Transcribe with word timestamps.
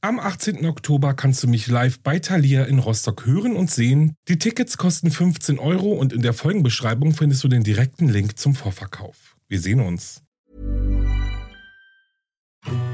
Am 0.00 0.20
18. 0.20 0.64
Oktober 0.64 1.12
kannst 1.12 1.42
du 1.42 1.48
mich 1.48 1.66
live 1.66 1.98
bei 1.98 2.20
Thalia 2.20 2.62
in 2.66 2.78
Rostock 2.78 3.26
hören 3.26 3.56
und 3.56 3.68
sehen. 3.68 4.14
Die 4.28 4.38
Tickets 4.38 4.76
kosten 4.76 5.10
15 5.10 5.58
Euro 5.58 5.88
und 5.88 6.12
in 6.12 6.22
der 6.22 6.34
Folgenbeschreibung 6.34 7.14
findest 7.14 7.42
du 7.42 7.48
den 7.48 7.64
direkten 7.64 8.08
Link 8.08 8.38
zum 8.38 8.54
Vorverkauf. 8.54 9.36
Wir 9.48 9.58
sehen 9.58 9.80
uns. 9.80 10.22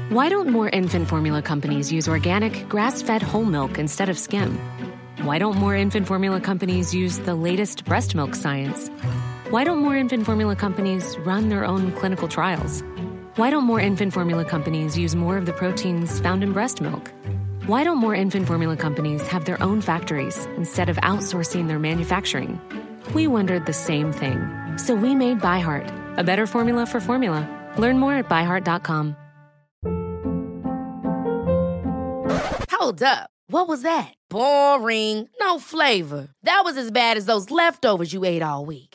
Why 0.09 0.29
don't 0.31 0.49
more 0.49 0.67
infant 0.69 1.07
formula 1.07 1.43
companies 1.43 1.91
use 1.91 2.09
organic, 2.09 2.67
grass-fed 2.69 3.21
whole 3.21 3.45
milk 3.45 3.77
instead 3.77 4.09
of 4.09 4.17
skim? 4.17 4.57
Why 5.23 5.37
don't 5.37 5.59
more 5.59 5.75
infant 5.75 6.07
formula 6.07 6.39
companies 6.39 6.91
use 6.91 7.21
the 7.23 7.35
latest 7.35 7.85
breast 7.85 8.15
milk 8.15 8.33
science? 8.33 8.89
Why 9.51 9.63
don't 9.63 9.79
more 9.79 9.95
infant 9.95 10.25
formula 10.25 10.55
companies 10.55 11.15
run 11.23 11.49
their 11.49 11.65
own 11.65 11.91
clinical 11.91 12.27
trials? 12.27 12.83
Why 13.35 13.49
don't 13.49 13.65
more 13.65 13.81
infant 13.81 14.13
formula 14.13 14.45
companies 14.45 14.97
use 14.97 15.13
more 15.13 15.35
of 15.35 15.45
the 15.45 15.51
proteins 15.51 16.21
found 16.21 16.41
in 16.41 16.53
breast 16.53 16.79
milk? 16.79 17.11
Why 17.65 17.83
don't 17.83 17.97
more 17.97 18.15
infant 18.15 18.47
formula 18.47 18.77
companies 18.77 19.27
have 19.27 19.43
their 19.43 19.61
own 19.61 19.81
factories 19.81 20.45
instead 20.55 20.87
of 20.87 20.95
outsourcing 20.97 21.67
their 21.67 21.77
manufacturing? 21.77 22.61
We 23.13 23.27
wondered 23.27 23.65
the 23.65 23.73
same 23.73 24.13
thing. 24.13 24.39
So 24.77 24.95
we 24.95 25.15
made 25.15 25.41
ByHeart, 25.41 26.17
a 26.17 26.23
better 26.23 26.47
formula 26.47 26.85
for 26.85 27.01
formula. 27.01 27.45
Learn 27.77 27.99
more 27.99 28.13
at 28.13 28.29
byheart.com. 28.29 29.17
Hold 32.71 33.03
up. 33.03 33.29
What 33.47 33.67
was 33.67 33.81
that? 33.81 34.13
Boring. 34.29 35.27
No 35.41 35.59
flavor. 35.59 36.29
That 36.43 36.61
was 36.63 36.77
as 36.77 36.89
bad 36.89 37.17
as 37.17 37.25
those 37.25 37.51
leftovers 37.51 38.13
you 38.13 38.23
ate 38.23 38.41
all 38.41 38.65
week. 38.65 38.94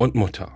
und 0.00 0.14
Mutter. 0.14 0.50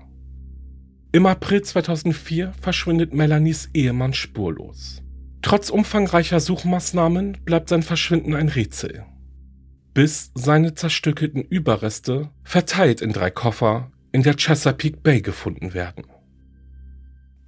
Im 1.13 1.27
April 1.27 1.63
2004 1.63 2.55
verschwindet 2.61 3.13
Melanies 3.13 3.69
Ehemann 3.75 4.15
spurlos. 4.15 5.03
Trotz 5.43 5.69
umfangreicher 5.69 6.41
Suchmaßnahmen 6.41 7.45
bleibt 7.45 7.69
sein 7.69 7.83
Verschwinden 7.83 8.35
ein 8.35 8.49
Rätsel. 8.49 9.05
Bis 9.93 10.33
seine 10.35 10.75
zerstückelten 10.75 11.43
Überreste 11.43 12.31
verteilt 12.43 13.03
in 13.03 13.13
drei 13.13 13.31
Koffer 13.31 13.93
in 14.13 14.23
der 14.23 14.35
Chesapeake 14.37 15.01
Bay 15.03 15.21
gefunden 15.21 15.75
werden. 15.75 16.07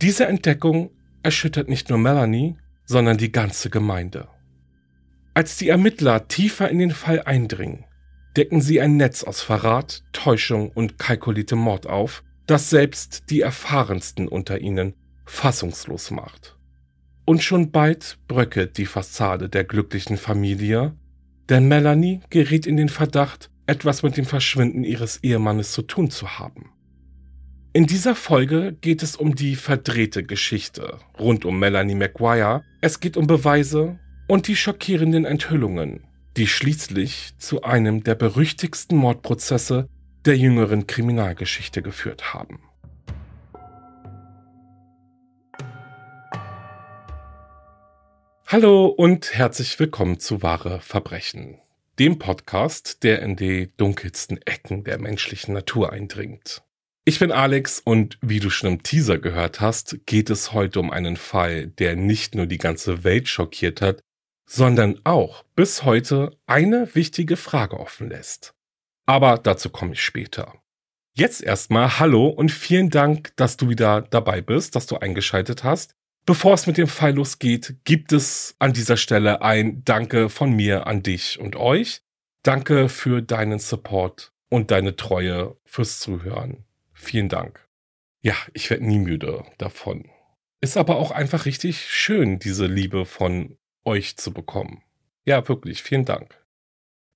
Diese 0.02 0.27
Entdeckung 0.27 0.91
erschüttert 1.22 1.70
nicht 1.70 1.89
nur 1.89 1.98
Melanie, 1.98 2.58
sondern 2.84 3.17
die 3.17 3.33
ganze 3.33 3.70
Gemeinde. 3.70 4.28
Als 5.33 5.56
die 5.56 5.70
Ermittler 5.70 6.28
tiefer 6.28 6.69
in 6.69 6.78
den 6.78 6.91
Fall 6.91 7.22
eindringen, 7.22 7.86
decken 8.37 8.61
sie 8.61 8.81
ein 8.81 8.97
Netz 8.97 9.25
aus 9.25 9.41
Verrat, 9.41 10.03
Täuschung 10.12 10.70
und 10.70 10.98
kalkuliertem 10.98 11.59
Mord 11.59 11.87
auf, 11.87 12.23
das 12.47 12.70
selbst 12.70 13.25
die 13.31 13.41
erfahrensten 13.41 14.29
unter 14.29 14.61
ihnen 14.61 14.95
fassungslos 15.25 16.11
macht. 16.11 16.57
Und 17.25 17.42
schon 17.42 17.73
bald 17.73 18.19
bröckelt 18.29 18.79
die 18.79 18.87
Fassade 18.87 19.48
der 19.48 19.64
glücklichen 19.64 20.17
Familie, 20.17 20.95
denn 21.48 21.67
Melanie 21.67 22.20
gerät 22.31 22.67
in 22.67 22.77
den 22.77 22.89
Verdacht, 22.89 23.51
etwas 23.67 24.03
mit 24.03 24.17
dem 24.17 24.27
Verschwinden 24.27 24.84
ihres 24.84 25.23
Ehemannes 25.25 25.73
zu 25.73 25.83
tun 25.83 26.11
zu 26.11 26.39
haben. 26.39 26.70
In 27.73 27.87
dieser 27.87 28.14
Folge 28.14 28.77
geht 28.80 29.03
es 29.03 29.17
um 29.17 29.35
die 29.35 29.57
verdrehte 29.57 30.23
Geschichte 30.23 30.98
rund 31.18 31.45
um 31.45 31.58
Melanie 31.58 31.95
McGuire. 31.95 32.63
Es 32.80 33.01
geht 33.01 33.17
um 33.17 33.27
Beweise, 33.27 33.98
und 34.29 34.48
die 34.48 34.57
schockierenden 34.57 35.24
Enthüllungen, 35.24 36.05
die 36.36 36.47
schließlich 36.47 37.33
zu 37.39 37.63
einem 37.63 38.05
der 38.05 38.14
berüchtigsten 38.14 38.97
Mordprozesse 38.97 39.89
der 40.27 40.36
jüngeren 40.36 40.86
Kriminalgeschichte 40.86 41.80
geführt 41.80 42.35
haben. 42.35 42.61
Hallo 48.47 48.86
und 48.86 49.33
herzlich 49.35 49.79
willkommen 49.80 50.20
zu 50.20 50.42
Wahre 50.42 50.80
Verbrechen, 50.80 51.58
dem 51.98 52.19
Podcast, 52.19 53.03
der 53.03 53.23
in 53.23 53.35
die 53.35 53.73
dunkelsten 53.77 54.41
Ecken 54.42 54.85
der 54.85 54.98
menschlichen 54.98 55.55
Natur 55.55 55.92
eindringt. 55.92 56.63
Ich 57.07 57.18
bin 57.18 57.33
Alex 57.33 57.80
und 57.80 58.18
wie 58.20 58.41
du 58.41 58.51
schon 58.51 58.74
im 58.74 58.83
Teaser 58.83 59.18
gehört 59.18 59.61
hast, 59.61 60.07
geht 60.07 60.29
es 60.29 60.53
heute 60.53 60.80
um 60.80 60.91
einen 60.91 61.17
Fall, 61.17 61.68
der 61.68 61.97
nicht 61.97 62.35
nur 62.35 62.47
die 62.47 62.58
ganze 62.58 63.05
Welt 63.05 63.29
schockiert 63.29 63.80
hat, 63.80 64.01
sondern 64.46 65.01
auch 65.05 65.45
bis 65.55 65.83
heute 65.83 66.30
eine 66.46 66.95
wichtige 66.95 67.36
Frage 67.36 67.79
offen 67.79 68.08
lässt. 68.08 68.55
Aber 69.05 69.39
dazu 69.39 69.70
komme 69.70 69.92
ich 69.92 70.02
später. 70.02 70.55
Jetzt 71.14 71.42
erstmal 71.42 71.98
Hallo 71.98 72.29
und 72.29 72.52
vielen 72.52 72.90
Dank, 72.90 73.35
dass 73.36 73.56
du 73.56 73.68
wieder 73.68 74.02
dabei 74.02 74.40
bist, 74.40 74.77
dass 74.77 74.86
du 74.86 74.96
eingeschaltet 74.96 75.64
hast. 75.64 75.95
Bevor 76.27 76.55
es 76.55 76.67
mit 76.67 76.77
dem 76.77 76.89
Fall 76.89 77.14
losgeht, 77.14 77.77
gibt 77.85 78.12
es 78.12 78.56
an 78.58 78.73
dieser 78.73 78.96
Stelle 78.96 79.42
ein 79.42 79.83
Danke 79.85 80.29
von 80.29 80.52
mir 80.52 80.86
an 80.86 81.02
dich 81.02 81.39
und 81.39 81.56
euch. 81.56 82.02
Danke 82.42 82.89
für 82.89 83.23
deinen 83.23 83.58
Support 83.58 84.33
und 84.51 84.70
deine 84.70 84.96
Treue 84.96 85.56
fürs 85.64 86.01
Zuhören. 86.01 86.64
Vielen 86.92 87.29
Dank. 87.29 87.67
Ja, 88.23 88.35
ich 88.55 88.70
werde 88.70 88.86
nie 88.86 88.98
müde 88.98 89.45
davon. 89.58 90.11
Ist 90.61 90.77
aber 90.77 90.96
auch 90.96 91.12
einfach 91.12 91.46
richtig 91.46 91.80
schön, 91.80 92.39
diese 92.39 92.67
Liebe 92.67 93.06
von 93.06 93.56
euch 93.86 94.17
zu 94.17 94.33
bekommen. 94.33 94.83
Ja, 95.24 95.48
wirklich, 95.48 95.83
vielen 95.83 96.05
Dank. 96.05 96.41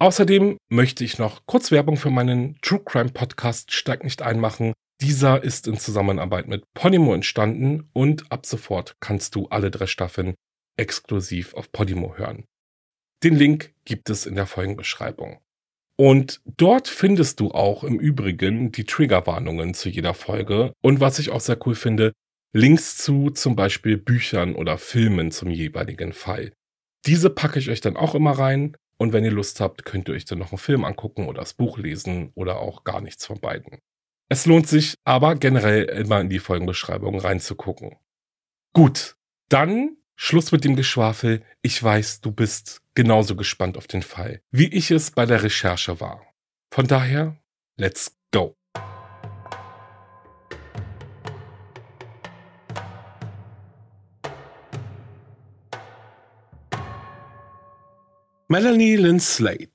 Außerdem 0.00 0.56
möchte 0.68 1.04
ich 1.04 1.18
noch 1.18 1.46
kurz 1.46 1.70
Werbung 1.70 1.96
für 1.96 2.10
meinen 2.10 2.58
True 2.62 2.82
Crime 2.84 3.10
Podcast 3.10 3.70
Steig 3.72 4.02
nicht 4.02 4.22
einmachen. 4.22 4.72
Dieser 5.00 5.42
ist 5.42 5.66
in 5.66 5.78
Zusammenarbeit 5.78 6.46
mit 6.46 6.64
Podimo 6.74 7.14
entstanden 7.14 7.88
und 7.94 8.30
ab 8.30 8.44
sofort 8.44 8.96
kannst 9.00 9.34
du 9.34 9.48
alle 9.48 9.70
drei 9.70 9.86
Staffeln 9.86 10.34
exklusiv 10.76 11.54
auf 11.54 11.72
Podimo 11.72 12.16
hören. 12.16 12.44
Den 13.22 13.34
Link 13.34 13.72
gibt 13.86 14.10
es 14.10 14.26
in 14.26 14.34
der 14.34 14.46
Folgenbeschreibung. 14.46 15.38
Und 15.96 16.42
dort 16.44 16.86
findest 16.86 17.40
du 17.40 17.50
auch 17.50 17.82
im 17.82 17.98
Übrigen 17.98 18.72
die 18.72 18.84
Triggerwarnungen 18.84 19.72
zu 19.72 19.88
jeder 19.88 20.12
Folge 20.12 20.74
und 20.82 21.00
was 21.00 21.18
ich 21.18 21.30
auch 21.30 21.40
sehr 21.40 21.58
cool 21.66 21.74
finde, 21.74 22.12
Links 22.52 22.98
zu 22.98 23.30
zum 23.30 23.56
Beispiel 23.56 23.96
Büchern 23.96 24.54
oder 24.54 24.76
Filmen 24.76 25.30
zum 25.30 25.50
jeweiligen 25.50 26.12
Fall. 26.12 26.52
Diese 27.06 27.30
packe 27.30 27.58
ich 27.58 27.70
euch 27.70 27.80
dann 27.80 27.96
auch 27.96 28.14
immer 28.14 28.32
rein 28.32 28.76
und 28.98 29.14
wenn 29.14 29.24
ihr 29.24 29.30
Lust 29.30 29.60
habt, 29.60 29.86
könnt 29.86 30.08
ihr 30.08 30.14
euch 30.14 30.26
dann 30.26 30.38
noch 30.38 30.52
einen 30.52 30.58
Film 30.58 30.84
angucken 30.84 31.26
oder 31.26 31.40
das 31.40 31.54
Buch 31.54 31.78
lesen 31.78 32.32
oder 32.34 32.60
auch 32.60 32.84
gar 32.84 33.00
nichts 33.00 33.24
von 33.24 33.40
beiden. 33.40 33.78
Es 34.32 34.46
lohnt 34.46 34.68
sich 34.68 34.94
aber 35.02 35.34
generell 35.34 35.86
immer 35.86 36.20
in 36.20 36.28
die 36.28 36.38
Folgenbeschreibung 36.38 37.18
reinzugucken. 37.18 37.96
Gut, 38.72 39.16
dann 39.48 39.96
Schluss 40.14 40.52
mit 40.52 40.62
dem 40.62 40.76
Geschwafel. 40.76 41.42
Ich 41.62 41.82
weiß, 41.82 42.20
du 42.20 42.30
bist 42.30 42.80
genauso 42.94 43.34
gespannt 43.34 43.76
auf 43.76 43.88
den 43.88 44.02
Fall, 44.02 44.40
wie 44.52 44.68
ich 44.68 44.92
es 44.92 45.10
bei 45.10 45.26
der 45.26 45.42
Recherche 45.42 45.98
war. 45.98 46.24
Von 46.72 46.86
daher, 46.86 47.42
let's 47.76 48.16
go. 48.30 48.54
Melanie 58.46 58.94
Lynn 58.94 59.18
Slade 59.18 59.69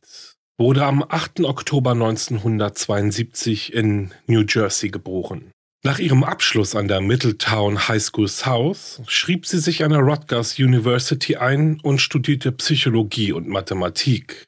wurde 0.58 0.86
am 0.86 1.04
8. 1.08 1.42
Oktober 1.42 1.92
1972 1.92 3.74
in 3.74 4.14
New 4.28 4.44
Jersey 4.48 4.90
geboren. 4.90 5.52
Nach 5.84 6.00
ihrem 6.00 6.24
Abschluss 6.24 6.76
an 6.76 6.88
der 6.88 7.02
Middletown 7.02 7.88
High 7.88 8.02
School 8.02 8.28
South 8.28 9.02
schrieb 9.08 9.46
sie 9.46 9.60
sich 9.60 9.84
an 9.84 9.92
der 9.92 10.00
Rutgers 10.00 10.58
University 10.58 11.36
ein 11.36 11.80
und 11.82 12.00
studierte 12.00 12.52
Psychologie 12.54 13.34
und 13.34 13.48
Mathematik. 13.48 14.46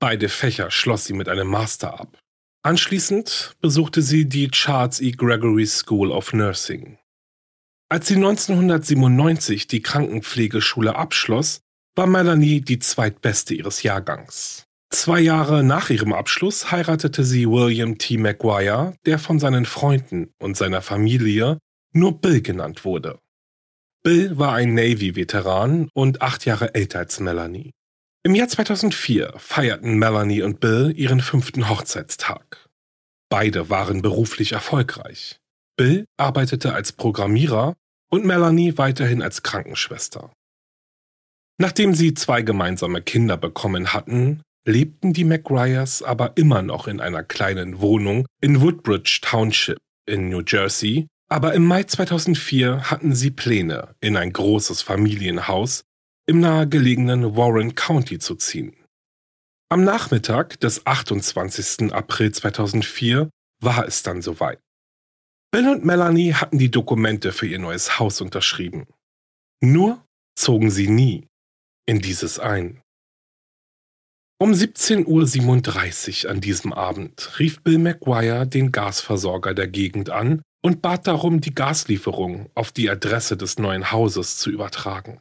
Beide 0.00 0.28
Fächer 0.28 0.72
schloss 0.72 1.04
sie 1.04 1.12
mit 1.12 1.28
einem 1.28 1.46
Master 1.46 2.00
ab. 2.00 2.18
Anschließend 2.64 3.56
besuchte 3.60 4.02
sie 4.02 4.28
die 4.28 4.48
Charles 4.48 5.00
E. 5.00 5.12
Gregory 5.12 5.66
School 5.66 6.10
of 6.10 6.32
Nursing. 6.32 6.98
Als 7.88 8.08
sie 8.08 8.16
1997 8.16 9.66
die 9.66 9.82
Krankenpflegeschule 9.82 10.96
abschloss, 10.96 11.60
war 11.94 12.06
Melanie 12.06 12.60
die 12.60 12.78
zweitbeste 12.78 13.54
ihres 13.54 13.82
Jahrgangs. 13.82 14.64
Zwei 14.92 15.20
Jahre 15.20 15.64
nach 15.64 15.88
ihrem 15.88 16.12
Abschluss 16.12 16.70
heiratete 16.70 17.24
sie 17.24 17.48
William 17.48 17.96
T. 17.96 18.18
McGuire, 18.18 18.94
der 19.06 19.18
von 19.18 19.40
seinen 19.40 19.64
Freunden 19.64 20.34
und 20.38 20.54
seiner 20.54 20.82
Familie 20.82 21.58
nur 21.94 22.20
Bill 22.20 22.42
genannt 22.42 22.84
wurde. 22.84 23.18
Bill 24.04 24.36
war 24.38 24.52
ein 24.52 24.74
Navy-Veteran 24.74 25.88
und 25.94 26.20
acht 26.20 26.44
Jahre 26.44 26.74
älter 26.74 26.98
als 26.98 27.20
Melanie. 27.20 27.72
Im 28.22 28.34
Jahr 28.34 28.48
2004 28.48 29.32
feierten 29.38 29.98
Melanie 29.98 30.42
und 30.42 30.60
Bill 30.60 30.92
ihren 30.94 31.20
fünften 31.20 31.70
Hochzeitstag. 31.70 32.68
Beide 33.30 33.70
waren 33.70 34.02
beruflich 34.02 34.52
erfolgreich. 34.52 35.38
Bill 35.76 36.04
arbeitete 36.18 36.74
als 36.74 36.92
Programmierer 36.92 37.74
und 38.10 38.26
Melanie 38.26 38.76
weiterhin 38.76 39.22
als 39.22 39.42
Krankenschwester. 39.42 40.32
Nachdem 41.58 41.94
sie 41.94 42.12
zwei 42.12 42.42
gemeinsame 42.42 43.00
Kinder 43.00 43.38
bekommen 43.38 43.94
hatten, 43.94 44.42
lebten 44.64 45.12
die 45.12 45.24
McGuires 45.24 46.02
aber 46.02 46.36
immer 46.36 46.62
noch 46.62 46.86
in 46.86 47.00
einer 47.00 47.22
kleinen 47.22 47.80
Wohnung 47.80 48.26
in 48.40 48.60
Woodbridge 48.60 49.20
Township 49.22 49.78
in 50.06 50.28
New 50.28 50.42
Jersey, 50.46 51.08
aber 51.28 51.54
im 51.54 51.64
Mai 51.64 51.84
2004 51.84 52.90
hatten 52.90 53.14
sie 53.14 53.30
Pläne, 53.30 53.94
in 54.00 54.16
ein 54.16 54.32
großes 54.32 54.82
Familienhaus 54.82 55.82
im 56.26 56.40
nahegelegenen 56.40 57.36
Warren 57.36 57.74
County 57.74 58.18
zu 58.18 58.34
ziehen. 58.34 58.76
Am 59.70 59.84
Nachmittag 59.84 60.60
des 60.60 60.86
28. 60.86 61.92
April 61.92 62.32
2004 62.32 63.30
war 63.62 63.86
es 63.86 64.02
dann 64.02 64.20
soweit. 64.20 64.60
Bill 65.50 65.68
und 65.68 65.84
Melanie 65.84 66.34
hatten 66.34 66.58
die 66.58 66.70
Dokumente 66.70 67.32
für 67.32 67.46
ihr 67.46 67.58
neues 67.58 67.98
Haus 67.98 68.20
unterschrieben. 68.20 68.86
Nur 69.62 70.04
zogen 70.38 70.70
sie 70.70 70.88
nie 70.88 71.26
in 71.86 72.00
dieses 72.00 72.38
ein. 72.38 72.81
Um 74.42 74.50
17.37 74.50 76.24
Uhr 76.24 76.30
an 76.32 76.40
diesem 76.40 76.72
Abend 76.72 77.38
rief 77.38 77.60
Bill 77.62 77.78
McGuire 77.78 78.44
den 78.44 78.72
Gasversorger 78.72 79.54
der 79.54 79.68
Gegend 79.68 80.10
an 80.10 80.42
und 80.64 80.82
bat 80.82 81.06
darum, 81.06 81.40
die 81.40 81.54
Gaslieferung 81.54 82.50
auf 82.56 82.72
die 82.72 82.90
Adresse 82.90 83.36
des 83.36 83.60
neuen 83.60 83.92
Hauses 83.92 84.38
zu 84.38 84.50
übertragen. 84.50 85.20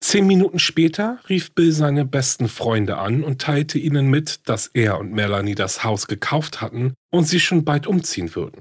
Zehn 0.00 0.24
Minuten 0.24 0.60
später 0.60 1.18
rief 1.28 1.52
Bill 1.52 1.72
seine 1.72 2.04
besten 2.04 2.46
Freunde 2.46 2.98
an 2.98 3.24
und 3.24 3.40
teilte 3.40 3.76
ihnen 3.76 4.08
mit, 4.08 4.48
dass 4.48 4.68
er 4.68 5.00
und 5.00 5.10
Melanie 5.10 5.56
das 5.56 5.82
Haus 5.82 6.06
gekauft 6.06 6.60
hatten 6.60 6.94
und 7.10 7.24
sie 7.24 7.40
schon 7.40 7.64
bald 7.64 7.88
umziehen 7.88 8.36
würden. 8.36 8.60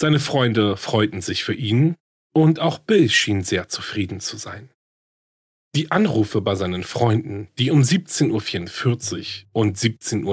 Seine 0.00 0.20
Freunde 0.20 0.76
freuten 0.76 1.20
sich 1.20 1.42
für 1.42 1.54
ihn 1.54 1.96
und 2.32 2.60
auch 2.60 2.78
Bill 2.78 3.08
schien 3.08 3.42
sehr 3.42 3.68
zufrieden 3.68 4.20
zu 4.20 4.36
sein. 4.36 4.70
Die 5.76 5.90
Anrufe 5.90 6.40
bei 6.40 6.54
seinen 6.54 6.84
Freunden, 6.84 7.48
die 7.58 7.70
um 7.70 7.82
17.44 7.82 9.42
Uhr 9.52 9.60
und 9.60 9.76
17.59 9.76 10.24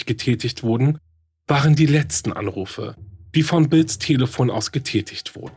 Uhr 0.00 0.04
getätigt 0.04 0.62
wurden, 0.62 0.98
waren 1.46 1.74
die 1.74 1.86
letzten 1.86 2.34
Anrufe, 2.34 2.94
die 3.34 3.44
von 3.44 3.70
Bills 3.70 3.96
Telefon 3.96 4.50
aus 4.50 4.70
getätigt 4.70 5.36
wurden. 5.36 5.56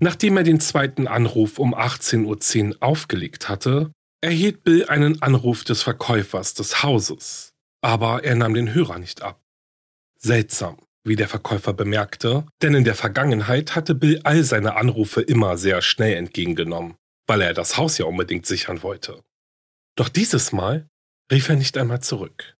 Nachdem 0.00 0.36
er 0.36 0.42
den 0.42 0.58
zweiten 0.58 1.06
Anruf 1.06 1.60
um 1.60 1.72
18.10 1.72 2.70
Uhr 2.70 2.76
aufgelegt 2.80 3.48
hatte, 3.48 3.92
erhielt 4.20 4.64
Bill 4.64 4.86
einen 4.86 5.22
Anruf 5.22 5.62
des 5.62 5.82
Verkäufers 5.82 6.54
des 6.54 6.82
Hauses, 6.82 7.54
aber 7.82 8.24
er 8.24 8.34
nahm 8.34 8.54
den 8.54 8.74
Hörer 8.74 8.98
nicht 8.98 9.22
ab. 9.22 9.40
Seltsam 10.18 10.76
wie 11.08 11.16
der 11.16 11.28
Verkäufer 11.28 11.72
bemerkte, 11.72 12.46
denn 12.62 12.74
in 12.74 12.84
der 12.84 12.94
Vergangenheit 12.94 13.74
hatte 13.74 13.94
Bill 13.94 14.20
all 14.24 14.44
seine 14.44 14.76
Anrufe 14.76 15.20
immer 15.20 15.56
sehr 15.56 15.82
schnell 15.82 16.14
entgegengenommen, 16.14 16.96
weil 17.26 17.40
er 17.40 17.54
das 17.54 17.76
Haus 17.76 17.98
ja 17.98 18.04
unbedingt 18.04 18.46
sichern 18.46 18.82
wollte. 18.82 19.22
Doch 19.96 20.08
dieses 20.08 20.52
Mal 20.52 20.88
rief 21.32 21.48
er 21.48 21.56
nicht 21.56 21.76
einmal 21.76 22.00
zurück. 22.00 22.54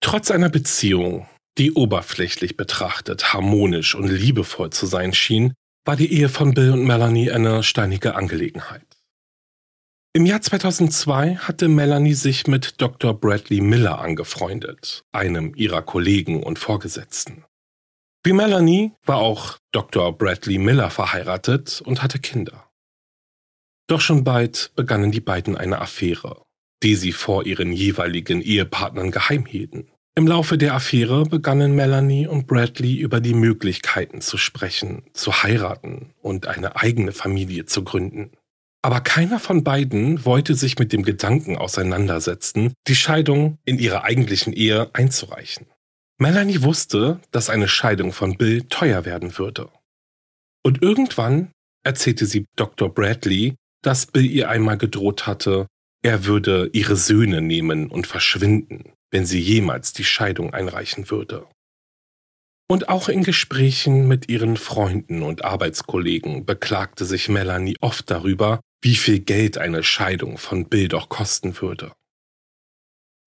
Trotz 0.00 0.30
einer 0.30 0.50
Beziehung, 0.50 1.28
die 1.58 1.72
oberflächlich 1.72 2.56
betrachtet 2.56 3.32
harmonisch 3.32 3.94
und 3.94 4.08
liebevoll 4.08 4.70
zu 4.70 4.86
sein 4.86 5.14
schien, 5.14 5.54
war 5.84 5.96
die 5.96 6.12
Ehe 6.12 6.28
von 6.28 6.54
Bill 6.54 6.72
und 6.72 6.84
Melanie 6.84 7.30
eine 7.30 7.62
steinige 7.62 8.14
Angelegenheit. 8.14 8.91
Im 10.14 10.26
Jahr 10.26 10.42
2002 10.42 11.36
hatte 11.36 11.68
Melanie 11.68 12.12
sich 12.12 12.46
mit 12.46 12.82
Dr. 12.82 13.18
Bradley 13.18 13.62
Miller 13.62 13.98
angefreundet, 13.98 15.04
einem 15.10 15.54
ihrer 15.54 15.80
Kollegen 15.80 16.42
und 16.42 16.58
Vorgesetzten. 16.58 17.44
Wie 18.22 18.34
Melanie 18.34 18.92
war 19.06 19.16
auch 19.16 19.56
Dr. 19.72 20.12
Bradley 20.16 20.58
Miller 20.58 20.90
verheiratet 20.90 21.80
und 21.86 22.02
hatte 22.02 22.18
Kinder. 22.18 22.68
Doch 23.88 24.02
schon 24.02 24.22
bald 24.22 24.72
begannen 24.76 25.12
die 25.12 25.22
beiden 25.22 25.56
eine 25.56 25.80
Affäre, 25.80 26.42
die 26.82 26.94
sie 26.94 27.12
vor 27.12 27.46
ihren 27.46 27.72
jeweiligen 27.72 28.42
Ehepartnern 28.42 29.12
geheim 29.12 29.46
hielten. 29.46 29.88
Im 30.14 30.26
Laufe 30.26 30.58
der 30.58 30.74
Affäre 30.74 31.24
begannen 31.24 31.74
Melanie 31.74 32.26
und 32.26 32.46
Bradley 32.46 32.96
über 32.96 33.22
die 33.22 33.32
Möglichkeiten 33.32 34.20
zu 34.20 34.36
sprechen, 34.36 35.04
zu 35.14 35.42
heiraten 35.42 36.12
und 36.20 36.46
eine 36.48 36.76
eigene 36.76 37.12
Familie 37.12 37.64
zu 37.64 37.82
gründen. 37.82 38.30
Aber 38.84 39.00
keiner 39.00 39.38
von 39.38 39.62
beiden 39.62 40.24
wollte 40.24 40.56
sich 40.56 40.78
mit 40.78 40.92
dem 40.92 41.04
Gedanken 41.04 41.56
auseinandersetzen, 41.56 42.74
die 42.88 42.96
Scheidung 42.96 43.58
in 43.64 43.78
ihrer 43.78 44.02
eigentlichen 44.02 44.52
Ehe 44.52 44.90
einzureichen. 44.92 45.66
Melanie 46.18 46.62
wusste, 46.62 47.20
dass 47.30 47.48
eine 47.48 47.68
Scheidung 47.68 48.12
von 48.12 48.36
Bill 48.36 48.62
teuer 48.62 49.04
werden 49.04 49.38
würde. 49.38 49.70
Und 50.64 50.82
irgendwann 50.82 51.52
erzählte 51.84 52.26
sie 52.26 52.46
Dr. 52.56 52.92
Bradley, 52.92 53.54
dass 53.82 54.06
Bill 54.06 54.28
ihr 54.28 54.48
einmal 54.48 54.78
gedroht 54.78 55.26
hatte, 55.26 55.66
er 56.04 56.24
würde 56.24 56.68
ihre 56.72 56.96
Söhne 56.96 57.40
nehmen 57.40 57.88
und 57.88 58.08
verschwinden, 58.08 58.92
wenn 59.10 59.24
sie 59.24 59.40
jemals 59.40 59.92
die 59.92 60.04
Scheidung 60.04 60.52
einreichen 60.52 61.10
würde. 61.10 61.46
Und 62.68 62.88
auch 62.88 63.08
in 63.08 63.22
Gesprächen 63.22 64.08
mit 64.08 64.28
ihren 64.28 64.56
Freunden 64.56 65.22
und 65.22 65.44
Arbeitskollegen 65.44 66.44
beklagte 66.44 67.04
sich 67.04 67.28
Melanie 67.28 67.76
oft 67.80 68.10
darüber, 68.10 68.60
wie 68.82 68.96
viel 68.96 69.20
Geld 69.20 69.56
eine 69.56 69.82
Scheidung 69.82 70.36
von 70.36 70.68
Bill 70.68 70.88
doch 70.88 71.08
kosten 71.08 71.60
würde. 71.60 71.92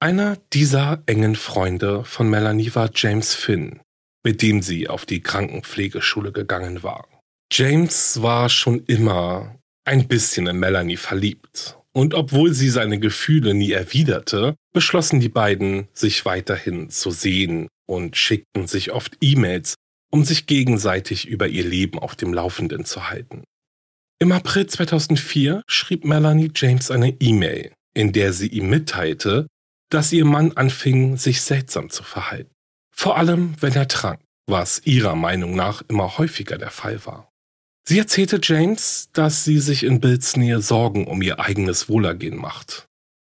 Einer 0.01 0.37
dieser 0.53 1.01
engen 1.05 1.35
Freunde 1.35 2.03
von 2.03 2.29
Melanie 2.29 2.75
war 2.75 2.91
James 2.93 3.33
Finn, 3.33 3.79
mit 4.23 4.41
dem 4.41 4.61
sie 4.61 4.89
auf 4.89 5.05
die 5.05 5.21
Krankenpflegeschule 5.21 6.31
gegangen 6.31 6.83
war. 6.83 7.07
James 7.51 8.21
war 8.21 8.49
schon 8.49 8.83
immer 8.85 9.57
ein 9.85 10.07
bisschen 10.07 10.47
in 10.47 10.57
Melanie 10.57 10.97
verliebt, 10.97 11.77
und 11.93 12.13
obwohl 12.13 12.53
sie 12.53 12.69
seine 12.69 12.99
Gefühle 12.99 13.53
nie 13.53 13.71
erwiderte, 13.71 14.55
beschlossen 14.73 15.21
die 15.21 15.29
beiden, 15.29 15.87
sich 15.93 16.25
weiterhin 16.25 16.89
zu 16.89 17.11
sehen 17.11 17.69
und 17.87 18.17
schickten 18.17 18.67
sich 18.67 18.91
oft 18.91 19.15
E-Mails, 19.21 19.75
um 20.11 20.25
sich 20.25 20.45
gegenseitig 20.45 21.27
über 21.27 21.47
ihr 21.47 21.63
Leben 21.63 21.99
auf 21.99 22.15
dem 22.15 22.33
Laufenden 22.33 22.83
zu 22.83 23.09
halten. 23.09 23.43
Im 24.25 24.31
April 24.31 24.65
2004 24.65 25.61
schrieb 25.67 26.03
Melanie 26.03 26.49
James 26.55 26.89
eine 26.89 27.09
E-Mail, 27.09 27.71
in 27.93 28.11
der 28.11 28.33
sie 28.33 28.47
ihm 28.47 28.71
mitteilte, 28.71 29.45
dass 29.91 30.11
ihr 30.11 30.25
Mann 30.25 30.53
anfing, 30.53 31.15
sich 31.17 31.43
seltsam 31.43 31.91
zu 31.91 32.01
verhalten. 32.01 32.49
Vor 32.91 33.17
allem, 33.17 33.53
wenn 33.59 33.75
er 33.75 33.87
trank, 33.87 34.19
was 34.47 34.81
ihrer 34.83 35.15
Meinung 35.15 35.55
nach 35.55 35.83
immer 35.89 36.17
häufiger 36.17 36.57
der 36.57 36.71
Fall 36.71 37.05
war. 37.05 37.29
Sie 37.87 37.99
erzählte 37.99 38.39
James, 38.41 39.09
dass 39.13 39.43
sie 39.43 39.59
sich 39.59 39.83
in 39.83 39.99
Bills 39.99 40.35
Nähe 40.35 40.59
Sorgen 40.59 41.05
um 41.05 41.21
ihr 41.21 41.39
eigenes 41.39 41.87
Wohlergehen 41.87 42.35
macht 42.37 42.87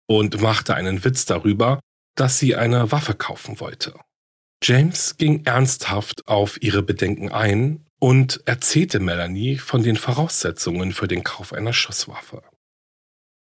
und 0.06 0.40
machte 0.40 0.76
einen 0.76 1.04
Witz 1.04 1.24
darüber, 1.24 1.80
dass 2.14 2.38
sie 2.38 2.54
eine 2.54 2.92
Waffe 2.92 3.14
kaufen 3.14 3.58
wollte. 3.58 3.94
James 4.62 5.16
ging 5.16 5.44
ernsthaft 5.44 6.28
auf 6.28 6.62
ihre 6.62 6.84
Bedenken 6.84 7.32
ein 7.32 7.83
und 8.04 8.42
erzählte 8.44 9.00
Melanie 9.00 9.56
von 9.56 9.82
den 9.82 9.96
Voraussetzungen 9.96 10.92
für 10.92 11.08
den 11.08 11.24
Kauf 11.24 11.54
einer 11.54 11.72
Schusswaffe. 11.72 12.42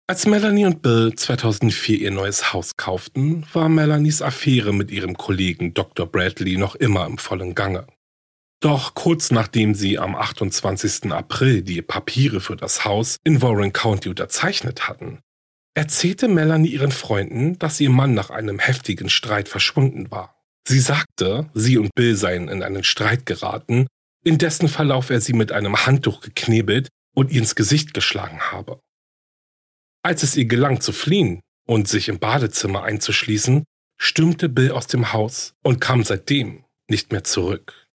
Als 0.06 0.24
Melanie 0.24 0.66
und 0.66 0.82
Bill 0.82 1.16
2004 1.16 1.98
ihr 1.98 2.12
neues 2.12 2.52
Haus 2.52 2.76
kauften, 2.76 3.44
war 3.52 3.68
Melanies 3.68 4.22
Affäre 4.22 4.72
mit 4.72 4.92
ihrem 4.92 5.16
Kollegen 5.16 5.74
Dr. 5.74 6.06
Bradley 6.06 6.58
noch 6.58 6.76
immer 6.76 7.06
im 7.06 7.18
vollen 7.18 7.56
Gange. 7.56 7.88
Doch 8.60 8.94
kurz 8.94 9.32
nachdem 9.32 9.74
sie 9.74 9.98
am 9.98 10.14
28. 10.14 11.10
April 11.10 11.62
die 11.62 11.82
Papiere 11.82 12.40
für 12.40 12.54
das 12.54 12.84
Haus 12.84 13.16
in 13.24 13.42
Warren 13.42 13.72
County 13.72 14.10
unterzeichnet 14.10 14.86
hatten, 14.86 15.18
erzählte 15.74 16.28
Melanie 16.28 16.68
ihren 16.68 16.92
Freunden, 16.92 17.58
dass 17.58 17.80
ihr 17.80 17.90
Mann 17.90 18.14
nach 18.14 18.30
einem 18.30 18.60
heftigen 18.60 19.08
Streit 19.08 19.48
verschwunden 19.48 20.08
war. 20.12 20.40
Sie 20.68 20.78
sagte, 20.78 21.50
sie 21.52 21.78
und 21.78 21.90
Bill 21.96 22.14
seien 22.14 22.46
in 22.46 22.62
einen 22.62 22.84
Streit 22.84 23.26
geraten 23.26 23.88
in 24.26 24.38
dessen 24.38 24.68
Verlauf 24.68 25.10
er 25.10 25.20
sie 25.20 25.34
mit 25.34 25.52
einem 25.52 25.86
Handtuch 25.86 26.20
geknebelt 26.20 26.88
und 27.14 27.30
ihr 27.30 27.38
ins 27.38 27.54
Gesicht 27.54 27.94
geschlagen 27.94 28.40
habe. 28.40 28.80
Als 30.02 30.24
es 30.24 30.36
ihr 30.36 30.46
gelang 30.46 30.80
zu 30.80 30.92
fliehen 30.92 31.40
und 31.64 31.86
sich 31.86 32.08
im 32.08 32.18
Badezimmer 32.18 32.82
einzuschließen, 32.82 33.62
stürmte 34.00 34.48
Bill 34.48 34.72
aus 34.72 34.88
dem 34.88 35.12
Haus 35.12 35.54
und 35.62 35.80
kam 35.80 36.02
seitdem 36.02 36.64
nicht 36.90 37.12
mehr 37.12 37.22
zurück. 37.22 37.86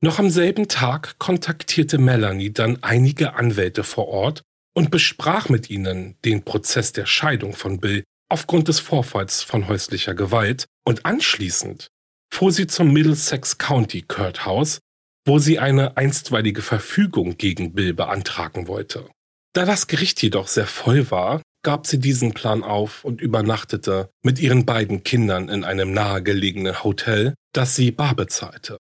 Noch 0.00 0.18
am 0.18 0.28
selben 0.28 0.66
Tag 0.66 1.20
kontaktierte 1.20 1.98
Melanie 1.98 2.52
dann 2.52 2.82
einige 2.82 3.34
Anwälte 3.34 3.84
vor 3.84 4.08
Ort 4.08 4.42
und 4.74 4.90
besprach 4.90 5.50
mit 5.50 5.70
ihnen 5.70 6.16
den 6.24 6.44
Prozess 6.44 6.92
der 6.92 7.06
Scheidung 7.06 7.54
von 7.54 7.78
Bill 7.78 8.02
aufgrund 8.28 8.66
des 8.66 8.80
Vorfalls 8.80 9.44
von 9.44 9.68
häuslicher 9.68 10.14
Gewalt 10.14 10.66
und 10.84 11.06
anschließend 11.06 11.86
fuhr 12.32 12.50
sie 12.50 12.66
zum 12.66 12.92
Middlesex 12.92 13.58
County 13.58 14.02
Court 14.02 14.46
House, 14.46 14.78
wo 15.26 15.38
sie 15.38 15.58
eine 15.58 15.96
einstweilige 15.96 16.62
Verfügung 16.62 17.36
gegen 17.36 17.74
Bill 17.74 17.92
beantragen 17.92 18.66
wollte. 18.66 19.08
Da 19.52 19.66
das 19.66 19.86
Gericht 19.86 20.22
jedoch 20.22 20.48
sehr 20.48 20.66
voll 20.66 21.10
war, 21.10 21.42
gab 21.62 21.86
sie 21.86 22.00
diesen 22.00 22.32
Plan 22.32 22.64
auf 22.64 23.04
und 23.04 23.20
übernachtete 23.20 24.10
mit 24.22 24.40
ihren 24.40 24.64
beiden 24.64 25.04
Kindern 25.04 25.48
in 25.48 25.62
einem 25.62 25.92
nahegelegenen 25.92 26.82
Hotel, 26.82 27.34
das 27.52 27.76
sie 27.76 27.90
bar 27.92 28.16
bezahlte. 28.16 28.78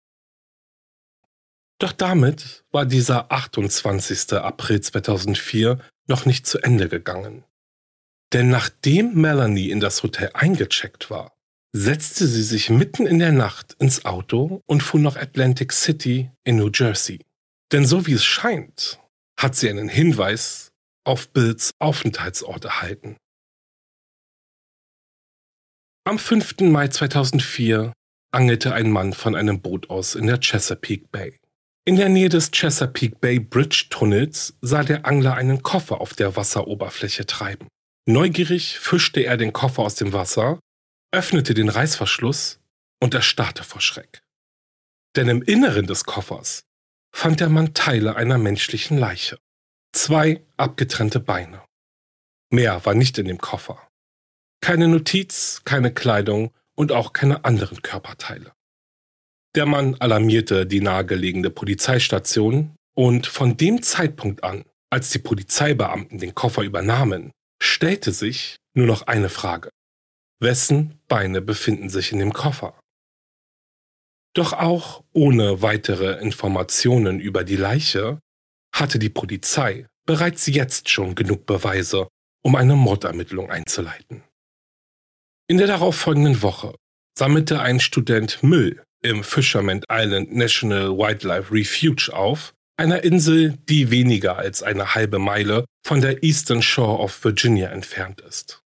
Doch 1.81 1.93
damit 1.93 2.64
war 2.71 2.85
dieser 2.85 3.33
28. 3.33 4.35
April 4.35 4.81
2004 4.81 5.78
noch 6.07 6.26
nicht 6.26 6.47
zu 6.47 6.59
Ende 6.59 6.88
gegangen. 6.88 7.45
Denn 8.35 8.50
nachdem 8.50 9.14
Melanie 9.14 9.71
in 9.71 9.81
das 9.81 10.02
Hotel 10.02 10.31
eingecheckt 10.35 11.11
war, 11.11 11.38
setzte 11.72 12.26
sie 12.26 12.42
sich 12.42 12.70
mitten 12.70 13.06
in 13.06 13.18
der 13.18 13.32
Nacht 13.32 13.76
ins 13.78 14.04
Auto 14.04 14.62
und 14.66 14.82
fuhr 14.82 15.00
nach 15.00 15.16
Atlantic 15.16 15.72
City 15.72 16.30
in 16.44 16.56
New 16.56 16.70
Jersey. 16.72 17.20
Denn 17.72 17.87
so 17.87 18.06
wie 18.06 18.14
es 18.14 18.25
scheint, 18.25 18.98
hat 19.38 19.54
sie 19.54 19.68
einen 19.68 19.88
Hinweis 19.88 20.70
auf 21.04 21.28
Bills 21.28 21.70
Aufenthaltsort 21.78 22.64
erhalten. 22.64 23.16
Am 26.04 26.18
5. 26.18 26.60
Mai 26.60 26.88
2004 26.88 27.92
angelte 28.32 28.72
ein 28.72 28.90
Mann 28.90 29.12
von 29.12 29.34
einem 29.34 29.60
Boot 29.60 29.90
aus 29.90 30.14
in 30.14 30.26
der 30.26 30.40
Chesapeake 30.40 31.08
Bay. 31.10 31.38
In 31.84 31.96
der 31.96 32.08
Nähe 32.08 32.28
des 32.28 32.50
Chesapeake 32.50 33.16
Bay 33.20 33.38
Bridge 33.38 33.87
Tunnels 33.90 34.54
sah 34.60 34.84
der 34.84 35.06
Angler 35.06 35.34
einen 35.34 35.62
Koffer 35.62 36.00
auf 36.00 36.14
der 36.14 36.37
Wasseroberfläche 36.37 37.26
treiben. 37.26 37.68
Neugierig 38.06 38.78
fischte 38.78 39.20
er 39.20 39.37
den 39.37 39.52
Koffer 39.52 39.82
aus 39.82 39.94
dem 39.94 40.12
Wasser, 40.12 40.60
öffnete 41.12 41.55
den 41.55 41.69
Reißverschluss 41.69 42.61
und 43.00 43.15
erstarrte 43.15 43.65
vor 43.65 43.81
Schreck. 43.81 44.23
Denn 45.17 45.29
im 45.29 45.43
Inneren 45.43 45.87
des 45.87 46.05
Koffers 46.05 46.65
fand 47.15 47.41
der 47.41 47.49
Mann 47.49 47.75
Teile 47.75 48.17
einer 48.17 48.38
menschlichen 48.38 48.99
Leiche. 48.99 49.38
Zwei 49.93 50.45
abgetrennte 50.57 51.21
Beine. 51.21 51.62
Mehr 52.50 52.85
war 52.85 52.95
nicht 52.95 53.19
in 53.19 53.27
dem 53.27 53.38
Koffer. 53.38 53.88
Keine 54.61 54.88
Notiz, 54.88 55.62
keine 55.65 55.93
Kleidung 55.93 56.53
und 56.77 56.93
auch 56.93 57.12
keine 57.12 57.45
anderen 57.45 57.83
Körperteile. 57.83 58.53
Der 59.55 59.67
Mann 59.67 59.97
alarmierte 59.99 60.67
die 60.67 60.81
nahegelegene 60.81 61.50
Polizeistation 61.50 62.77
und 62.95 63.27
von 63.27 63.57
dem 63.57 63.83
Zeitpunkt 63.83 64.45
an, 64.45 64.65
als 64.91 65.11
die 65.11 65.19
Polizeibeamten 65.19 66.19
den 66.19 66.35
Koffer 66.35 66.62
übernahmen, 66.62 67.33
stellte 67.62 68.12
sich 68.12 68.59
nur 68.75 68.87
noch 68.87 69.03
eine 69.03 69.29
Frage. 69.29 69.71
Wessen 70.40 71.00
Beine 71.09 71.40
befinden 71.40 71.88
sich 71.88 72.12
in 72.12 72.21
dem 72.21 72.33
Koffer? 72.33 72.78
Doch 74.35 74.52
auch 74.52 75.02
ohne 75.12 75.62
weitere 75.62 76.21
Informationen 76.21 77.18
über 77.18 77.42
die 77.42 77.57
Leiche 77.57 78.21
hatte 78.73 78.99
die 78.99 79.09
Polizei 79.09 79.87
bereits 80.07 80.47
jetzt 80.47 80.88
schon 80.88 81.14
genug 81.14 81.45
Beweise, 81.45 82.09
um 82.45 82.54
eine 82.54 82.76
Mordermittlung 82.76 83.50
einzuleiten. 83.50 84.23
In 85.50 85.59
der 85.59 85.66
darauffolgenden 85.66 86.40
Woche 86.42 86.75
sammelte 87.18 87.61
ein 87.61 87.80
Student 87.80 88.42
Müll 88.42 88.85
im 89.02 89.25
Fisherman 89.25 89.83
Island 89.90 90.33
National 90.33 90.97
Wildlife 90.97 91.52
Refuge 91.52 92.12
auf, 92.12 92.54
einer 92.76 93.02
Insel, 93.02 93.59
die 93.68 93.90
weniger 93.90 94.38
als 94.38 94.62
eine 94.62 94.95
halbe 94.95 95.18
Meile 95.18 95.64
von 95.85 96.00
der 96.00 96.23
Eastern 96.23 96.62
Shore 96.62 97.02
of 97.02 97.25
Virginia 97.25 97.71
entfernt 97.71 98.21
ist. 98.21 98.62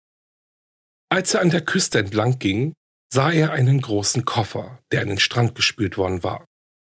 Als 1.13 1.35
er 1.35 1.43
an 1.43 1.51
der 1.51 1.61
Küste 1.61 1.99
entlang 1.99 2.39
ging, 2.39 2.73
sah 3.13 3.31
er 3.31 3.53
einen 3.53 3.83
großen 3.83 4.25
Koffer, 4.25 4.79
der 4.93 5.03
an 5.03 5.09
den 5.09 5.19
Strand 5.19 5.55
gespült 5.55 5.99
worden 5.99 6.23
war. 6.23 6.47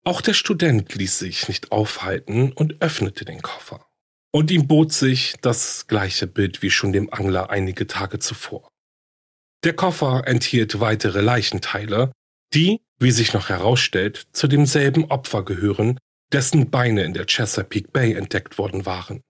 Auch 0.04 0.20
der 0.20 0.34
Student 0.34 0.94
ließ 0.94 1.18
sich 1.18 1.48
nicht 1.48 1.72
aufhalten 1.72 2.52
und 2.52 2.82
öffnete 2.82 3.24
den 3.24 3.40
Koffer. 3.40 3.86
Und 4.30 4.50
ihm 4.50 4.66
bot 4.66 4.92
sich 4.92 5.36
das 5.40 5.86
gleiche 5.86 6.26
Bild 6.26 6.60
wie 6.60 6.70
schon 6.70 6.92
dem 6.92 7.10
Angler 7.10 7.48
einige 7.48 7.86
Tage 7.86 8.18
zuvor. 8.18 8.68
Der 9.64 9.72
Koffer 9.72 10.24
enthielt 10.26 10.80
weitere 10.80 11.22
Leichenteile, 11.22 12.12
die, 12.52 12.82
wie 12.98 13.12
sich 13.12 13.32
noch 13.32 13.48
herausstellt, 13.48 14.26
zu 14.32 14.48
demselben 14.48 15.06
Opfer 15.06 15.46
gehören, 15.46 15.98
dessen 16.30 16.68
Beine 16.68 17.04
in 17.04 17.14
der 17.14 17.24
Chesapeake 17.24 17.90
Bay 17.90 18.12
entdeckt 18.12 18.58
worden 18.58 18.84
waren. 18.84 19.22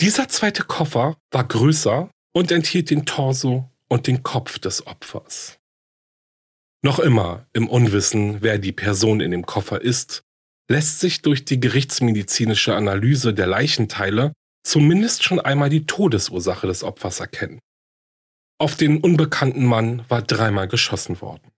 Dieser 0.00 0.28
zweite 0.28 0.64
Koffer 0.64 1.16
war 1.30 1.46
größer 1.46 2.10
und 2.32 2.50
enthielt 2.50 2.90
den 2.90 3.06
Torso 3.06 3.69
und 3.90 4.06
den 4.06 4.22
Kopf 4.22 4.58
des 4.58 4.86
Opfers. 4.86 5.58
Noch 6.82 6.98
immer 6.98 7.46
im 7.52 7.68
Unwissen, 7.68 8.40
wer 8.40 8.58
die 8.58 8.72
Person 8.72 9.20
in 9.20 9.32
dem 9.32 9.44
Koffer 9.44 9.82
ist, 9.82 10.22
lässt 10.70 11.00
sich 11.00 11.20
durch 11.20 11.44
die 11.44 11.60
gerichtsmedizinische 11.60 12.74
Analyse 12.74 13.34
der 13.34 13.46
Leichenteile 13.46 14.32
zumindest 14.64 15.24
schon 15.24 15.40
einmal 15.40 15.68
die 15.68 15.84
Todesursache 15.86 16.66
des 16.66 16.84
Opfers 16.84 17.20
erkennen. 17.20 17.58
Auf 18.58 18.76
den 18.76 19.00
unbekannten 19.00 19.64
Mann 19.64 20.04
war 20.08 20.22
dreimal 20.22 20.68
geschossen 20.68 21.20
worden. 21.20 21.50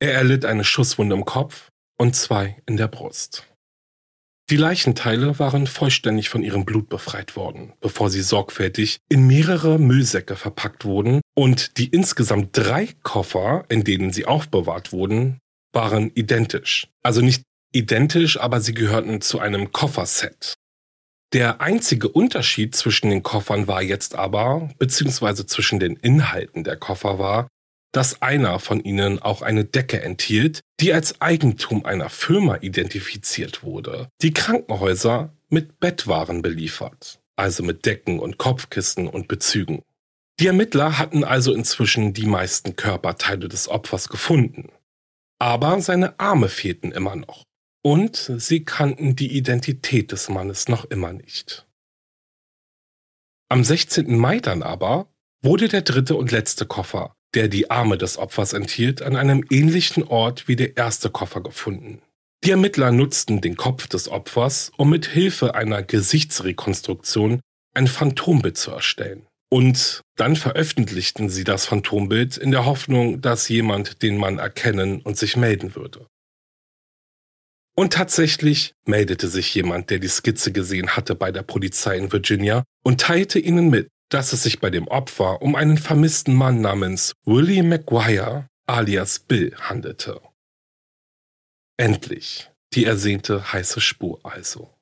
Er 0.00 0.14
erlitt 0.14 0.44
eine 0.44 0.64
Schusswunde 0.64 1.16
im 1.16 1.24
Kopf 1.24 1.70
und 1.98 2.14
zwei 2.14 2.62
in 2.66 2.76
der 2.76 2.88
Brust. 2.88 3.49
Die 4.50 4.56
Leichenteile 4.56 5.38
waren 5.38 5.68
vollständig 5.68 6.28
von 6.28 6.42
ihrem 6.42 6.64
Blut 6.64 6.88
befreit 6.88 7.36
worden, 7.36 7.72
bevor 7.80 8.10
sie 8.10 8.20
sorgfältig 8.20 8.98
in 9.08 9.28
mehrere 9.28 9.78
Müllsäcke 9.78 10.34
verpackt 10.34 10.84
wurden 10.84 11.20
und 11.36 11.78
die 11.78 11.86
insgesamt 11.86 12.48
drei 12.52 12.88
Koffer, 13.04 13.64
in 13.68 13.84
denen 13.84 14.12
sie 14.12 14.26
aufbewahrt 14.26 14.90
wurden, 14.90 15.38
waren 15.72 16.10
identisch. 16.16 16.88
Also 17.04 17.20
nicht 17.20 17.44
identisch, 17.72 18.40
aber 18.40 18.60
sie 18.60 18.74
gehörten 18.74 19.20
zu 19.20 19.38
einem 19.38 19.70
Kofferset. 19.70 20.54
Der 21.32 21.60
einzige 21.60 22.08
Unterschied 22.08 22.74
zwischen 22.74 23.10
den 23.10 23.22
Koffern 23.22 23.68
war 23.68 23.82
jetzt 23.82 24.16
aber, 24.16 24.68
beziehungsweise 24.80 25.46
zwischen 25.46 25.78
den 25.78 25.94
Inhalten 25.94 26.64
der 26.64 26.76
Koffer 26.76 27.20
war, 27.20 27.46
dass 27.92 28.22
einer 28.22 28.58
von 28.58 28.82
ihnen 28.82 29.18
auch 29.18 29.42
eine 29.42 29.64
Decke 29.64 30.02
enthielt, 30.02 30.60
die 30.80 30.92
als 30.92 31.20
Eigentum 31.20 31.84
einer 31.84 32.08
Firma 32.08 32.58
identifiziert 32.60 33.62
wurde, 33.62 34.08
die 34.22 34.32
Krankenhäuser 34.32 35.32
mit 35.48 35.80
Bettwaren 35.80 36.42
beliefert, 36.42 37.20
also 37.36 37.62
mit 37.62 37.84
Decken 37.86 38.20
und 38.20 38.38
Kopfkissen 38.38 39.08
und 39.08 39.28
Bezügen. 39.28 39.82
Die 40.38 40.46
Ermittler 40.46 40.98
hatten 40.98 41.24
also 41.24 41.52
inzwischen 41.52 42.14
die 42.14 42.26
meisten 42.26 42.76
Körperteile 42.76 43.48
des 43.48 43.68
Opfers 43.68 44.08
gefunden. 44.08 44.70
Aber 45.38 45.80
seine 45.80 46.18
Arme 46.18 46.48
fehlten 46.48 46.92
immer 46.92 47.16
noch. 47.16 47.44
Und 47.82 48.30
sie 48.36 48.64
kannten 48.64 49.16
die 49.16 49.36
Identität 49.36 50.12
des 50.12 50.28
Mannes 50.28 50.68
noch 50.68 50.84
immer 50.84 51.12
nicht. 51.12 51.66
Am 53.48 53.64
16. 53.64 54.16
Mai 54.16 54.38
dann 54.38 54.62
aber 54.62 55.08
wurde 55.42 55.68
der 55.68 55.82
dritte 55.82 56.14
und 56.14 56.30
letzte 56.30 56.66
Koffer 56.66 57.16
der 57.34 57.48
die 57.48 57.70
Arme 57.70 57.98
des 57.98 58.18
Opfers 58.18 58.52
enthielt, 58.52 59.02
an 59.02 59.16
einem 59.16 59.44
ähnlichen 59.50 60.02
Ort 60.04 60.48
wie 60.48 60.56
der 60.56 60.76
erste 60.76 61.10
Koffer 61.10 61.42
gefunden. 61.42 62.02
Die 62.44 62.50
Ermittler 62.50 62.90
nutzten 62.90 63.40
den 63.40 63.56
Kopf 63.56 63.86
des 63.86 64.08
Opfers, 64.08 64.72
um 64.76 64.90
mit 64.90 65.06
Hilfe 65.06 65.54
einer 65.54 65.82
Gesichtsrekonstruktion 65.82 67.40
ein 67.74 67.86
Phantombild 67.86 68.56
zu 68.56 68.70
erstellen. 68.70 69.26
Und 69.50 70.00
dann 70.16 70.36
veröffentlichten 70.36 71.28
sie 71.28 71.44
das 71.44 71.66
Phantombild 71.66 72.36
in 72.36 72.50
der 72.50 72.64
Hoffnung, 72.64 73.20
dass 73.20 73.48
jemand 73.48 74.02
den 74.02 74.16
Mann 74.16 74.38
erkennen 74.38 75.02
und 75.02 75.18
sich 75.18 75.36
melden 75.36 75.74
würde. 75.74 76.06
Und 77.76 77.92
tatsächlich 77.92 78.74
meldete 78.86 79.28
sich 79.28 79.54
jemand, 79.54 79.90
der 79.90 79.98
die 79.98 80.08
Skizze 80.08 80.52
gesehen 80.52 80.96
hatte 80.96 81.14
bei 81.14 81.32
der 81.32 81.42
Polizei 81.42 81.96
in 81.96 82.12
Virginia 82.12 82.64
und 82.84 83.00
teilte 83.00 83.38
ihnen 83.38 83.70
mit, 83.70 83.88
dass 84.10 84.32
es 84.32 84.42
sich 84.42 84.60
bei 84.60 84.70
dem 84.70 84.88
Opfer 84.88 85.40
um 85.40 85.54
einen 85.54 85.78
vermissten 85.78 86.34
Mann 86.34 86.60
namens 86.60 87.14
Willie 87.24 87.62
McGuire 87.62 88.48
alias 88.66 89.20
Bill 89.20 89.54
handelte. 89.58 90.20
Endlich 91.76 92.50
die 92.74 92.84
ersehnte 92.84 93.52
heiße 93.52 93.80
Spur 93.80 94.20
also. 94.22 94.74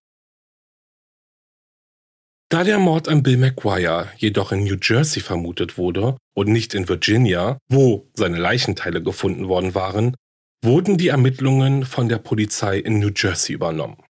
Da 2.50 2.64
der 2.64 2.78
Mord 2.78 3.08
an 3.08 3.22
Bill 3.22 3.36
McGuire 3.36 4.10
jedoch 4.16 4.52
in 4.52 4.64
New 4.64 4.76
Jersey 4.80 5.22
vermutet 5.22 5.76
wurde 5.76 6.16
und 6.34 6.48
nicht 6.48 6.74
in 6.74 6.88
Virginia, 6.88 7.58
wo 7.68 8.10
seine 8.14 8.38
Leichenteile 8.38 9.02
gefunden 9.02 9.48
worden 9.48 9.74
waren, 9.74 10.16
wurden 10.64 10.96
die 10.96 11.08
Ermittlungen 11.08 11.84
von 11.84 12.08
der 12.08 12.18
Polizei 12.18 12.78
in 12.78 12.98
New 12.98 13.10
Jersey 13.14 13.54
übernommen. 13.54 14.02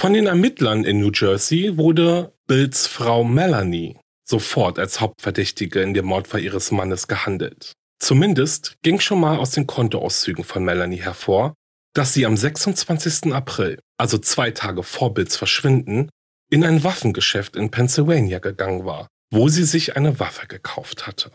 Von 0.00 0.12
den 0.12 0.26
Ermittlern 0.26 0.84
in 0.84 1.00
New 1.00 1.10
Jersey 1.12 1.76
wurde 1.76 2.32
Bills 2.46 2.86
Frau 2.86 3.24
Melanie 3.24 3.99
sofort 4.30 4.78
als 4.78 5.00
Hauptverdächtige 5.00 5.82
in 5.82 5.92
dem 5.92 6.06
Mordfall 6.06 6.40
ihres 6.40 6.70
Mannes 6.70 7.08
gehandelt. 7.08 7.74
Zumindest 7.98 8.76
ging 8.82 8.98
schon 8.98 9.20
mal 9.20 9.36
aus 9.36 9.50
den 9.50 9.66
Kontoauszügen 9.66 10.44
von 10.44 10.64
Melanie 10.64 11.02
hervor, 11.02 11.54
dass 11.94 12.14
sie 12.14 12.24
am 12.24 12.36
26. 12.36 13.32
April, 13.34 13.78
also 13.98 14.16
zwei 14.16 14.52
Tage 14.52 14.82
vor 14.82 15.12
Bills 15.12 15.36
Verschwinden, 15.36 16.08
in 16.50 16.64
ein 16.64 16.82
Waffengeschäft 16.82 17.56
in 17.56 17.70
Pennsylvania 17.70 18.38
gegangen 18.38 18.84
war, 18.84 19.08
wo 19.30 19.48
sie 19.48 19.64
sich 19.64 19.96
eine 19.96 20.18
Waffe 20.18 20.46
gekauft 20.46 21.06
hatte. 21.06 21.30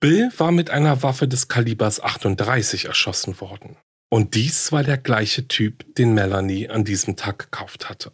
Bill 0.00 0.32
war 0.38 0.50
mit 0.50 0.70
einer 0.70 1.02
Waffe 1.02 1.28
des 1.28 1.48
Kalibers 1.48 2.00
38 2.00 2.86
erschossen 2.86 3.40
worden. 3.40 3.76
Und 4.10 4.34
dies 4.34 4.72
war 4.72 4.82
der 4.82 4.98
gleiche 4.98 5.46
Typ, 5.46 5.94
den 5.94 6.14
Melanie 6.14 6.68
an 6.68 6.84
diesem 6.84 7.16
Tag 7.16 7.38
gekauft 7.38 7.88
hatte. 7.88 8.12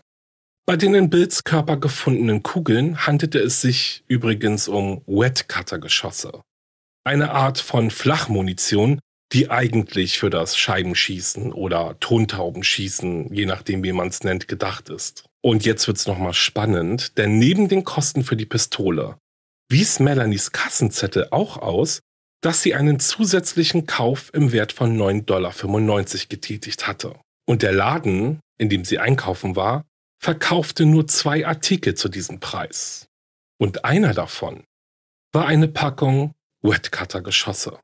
Bei 0.68 0.76
den 0.76 0.96
in 0.96 1.10
Bills 1.10 1.44
Körper 1.44 1.76
gefundenen 1.76 2.42
Kugeln 2.42 3.06
handelte 3.06 3.38
es 3.38 3.60
sich 3.60 4.02
übrigens 4.08 4.66
um 4.66 5.00
Wetcutter-Geschosse. 5.06 6.42
Eine 7.04 7.30
Art 7.30 7.60
von 7.60 7.92
Flachmunition, 7.92 8.98
die 9.32 9.48
eigentlich 9.48 10.18
für 10.18 10.28
das 10.28 10.58
Scheibenschießen 10.58 11.52
oder 11.52 11.96
Tontaubenschießen, 12.00 13.32
je 13.32 13.46
nachdem 13.46 13.84
wie 13.84 13.92
man 13.92 14.08
es 14.08 14.24
nennt, 14.24 14.48
gedacht 14.48 14.88
ist. 14.88 15.24
Und 15.40 15.64
jetzt 15.64 15.86
wird's 15.86 16.08
nochmal 16.08 16.34
spannend, 16.34 17.16
denn 17.16 17.38
neben 17.38 17.68
den 17.68 17.84
Kosten 17.84 18.24
für 18.24 18.36
die 18.36 18.46
Pistole 18.46 19.18
wies 19.70 20.00
Melanies 20.00 20.50
Kassenzettel 20.50 21.28
auch 21.30 21.58
aus, 21.58 22.00
dass 22.40 22.62
sie 22.62 22.74
einen 22.74 22.98
zusätzlichen 22.98 23.86
Kauf 23.86 24.30
im 24.34 24.50
Wert 24.50 24.72
von 24.72 24.98
9,95 24.98 25.22
Dollar 25.26 25.52
getätigt 26.28 26.88
hatte. 26.88 27.14
Und 27.46 27.62
der 27.62 27.72
Laden, 27.72 28.40
in 28.58 28.68
dem 28.68 28.84
sie 28.84 28.98
einkaufen 28.98 29.54
war, 29.54 29.84
verkaufte 30.18 30.86
nur 30.86 31.06
zwei 31.06 31.46
Artikel 31.46 31.94
zu 31.94 32.08
diesem 32.08 32.40
Preis. 32.40 33.08
Und 33.58 33.84
einer 33.84 34.14
davon 34.14 34.64
war 35.32 35.46
eine 35.46 35.68
Packung 35.68 36.34
Wetcutter-Geschosse. 36.62 37.78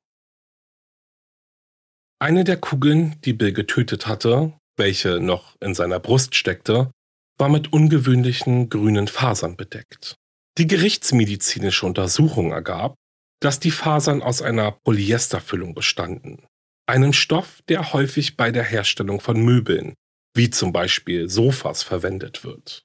Eine 2.18 2.44
der 2.44 2.56
Kugeln, 2.56 3.20
die 3.24 3.32
Bill 3.32 3.52
getötet 3.52 4.06
hatte, 4.06 4.52
welche 4.76 5.20
noch 5.20 5.56
in 5.60 5.74
seiner 5.74 5.98
Brust 5.98 6.34
steckte, 6.34 6.90
war 7.38 7.48
mit 7.48 7.72
ungewöhnlichen 7.72 8.68
grünen 8.68 9.08
Fasern 9.08 9.56
bedeckt. 9.56 10.16
Die 10.58 10.66
gerichtsmedizinische 10.66 11.86
Untersuchung 11.86 12.52
ergab, 12.52 12.94
dass 13.40 13.58
die 13.58 13.70
Fasern 13.70 14.22
aus 14.22 14.42
einer 14.42 14.70
Polyesterfüllung 14.70 15.74
bestanden, 15.74 16.46
einem 16.86 17.12
Stoff, 17.12 17.60
der 17.68 17.92
häufig 17.92 18.36
bei 18.36 18.52
der 18.52 18.64
Herstellung 18.64 19.20
von 19.20 19.42
Möbeln, 19.42 19.94
wie 20.34 20.50
zum 20.50 20.72
Beispiel 20.72 21.28
Sofas, 21.28 21.82
verwendet 21.82 22.44
wird. 22.44 22.84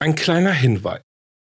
Ein 0.00 0.14
kleiner 0.14 0.52
Hinweis, 0.52 1.02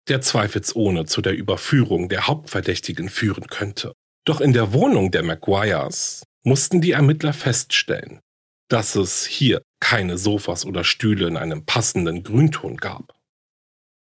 der 0.07 0.21
zweifelsohne 0.21 1.05
zu 1.05 1.21
der 1.21 1.35
Überführung 1.35 2.09
der 2.09 2.27
Hauptverdächtigen 2.27 3.09
führen 3.09 3.47
könnte. 3.47 3.93
Doch 4.25 4.41
in 4.41 4.53
der 4.53 4.73
Wohnung 4.73 5.11
der 5.11 5.23
Maguires 5.23 6.23
mussten 6.43 6.81
die 6.81 6.91
Ermittler 6.91 7.33
feststellen, 7.33 8.19
dass 8.69 8.95
es 8.95 9.25
hier 9.25 9.61
keine 9.79 10.17
Sofas 10.17 10.65
oder 10.65 10.83
Stühle 10.83 11.27
in 11.27 11.37
einem 11.37 11.65
passenden 11.65 12.23
Grünton 12.23 12.77
gab. 12.77 13.13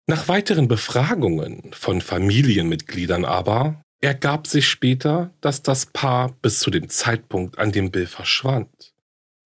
Nach 0.07 0.27
weiteren 0.27 0.67
Befragungen 0.67 1.73
von 1.73 2.01
Familienmitgliedern 2.01 3.25
aber 3.25 3.81
ergab 4.01 4.47
sich 4.47 4.67
später, 4.67 5.33
dass 5.41 5.63
das 5.63 5.87
Paar 5.87 6.31
bis 6.41 6.59
zu 6.59 6.71
dem 6.71 6.89
Zeitpunkt, 6.89 7.57
an 7.57 7.71
dem 7.71 7.91
Bill 7.91 8.07
verschwand, 8.07 8.93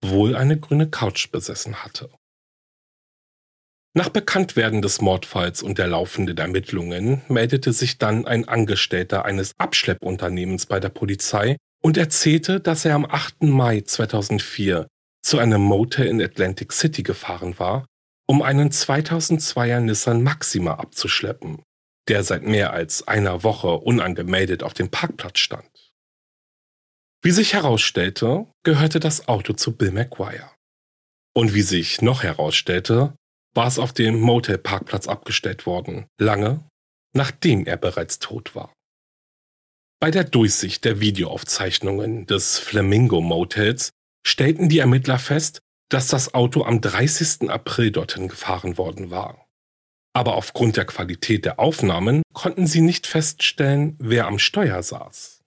wohl 0.02 0.36
eine 0.36 0.60
grüne 0.60 0.90
Couch 0.90 1.32
besessen 1.32 1.84
hatte. 1.84 2.10
Nach 3.94 4.10
Bekanntwerden 4.10 4.82
des 4.82 5.02
Mordfalls 5.02 5.62
und 5.62 5.78
der 5.78 5.88
laufenden 5.88 6.38
Ermittlungen 6.38 7.22
meldete 7.28 7.74
sich 7.74 7.98
dann 7.98 8.26
ein 8.26 8.48
Angestellter 8.48 9.26
eines 9.26 9.52
Abschleppunternehmens 9.58 10.66
bei 10.66 10.80
der 10.80 10.90
Polizei 10.90 11.58
und 11.82 11.98
erzählte, 11.98 12.62
dass 12.62 12.86
er 12.86 12.96
am 12.96 13.06
8. 13.06 13.44
Mai 13.44 13.82
2004 13.82 14.88
zu 15.22 15.40
einem 15.40 15.62
Motel 15.62 16.08
in 16.08 16.22
Atlantic 16.22 16.72
City 16.72 17.04
gefahren 17.04 17.60
war, 17.60 17.86
um 18.28 18.42
einen 18.42 18.70
2002er 18.70 19.82
Nissan 19.82 20.24
Maxima 20.24 20.76
abzuschleppen, 20.76 21.62
der 22.08 22.24
seit 22.24 22.44
mehr 22.44 22.72
als 22.72 23.08
einer 23.10 23.44
Woche 23.44 23.72
unangemeldet 23.72 24.64
auf 24.64 24.74
dem 24.74 24.90
Parkplatz 24.90 25.40
stand. 25.40 25.91
Wie 27.24 27.32
sich 27.32 27.54
herausstellte, 27.54 28.48
gehörte 28.64 29.00
das 29.00 29.28
Auto 29.28 29.54
zu 29.54 29.76
Bill 29.76 29.92
McGuire. 29.92 30.52
Und 31.36 31.54
wie 31.54 31.62
sich 31.62 32.02
noch 32.02 32.24
herausstellte, 32.24 33.16
war 33.54 33.68
es 33.68 33.80
auf 33.80 33.94
dem 33.94 34.20
Motel-Parkplatz 34.20 35.08
abgestellt 35.08 35.66
worden, 35.66 36.08
lange 36.20 36.64
nachdem 37.14 37.66
er 37.66 37.78
bereits 37.78 38.20
tot 38.20 38.56
war. 38.56 38.74
Bei 40.00 40.12
der 40.12 40.24
Durchsicht 40.24 40.84
der 40.86 41.00
Videoaufzeichnungen 41.00 42.26
des 42.26 42.58
Flamingo 42.58 43.22
Motels 43.22 43.92
stellten 44.26 44.70
die 44.70 44.80
Ermittler 44.80 45.20
fest, 45.20 45.60
dass 45.90 46.08
das 46.08 46.34
Auto 46.34 46.64
am 46.64 46.82
30. 46.82 47.50
April 47.50 47.92
dorthin 47.92 48.30
gefahren 48.30 48.78
worden 48.78 49.12
war. 49.12 49.46
Aber 50.14 50.36
aufgrund 50.36 50.78
der 50.78 50.86
Qualität 50.86 51.46
der 51.46 51.60
Aufnahmen 51.60 52.24
konnten 52.34 52.66
sie 52.66 52.82
nicht 52.82 53.08
feststellen, 53.08 53.96
wer 54.00 54.28
am 54.28 54.40
Steuer 54.40 54.82
saß. 54.82 55.41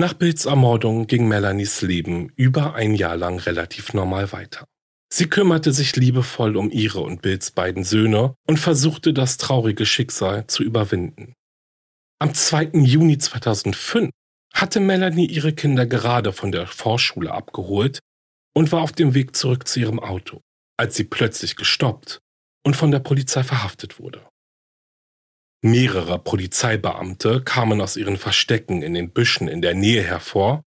Nach 0.00 0.14
Bills 0.14 0.44
Ermordung 0.44 1.08
ging 1.08 1.26
Melanies 1.26 1.82
Leben 1.82 2.30
über 2.36 2.76
ein 2.76 2.94
Jahr 2.94 3.16
lang 3.16 3.40
relativ 3.40 3.94
normal 3.94 4.30
weiter. 4.30 4.64
Sie 5.12 5.28
kümmerte 5.28 5.72
sich 5.72 5.96
liebevoll 5.96 6.56
um 6.56 6.70
ihre 6.70 7.00
und 7.00 7.20
Bills 7.20 7.50
beiden 7.50 7.82
Söhne 7.82 8.36
und 8.46 8.60
versuchte 8.60 9.12
das 9.12 9.38
traurige 9.38 9.84
Schicksal 9.84 10.46
zu 10.46 10.62
überwinden. 10.62 11.34
Am 12.20 12.32
2. 12.32 12.74
Juni 12.74 13.18
2005 13.18 14.12
hatte 14.54 14.78
Melanie 14.78 15.26
ihre 15.26 15.52
Kinder 15.52 15.84
gerade 15.84 16.32
von 16.32 16.52
der 16.52 16.68
Vorschule 16.68 17.32
abgeholt 17.32 17.98
und 18.54 18.70
war 18.70 18.82
auf 18.82 18.92
dem 18.92 19.14
Weg 19.14 19.34
zurück 19.34 19.66
zu 19.66 19.80
ihrem 19.80 19.98
Auto, 19.98 20.42
als 20.76 20.94
sie 20.94 21.04
plötzlich 21.04 21.56
gestoppt 21.56 22.20
und 22.64 22.76
von 22.76 22.92
der 22.92 23.00
Polizei 23.00 23.42
verhaftet 23.42 23.98
wurde. 23.98 24.24
Mehrere 25.60 26.20
Polizeibeamte 26.20 27.42
kamen 27.42 27.80
aus 27.80 27.96
ihren 27.96 28.16
Verstecken 28.16 28.80
in 28.82 28.94
den 28.94 29.10
Büschen 29.10 29.48
in 29.48 29.60
der 29.60 29.74
Nähe 29.74 30.02
hervor 30.02 30.62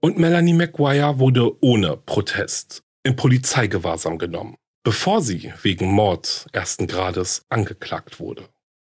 und 0.00 0.18
Melanie 0.18 0.52
McGuire 0.52 1.18
wurde 1.18 1.60
ohne 1.64 1.96
Protest 1.96 2.84
in 3.02 3.16
Polizeigewahrsam 3.16 4.18
genommen, 4.18 4.54
bevor 4.84 5.20
sie 5.20 5.52
wegen 5.62 5.90
Mord 5.90 6.46
ersten 6.52 6.86
Grades 6.86 7.44
angeklagt 7.48 8.20
wurde. 8.20 8.48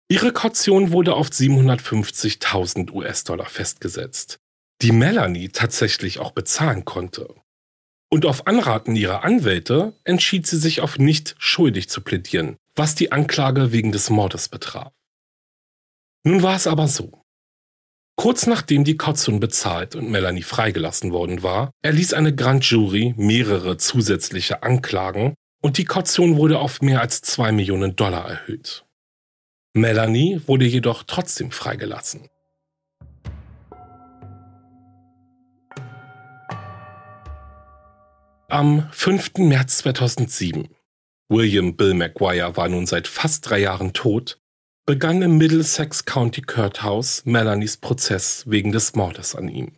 Ihre 0.10 0.34
Kaution 0.34 0.92
wurde 0.92 1.14
auf 1.14 1.30
750.000 1.30 2.92
US-Dollar 2.92 3.48
festgesetzt, 3.48 4.40
die 4.82 4.92
Melanie 4.92 5.48
tatsächlich 5.48 6.20
auch 6.20 6.32
bezahlen 6.32 6.84
konnte. 6.84 7.34
Und 8.10 8.26
auf 8.26 8.48
Anraten 8.48 8.98
ihrer 8.98 9.24
Anwälte 9.24 9.94
entschied 10.04 10.46
sie 10.46 10.58
sich 10.58 10.82
auf 10.82 10.98
nicht 10.98 11.36
schuldig 11.40 11.88
zu 11.88 12.02
plädieren, 12.02 12.58
was 12.76 12.96
die 12.96 13.14
Anklage 13.14 13.72
wegen 13.72 13.94
des 13.94 14.10
Mordes 14.10 14.50
betraf. 14.50 14.92
Nun 16.28 16.44
war 16.44 16.58
es 16.58 16.68
aber 16.68 16.90
so. 16.90 17.24
Kurz 18.18 18.48
nachdem 18.48 18.84
die 18.84 18.98
Kaution 18.98 19.40
bezahlt 19.40 19.96
und 19.96 20.12
Melanie 20.12 20.42
freigelassen 20.42 21.14
worden 21.14 21.42
war, 21.42 21.72
erließ 21.84 22.12
eine 22.12 22.36
Grand 22.36 22.66
Jury 22.66 23.14
mehrere 23.16 23.78
zusätzliche 23.78 24.62
Anklagen 24.62 25.36
und 25.64 25.78
die 25.78 25.86
Kaution 25.86 26.36
wurde 26.36 26.60
auf 26.60 26.82
mehr 26.82 27.00
als 27.00 27.22
zwei 27.22 27.54
Millionen 27.54 27.96
Dollar 27.96 28.28
erhöht. 28.28 28.84
Melanie 29.74 30.42
wurde 30.48 30.66
jedoch 30.66 31.04
trotzdem 31.04 31.52
freigelassen. 31.52 32.28
Am 38.50 38.90
5. 38.92 39.38
März 39.38 39.78
2007, 39.78 40.68
William 41.30 41.78
Bill 41.78 41.94
McGuire 41.94 42.58
war 42.58 42.68
nun 42.68 42.86
seit 42.86 43.08
fast 43.08 43.50
drei 43.50 43.60
Jahren 43.60 43.94
tot, 43.94 44.42
begann 44.88 45.22
im 45.22 45.38
Middlesex 45.38 46.06
County 46.06 46.42
Courthouse 46.42 47.26
Melanies 47.26 47.76
Prozess 47.76 48.46
wegen 48.48 48.72
des 48.72 48.96
Mordes 48.96 49.36
an 49.36 49.50
ihm. 49.50 49.76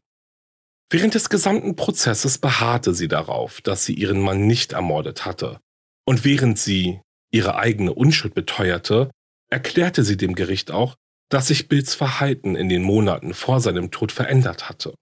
Während 0.91 1.15
des 1.15 1.29
gesamten 1.29 1.75
Prozesses 1.75 2.37
beharrte 2.37 2.93
sie 2.93 3.07
darauf, 3.07 3.59
dass 3.61 3.85
sie 3.85 3.95
ihren 3.95 4.19
Mann 4.19 4.45
nicht 4.45 4.73
ermordet 4.73 5.25
hatte. 5.25 5.59
Und 6.05 6.25
während 6.25 6.59
sie 6.59 7.01
ihre 7.31 7.55
eigene 7.55 7.91
Unschuld 7.91 8.35
beteuerte, 8.35 9.09
erklärte 9.49 10.03
sie 10.03 10.15
dem 10.15 10.35
Gericht 10.35 10.69
auch, 10.69 10.93
dass 11.29 11.47
sich 11.47 11.67
Bills 11.67 11.95
Verhalten 11.95 12.55
in 12.55 12.69
den 12.69 12.83
Monaten 12.83 13.33
vor 13.33 13.61
seinem 13.61 13.89
Tod 13.89 14.11
verändert 14.11 14.69
hatte. 14.69 14.93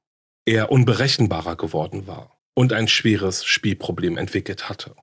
Er 0.46 0.72
unberechenbarer 0.72 1.58
geworden 1.58 2.08
war 2.08 2.38
und 2.56 2.72
ein 2.72 2.88
schweres 2.88 3.44
Spielproblem 3.44 4.18
entwickelt 4.18 4.70
hatte. 4.70 4.96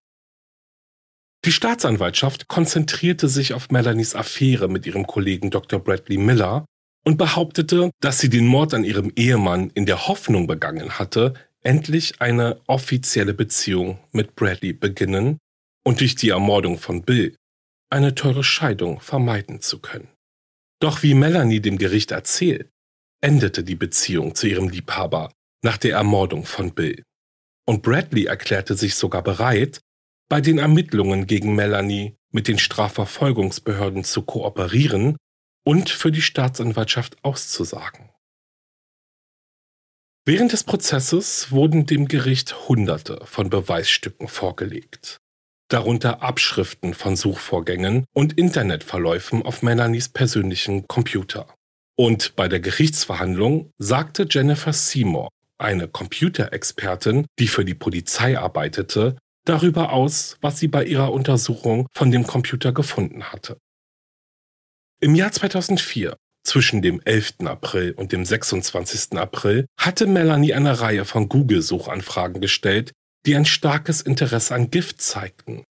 Die 1.45 1.53
Staatsanwaltschaft 1.53 2.49
konzentrierte 2.49 3.29
sich 3.29 3.53
auf 3.53 3.69
Melanies 3.71 4.15
Affäre 4.15 4.67
mit 4.69 4.87
ihrem 4.87 5.07
Kollegen 5.07 5.51
Dr. 5.51 5.79
Bradley 5.79 6.17
Miller 6.17 6.65
und 7.05 7.19
behauptete, 7.19 7.91
dass 8.01 8.19
sie 8.19 8.31
den 8.31 8.47
Mord 8.47 8.73
an 8.73 8.83
ihrem 8.83 9.13
Ehemann 9.15 9.71
in 9.75 9.85
der 9.85 10.09
Hoffnung 10.09 10.47
begangen 10.47 10.99
hatte, 10.99 11.35
endlich 11.63 12.23
eine 12.23 12.61
offizielle 12.67 13.35
Beziehung 13.35 13.99
mit 14.13 14.35
Bradley 14.37 14.73
beginnen 14.73 15.39
und 15.85 16.01
durch 16.01 16.15
die 16.15 16.31
Ermordung 16.31 16.79
von 16.79 17.03
Bill 17.03 17.37
eine 17.91 18.15
teure 18.15 18.43
Scheidung 18.43 19.01
vermeiden 19.01 19.61
zu 19.61 19.81
können. 19.81 20.09
Doch 20.81 21.03
wie 21.03 21.13
Melanie 21.13 21.61
dem 21.61 21.77
Gericht 21.77 22.11
erzählt, 22.11 22.71
endete 23.21 23.65
die 23.65 23.77
Beziehung 23.77 24.35
zu 24.35 24.47
ihrem 24.47 24.71
Liebhaber 24.71 25.31
nach 25.63 25.77
der 25.77 25.97
Ermordung 25.97 26.47
von 26.47 26.73
Bill. 26.75 27.03
Und 27.67 27.83
Bradley 27.83 28.25
erklärte 28.25 28.77
sich 28.77 28.95
sogar 28.95 29.23
bereit, 29.23 29.81
bei 30.29 30.41
den 30.41 30.59
Ermittlungen 30.59 31.27
gegen 31.27 31.55
Melanie 31.55 32.17
mit 32.31 32.49
den 32.49 32.59
Strafverfolgungsbehörden 32.59 34.05
zu 34.05 34.23
kooperieren 34.23 35.17
und 35.65 35.91
für 35.91 36.11
die 36.11 36.23
Staatsanwaltschaft 36.23 37.23
auszusagen. 37.25 38.11
Während 40.27 40.53
des 40.53 40.65
Prozesses 40.65 41.53
wurden 41.53 41.85
dem 41.87 42.09
Gericht 42.09 42.69
Hunderte 42.69 43.21
von 43.27 43.51
Beweisstücken 43.51 44.27
vorgelegt, 44.27 45.19
darunter 45.69 46.23
Abschriften 46.23 46.95
von 46.95 47.15
Suchvorgängen 47.15 48.07
und 48.15 48.39
Internetverläufen 48.39 49.43
auf 49.43 49.63
Melanies 49.63 50.09
persönlichen 50.09 50.89
Computer. 50.89 51.55
Und 51.97 52.37
bei 52.37 52.49
der 52.49 52.61
Gerichtsverhandlung 52.61 53.71
sagte 53.79 54.27
Jennifer 54.29 54.73
Seymour, 54.73 55.29
eine 55.59 55.89
Computerexpertin, 55.89 57.27
die 57.39 57.47
für 57.47 57.65
die 57.65 57.75
Polizei 57.75 58.39
arbeitete, 58.39 59.19
darüber 59.45 59.93
aus, 59.93 60.37
was 60.41 60.59
sie 60.59 60.69
bei 60.69 60.85
ihrer 60.85 61.13
Untersuchung 61.13 61.87
von 61.93 62.11
dem 62.11 62.27
Computer 62.27 62.73
gefunden 62.73 63.25
hatte. 63.25 63.59
Im 65.01 65.15
Jahr 65.15 65.33
2004, 65.33 66.17
zwischen 66.45 66.83
dem 66.83 67.01
11. 67.05 67.41
April 67.45 67.93
und 67.93 68.13
dem 68.13 68.25
26. 68.25 69.19
April, 69.19 69.67
hatte 69.79 70.07
Melanie 70.07 70.55
eine 70.55 70.81
Reihe 70.81 71.05
von 71.05 71.29
Google-Suchanfragen 71.29 72.41
gestellt, 72.41 72.93
die 73.27 73.37
ein 73.37 73.45
starkes 73.47 74.01
Interesse 74.01 74.55
an 74.55 74.71
Gift 74.71 75.01
zeigten. 75.01 75.65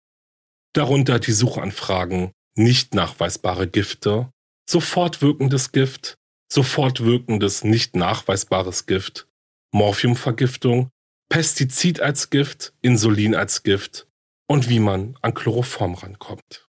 Darunter 0.74 1.18
die 1.18 1.32
Suchanfragen 1.32 2.32
nicht 2.56 2.94
nachweisbare 2.94 3.68
Gifte, 3.68 4.30
sofort 4.68 5.22
wirkendes 5.22 5.72
Gift, 5.72 6.14
sofort 6.50 7.04
wirkendes 7.04 7.64
nicht 7.64 7.96
nachweisbares 7.96 8.86
Gift, 8.86 9.26
Morphiumvergiftung, 9.72 10.90
Pestizid 11.32 12.00
als 12.02 12.28
Gift, 12.28 12.74
Insulin 12.82 13.34
als 13.34 13.62
Gift 13.62 14.06
und 14.50 14.68
wie 14.68 14.80
man 14.80 15.16
an 15.22 15.32
Chloroform 15.32 15.94
rankommt. 15.94 16.68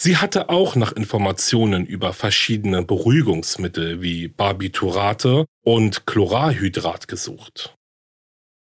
Sie 0.00 0.18
hatte 0.18 0.48
auch 0.48 0.76
nach 0.76 0.92
Informationen 0.92 1.86
über 1.86 2.12
verschiedene 2.12 2.84
Beruhigungsmittel 2.84 4.00
wie 4.00 4.28
Barbiturate 4.28 5.46
und 5.64 6.06
Chloralhydrat 6.06 7.08
gesucht. 7.08 7.74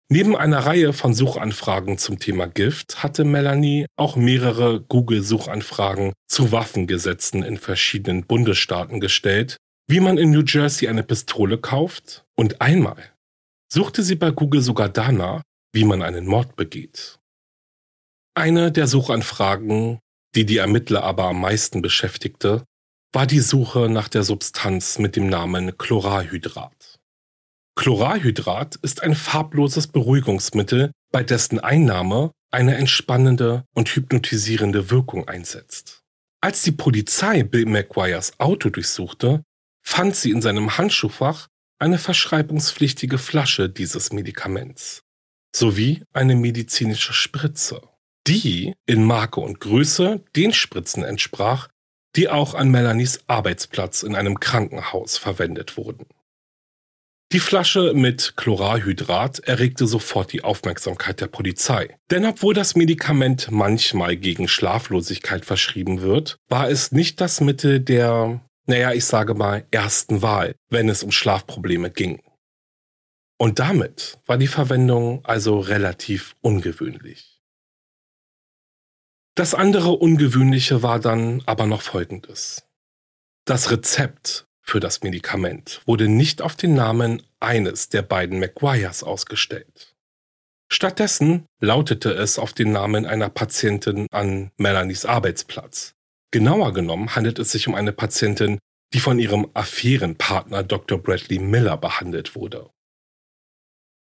Neben 0.08 0.34
einer 0.34 0.60
Reihe 0.60 0.94
von 0.94 1.12
Suchanfragen 1.12 1.98
zum 1.98 2.18
Thema 2.18 2.46
Gift 2.46 3.02
hatte 3.02 3.22
Melanie 3.22 3.84
auch 3.96 4.16
mehrere 4.16 4.80
Google-Suchanfragen 4.80 6.14
zu 6.26 6.52
Waffengesetzen 6.52 7.42
in 7.42 7.58
verschiedenen 7.58 8.24
Bundesstaaten 8.24 8.98
gestellt, 8.98 9.58
wie 9.88 10.00
man 10.00 10.16
in 10.16 10.30
New 10.30 10.42
Jersey 10.42 10.88
eine 10.88 11.02
Pistole 11.02 11.58
kauft 11.58 12.24
und 12.34 12.62
einmal 12.62 13.12
suchte 13.72 14.02
sie 14.02 14.16
bei 14.16 14.30
Google 14.30 14.62
sogar 14.62 14.88
danach, 14.88 15.42
wie 15.72 15.84
man 15.84 16.02
einen 16.02 16.26
Mord 16.26 16.56
begeht. 16.56 17.18
Eine 18.34 18.70
der 18.72 18.86
Suchanfragen, 18.86 20.00
die 20.34 20.44
die 20.44 20.58
Ermittler 20.58 21.02
aber 21.02 21.24
am 21.24 21.40
meisten 21.40 21.82
beschäftigte, 21.82 22.64
war 23.12 23.26
die 23.26 23.40
Suche 23.40 23.88
nach 23.88 24.08
der 24.08 24.24
Substanz 24.24 24.98
mit 24.98 25.16
dem 25.16 25.28
Namen 25.28 25.78
Chloralhydrat. 25.78 26.98
Chloralhydrat 27.76 28.76
ist 28.76 29.02
ein 29.02 29.14
farbloses 29.14 29.86
Beruhigungsmittel, 29.86 30.92
bei 31.12 31.22
dessen 31.22 31.60
Einnahme 31.60 32.32
eine 32.50 32.76
entspannende 32.76 33.64
und 33.74 33.88
hypnotisierende 33.88 34.90
Wirkung 34.90 35.28
einsetzt. 35.28 36.02
Als 36.42 36.62
die 36.62 36.72
Polizei 36.72 37.42
Bill 37.42 37.66
McGuires 37.66 38.38
Auto 38.38 38.70
durchsuchte, 38.70 39.42
fand 39.82 40.16
sie 40.16 40.30
in 40.30 40.42
seinem 40.42 40.76
Handschuhfach 40.78 41.48
eine 41.78 41.98
verschreibungspflichtige 41.98 43.18
Flasche 43.18 43.68
dieses 43.68 44.12
Medikaments 44.12 45.02
sowie 45.54 46.04
eine 46.12 46.36
medizinische 46.36 47.12
Spritze, 47.12 47.80
die 48.26 48.74
in 48.86 49.04
Marke 49.04 49.40
und 49.40 49.60
Größe 49.60 50.22
den 50.34 50.52
Spritzen 50.52 51.02
entsprach, 51.02 51.68
die 52.14 52.28
auch 52.28 52.54
an 52.54 52.70
Melanies 52.70 53.20
Arbeitsplatz 53.26 54.02
in 54.02 54.14
einem 54.14 54.40
Krankenhaus 54.40 55.18
verwendet 55.18 55.76
wurden. 55.76 56.06
Die 57.32 57.40
Flasche 57.40 57.92
mit 57.92 58.34
Chloralhydrat 58.36 59.40
erregte 59.40 59.86
sofort 59.88 60.32
die 60.32 60.44
Aufmerksamkeit 60.44 61.20
der 61.20 61.26
Polizei. 61.26 61.98
Denn 62.10 62.24
obwohl 62.24 62.54
das 62.54 62.76
Medikament 62.76 63.50
manchmal 63.50 64.16
gegen 64.16 64.46
Schlaflosigkeit 64.46 65.44
verschrieben 65.44 66.02
wird, 66.02 66.38
war 66.48 66.70
es 66.70 66.92
nicht 66.92 67.20
das 67.20 67.40
Mittel 67.40 67.80
der 67.80 68.40
naja, 68.66 68.92
ich 68.92 69.04
sage 69.04 69.34
mal, 69.34 69.66
ersten 69.70 70.22
Wahl, 70.22 70.54
wenn 70.68 70.88
es 70.88 71.02
um 71.02 71.12
Schlafprobleme 71.12 71.90
ging. 71.90 72.22
Und 73.38 73.58
damit 73.58 74.18
war 74.26 74.38
die 74.38 74.46
Verwendung 74.46 75.24
also 75.24 75.60
relativ 75.60 76.34
ungewöhnlich. 76.40 77.42
Das 79.34 79.54
andere 79.54 79.90
Ungewöhnliche 79.90 80.82
war 80.82 80.98
dann 80.98 81.42
aber 81.44 81.66
noch 81.66 81.82
Folgendes. 81.82 82.66
Das 83.44 83.70
Rezept 83.70 84.46
für 84.62 84.80
das 84.80 85.02
Medikament 85.02 85.82
wurde 85.84 86.08
nicht 86.08 86.40
auf 86.40 86.56
den 86.56 86.74
Namen 86.74 87.22
eines 87.38 87.90
der 87.90 88.02
beiden 88.02 88.40
McGuires 88.40 89.02
ausgestellt. 89.02 89.94
Stattdessen 90.68 91.46
lautete 91.60 92.12
es 92.12 92.38
auf 92.38 92.52
den 92.52 92.72
Namen 92.72 93.06
einer 93.06 93.28
Patientin 93.28 94.06
an 94.10 94.50
Melanies 94.56 95.04
Arbeitsplatz, 95.04 95.94
Genauer 96.36 96.74
genommen 96.74 97.16
handelt 97.16 97.38
es 97.38 97.50
sich 97.50 97.66
um 97.66 97.74
eine 97.74 97.94
Patientin, 97.94 98.58
die 98.92 99.00
von 99.00 99.18
ihrem 99.18 99.48
Affärenpartner 99.54 100.62
Dr. 100.64 100.98
Bradley 100.98 101.38
Miller 101.38 101.78
behandelt 101.78 102.34
wurde. 102.34 102.68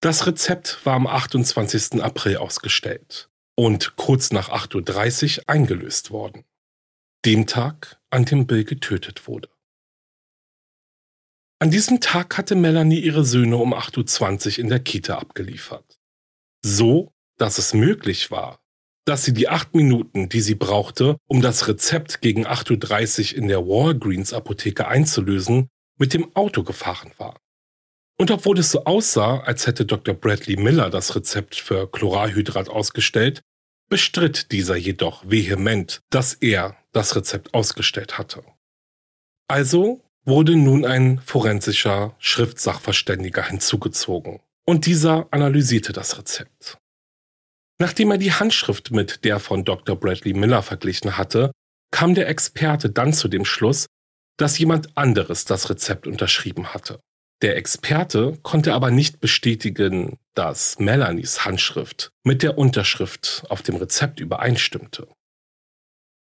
Das 0.00 0.26
Rezept 0.26 0.86
war 0.86 0.94
am 0.94 1.06
28. 1.06 2.02
April 2.02 2.38
ausgestellt 2.38 3.28
und 3.54 3.96
kurz 3.96 4.32
nach 4.32 4.48
8.30 4.48 5.40
Uhr 5.40 5.44
eingelöst 5.46 6.10
worden. 6.10 6.46
Dem 7.26 7.46
Tag, 7.46 8.00
an 8.08 8.24
dem 8.24 8.46
Bill 8.46 8.64
getötet 8.64 9.28
wurde. 9.28 9.50
An 11.58 11.70
diesem 11.70 12.00
Tag 12.00 12.38
hatte 12.38 12.54
Melanie 12.54 13.00
ihre 13.00 13.26
Söhne 13.26 13.58
um 13.58 13.74
8.20 13.74 14.52
Uhr 14.52 14.58
in 14.58 14.70
der 14.70 14.80
Kita 14.80 15.18
abgeliefert. 15.18 16.00
So, 16.64 17.12
dass 17.36 17.58
es 17.58 17.74
möglich 17.74 18.30
war, 18.30 18.61
dass 19.04 19.24
sie 19.24 19.32
die 19.32 19.48
acht 19.48 19.74
Minuten, 19.74 20.28
die 20.28 20.40
sie 20.40 20.54
brauchte, 20.54 21.16
um 21.26 21.42
das 21.42 21.68
Rezept 21.68 22.20
gegen 22.20 22.46
8.30 22.46 23.32
Uhr 23.32 23.38
in 23.38 23.48
der 23.48 23.66
Walgreens 23.66 24.32
Apotheke 24.32 24.86
einzulösen, 24.86 25.68
mit 25.98 26.14
dem 26.14 26.34
Auto 26.34 26.62
gefahren 26.62 27.12
war. 27.18 27.38
Und 28.18 28.30
obwohl 28.30 28.58
es 28.58 28.70
so 28.70 28.84
aussah, 28.84 29.40
als 29.40 29.66
hätte 29.66 29.84
Dr. 29.84 30.14
Bradley 30.14 30.56
Miller 30.56 30.90
das 30.90 31.16
Rezept 31.16 31.56
für 31.56 31.90
Chloralhydrat 31.90 32.68
ausgestellt, 32.68 33.42
bestritt 33.88 34.52
dieser 34.52 34.76
jedoch 34.76 35.28
vehement, 35.28 36.00
dass 36.10 36.34
er 36.34 36.76
das 36.92 37.16
Rezept 37.16 37.52
ausgestellt 37.52 38.18
hatte. 38.18 38.44
Also 39.48 40.00
wurde 40.24 40.56
nun 40.56 40.84
ein 40.84 41.18
forensischer 41.18 42.14
Schriftsachverständiger 42.18 43.44
hinzugezogen 43.44 44.40
und 44.64 44.86
dieser 44.86 45.26
analysierte 45.32 45.92
das 45.92 46.16
Rezept. 46.16 46.78
Nachdem 47.82 48.12
er 48.12 48.18
die 48.18 48.32
Handschrift 48.32 48.92
mit 48.92 49.24
der 49.24 49.40
von 49.40 49.64
Dr. 49.64 49.96
Bradley 49.96 50.34
Miller 50.34 50.62
verglichen 50.62 51.18
hatte, 51.18 51.50
kam 51.90 52.14
der 52.14 52.28
Experte 52.28 52.90
dann 52.90 53.12
zu 53.12 53.26
dem 53.26 53.44
Schluss, 53.44 53.86
dass 54.36 54.56
jemand 54.56 54.96
anderes 54.96 55.46
das 55.46 55.68
Rezept 55.68 56.06
unterschrieben 56.06 56.74
hatte. 56.74 57.00
Der 57.42 57.56
Experte 57.56 58.38
konnte 58.44 58.72
aber 58.72 58.92
nicht 58.92 59.18
bestätigen, 59.18 60.20
dass 60.34 60.78
Melanies 60.78 61.44
Handschrift 61.44 62.12
mit 62.22 62.44
der 62.44 62.56
Unterschrift 62.56 63.42
auf 63.48 63.62
dem 63.62 63.74
Rezept 63.74 64.20
übereinstimmte. 64.20 65.08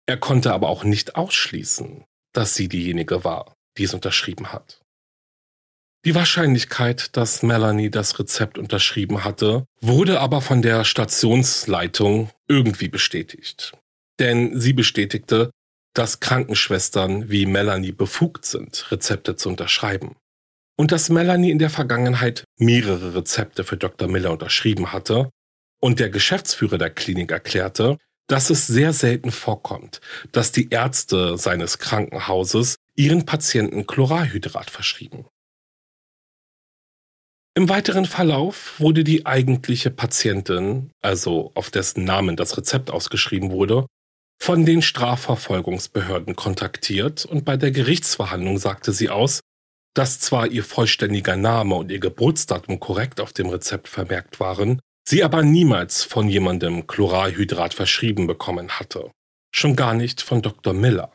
Er 0.07 0.17
konnte 0.17 0.53
aber 0.53 0.69
auch 0.69 0.85
nicht 0.85 1.17
ausschließen, 1.17 2.05
dass 2.33 2.55
sie 2.55 2.69
diejenige 2.69 3.25
war, 3.25 3.57
die 3.79 3.83
es 3.83 3.95
unterschrieben 3.95 4.53
hat. 4.53 4.78
Die 6.05 6.15
Wahrscheinlichkeit, 6.15 7.17
dass 7.17 7.43
Melanie 7.43 7.91
das 7.91 8.19
Rezept 8.19 8.57
unterschrieben 8.57 9.25
hatte, 9.25 9.67
wurde 9.81 10.21
aber 10.21 10.41
von 10.41 10.63
der 10.63 10.85
Stationsleitung 10.85 12.31
irgendwie 12.47 12.89
bestätigt. 12.89 13.73
Denn 14.21 14.59
sie 14.61 14.73
bestätigte, 14.73 15.51
dass 15.95 16.21
Krankenschwestern 16.21 17.29
wie 17.29 17.47
Melanie 17.47 17.91
befugt 17.91 18.45
sind, 18.45 18.91
Rezepte 18.93 19.35
zu 19.35 19.49
unterschreiben. 19.49 20.15
Und 20.77 20.93
dass 20.93 21.09
Melanie 21.09 21.51
in 21.51 21.59
der 21.59 21.71
Vergangenheit 21.71 22.45
mehrere 22.57 23.17
Rezepte 23.17 23.65
für 23.65 23.77
Dr. 23.77 24.07
Miller 24.07 24.31
unterschrieben 24.31 24.93
hatte 24.93 25.31
und 25.81 25.99
der 25.99 26.11
Geschäftsführer 26.11 26.79
der 26.79 26.91
Klinik 26.91 27.33
erklärte, 27.33 27.99
dass 28.29 28.51
es 28.51 28.69
sehr 28.69 28.93
selten 28.93 29.33
vorkommt, 29.33 30.01
dass 30.31 30.53
die 30.53 30.69
Ärzte 30.71 31.37
seines 31.37 31.79
Krankenhauses 31.79 32.77
ihren 32.95 33.27
Patienten 33.27 33.87
Chloralhydrat 33.89 34.71
verschrieben. 34.71 35.27
Im 37.59 37.69
weiteren 37.69 38.05
Verlauf 38.05 38.79
wurde 38.79 39.03
die 39.03 39.27
eigentliche 39.27 39.91
Patientin, 39.91 40.93
also 41.03 41.51
auf 41.57 41.73
dessen 41.73 42.05
Namen 42.05 42.37
das 42.37 42.57
Rezept 42.57 42.89
ausgeschrieben 42.89 43.51
wurde, 43.51 43.87
von 44.41 44.65
den 44.65 44.81
Strafverfolgungsbehörden 44.81 46.37
kontaktiert 46.37 47.25
und 47.25 47.45
bei 47.45 47.57
der 47.57 47.73
Gerichtsverhandlung 47.73 48.59
sagte 48.59 48.93
sie 48.93 49.11
aus, 49.11 49.41
dass 49.93 50.21
zwar 50.21 50.47
ihr 50.47 50.63
vollständiger 50.63 51.37
Name 51.37 51.75
und 51.75 51.91
ihr 51.91 51.99
Geburtsdatum 51.99 52.79
korrekt 52.79 53.21
auf 53.21 53.33
dem 53.33 53.49
Rezept 53.49 53.89
vermerkt 53.89 54.39
waren, 54.39 54.79
sie 55.09 55.25
aber 55.25 55.43
niemals 55.43 56.05
von 56.05 56.29
jemandem 56.29 56.87
Chloralhydrat 56.87 57.75
verschrieben 57.75 58.29
bekommen 58.29 58.79
hatte. 58.79 59.11
Schon 59.53 59.75
gar 59.75 59.95
nicht 59.95 60.23
von 60.23 60.43
Dr. 60.43 60.75
Miller. 60.75 61.11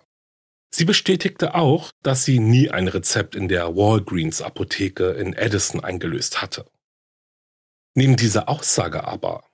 Sie 0.76 0.86
bestätigte 0.86 1.54
auch, 1.54 1.92
dass 2.02 2.26
sie 2.26 2.40
nie 2.40 2.72
ein 2.72 2.88
Rezept 2.88 3.36
in 3.36 3.48
der 3.48 3.76
Walgreens 3.76 4.42
Apotheke 4.42 5.12
in 5.12 5.34
Edison 5.34 5.84
eingelöst 5.84 6.42
hatte. 6.42 6.66
Neben 7.96 8.16
dieser 8.16 8.50
Aussage 8.50 9.04
aber 9.04 9.48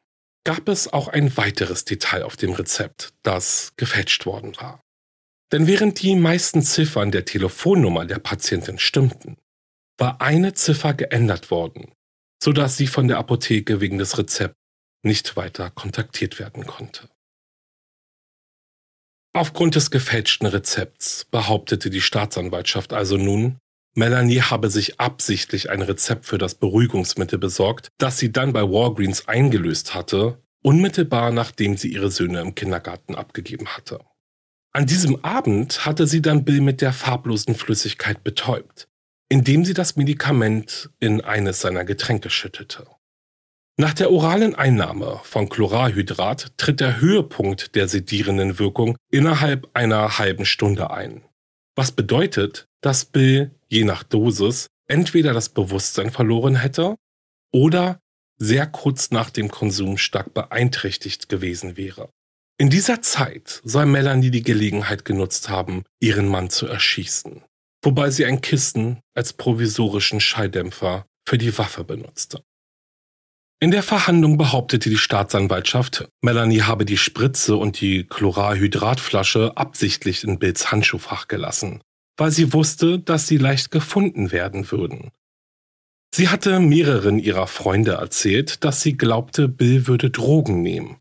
gab 0.45 0.69
es 0.69 0.88
auch 0.88 1.10
ein 1.10 1.36
weiteres 1.36 1.84
Detail 1.84 2.23
auf 2.23 2.38
dem 2.38 2.53
Rezept, 2.53 3.13
das 3.21 3.73
gefälscht 3.75 4.25
worden 4.25 4.55
war. 4.62 4.82
Denn 5.51 5.67
während 5.67 6.01
die 6.01 6.15
meisten 6.15 6.62
Ziffern 6.62 7.12
der 7.12 7.25
Telefonnummer 7.25 8.05
der 8.05 8.19
Patientin 8.19 8.79
stimmten, 8.79 9.36
war 9.97 10.21
eine 10.21 10.53
Ziffer 10.53 10.93
geändert 10.93 11.51
worden, 11.51 11.91
sodass 12.41 12.77
sie 12.77 12.88
von 12.88 13.10
der 13.10 13.17
Apotheke 13.17 13.82
wegen 13.82 13.97
des 13.97 14.17
Rezepts 14.17 14.55
nicht 15.03 15.36
weiter 15.36 15.69
kontaktiert 15.69 16.39
werden 16.39 16.65
konnte. 16.65 17.10
Aufgrund 19.34 19.76
des 19.76 19.92
gefälschten 19.92 20.48
Rezepts 20.48 21.26
behauptete 21.30 21.89
die 21.89 22.02
Staatsanwaltschaft 22.02 22.94
also 22.94 23.18
nun, 23.18 23.58
Melanie 23.96 24.42
habe 24.42 24.70
sich 24.70 25.00
absichtlich 25.00 25.70
ein 25.70 25.82
Rezept 25.82 26.26
für 26.26 26.38
das 26.38 26.56
Beruhigungsmittel 26.56 27.38
besorgt, 27.38 27.89
das 27.98 28.18
sie 28.18 28.32
dann 28.32 28.54
bei 28.54 28.63
Walgreens 28.63 29.28
eingelöst 29.28 29.94
hatte, 29.94 30.42
unmittelbar 30.62 31.32
nachdem 31.32 31.78
sie 31.78 31.92
ihre 31.92 32.12
Söhne 32.12 32.42
im 32.42 32.56
Kindergarten 32.56 33.15
abgegeben 33.15 33.68
hatte. 33.68 34.00
An 34.72 34.86
diesem 34.86 35.24
Abend 35.26 35.86
hatte 35.86 36.06
sie 36.08 36.22
dann 36.22 36.46
Bill 36.46 36.62
mit 36.62 36.82
der 36.82 36.94
farblosen 36.94 37.56
Flüssigkeit 37.56 38.24
betäubt, 38.24 38.88
indem 39.28 39.65
sie 39.65 39.74
das 39.74 39.96
Medikament 39.96 40.89
in 41.00 41.22
eines 41.22 41.62
seiner 41.62 41.86
Getränke 41.86 42.30
schüttete. 42.30 42.88
Nach 43.80 43.94
der 43.94 44.12
oralen 44.12 44.56
Einnahme 44.56 45.22
von 45.24 45.48
Chloralhydrat 45.48 46.52
tritt 46.58 46.82
der 46.82 47.00
Höhepunkt 47.00 47.76
der 47.76 47.88
sedierenden 47.88 48.60
Wirkung 48.60 48.98
innerhalb 49.10 49.70
einer 49.74 50.18
halben 50.18 50.46
Stunde 50.46 50.92
ein. 50.92 51.24
Was 51.78 51.94
bedeutet, 51.94 52.68
dass 52.82 53.06
Bill 53.06 53.52
je 53.70 53.86
nach 53.86 54.04
Dosis 54.04 54.68
entweder 54.89 55.32
das 55.32 55.48
Bewusstsein 55.48 56.12
verloren 56.12 56.58
hätte 56.58 56.98
oder 57.54 58.02
sehr 58.36 58.68
kurz 58.68 59.12
nach 59.12 59.30
dem 59.30 59.50
Konsum 59.50 59.98
stark 59.98 60.34
beeinträchtigt 60.34 61.30
gewesen 61.30 61.78
wäre. 61.78 62.10
In 62.58 62.70
dieser 62.70 63.02
Zeit 63.02 63.62
soll 63.63 63.86
Melanie 63.86 64.30
die 64.30 64.44
Gelegenheit 64.44 65.06
genutzt 65.06 65.48
haben, 65.48 65.86
ihren 66.02 66.28
Mann 66.28 66.50
zu 66.50 66.68
erschießen, 66.68 67.46
wobei 67.82 68.10
sie 68.10 68.26
ein 68.26 68.42
Kissen 68.42 69.00
als 69.15 69.32
provisorischen 69.32 70.20
Schalldämpfer 70.20 71.06
für 71.26 71.38
die 71.38 71.58
Waffe 71.58 71.86
benutzte. 71.86 72.44
In 73.62 73.72
der 73.72 73.84
Verhandlung 73.84 74.38
behauptete 74.38 74.89
die 74.89 74.98
Staatsanwaltschaft, 74.98 76.08
Melanie 76.22 76.62
habe 76.62 76.86
die 76.86 76.95
Spritze 76.95 77.58
und 77.58 77.82
die 77.82 78.06
Chloralhydratflasche 78.06 79.58
absichtlich 79.58 80.24
in 80.24 80.39
Bills 80.39 80.72
Handschuhfach 80.72 81.28
gelassen, 81.28 81.82
weil 82.15 82.32
sie 82.32 82.54
wusste, 82.54 83.00
dass 83.00 83.28
sie 83.28 83.36
leicht 83.36 83.69
gefunden 83.69 84.32
werden 84.32 84.72
würden. 84.72 85.12
Sie 86.15 86.30
hatte 86.30 86.62
mehreren 86.62 87.19
ihrer 87.19 87.48
Freunde 87.48 87.91
erzählt, 87.93 88.63
dass 88.63 88.82
sie 88.82 88.98
glaubte, 88.98 89.50
Bill 89.50 89.88
würde 89.88 90.10
Drogen 90.10 90.62
nehmen. 90.62 90.95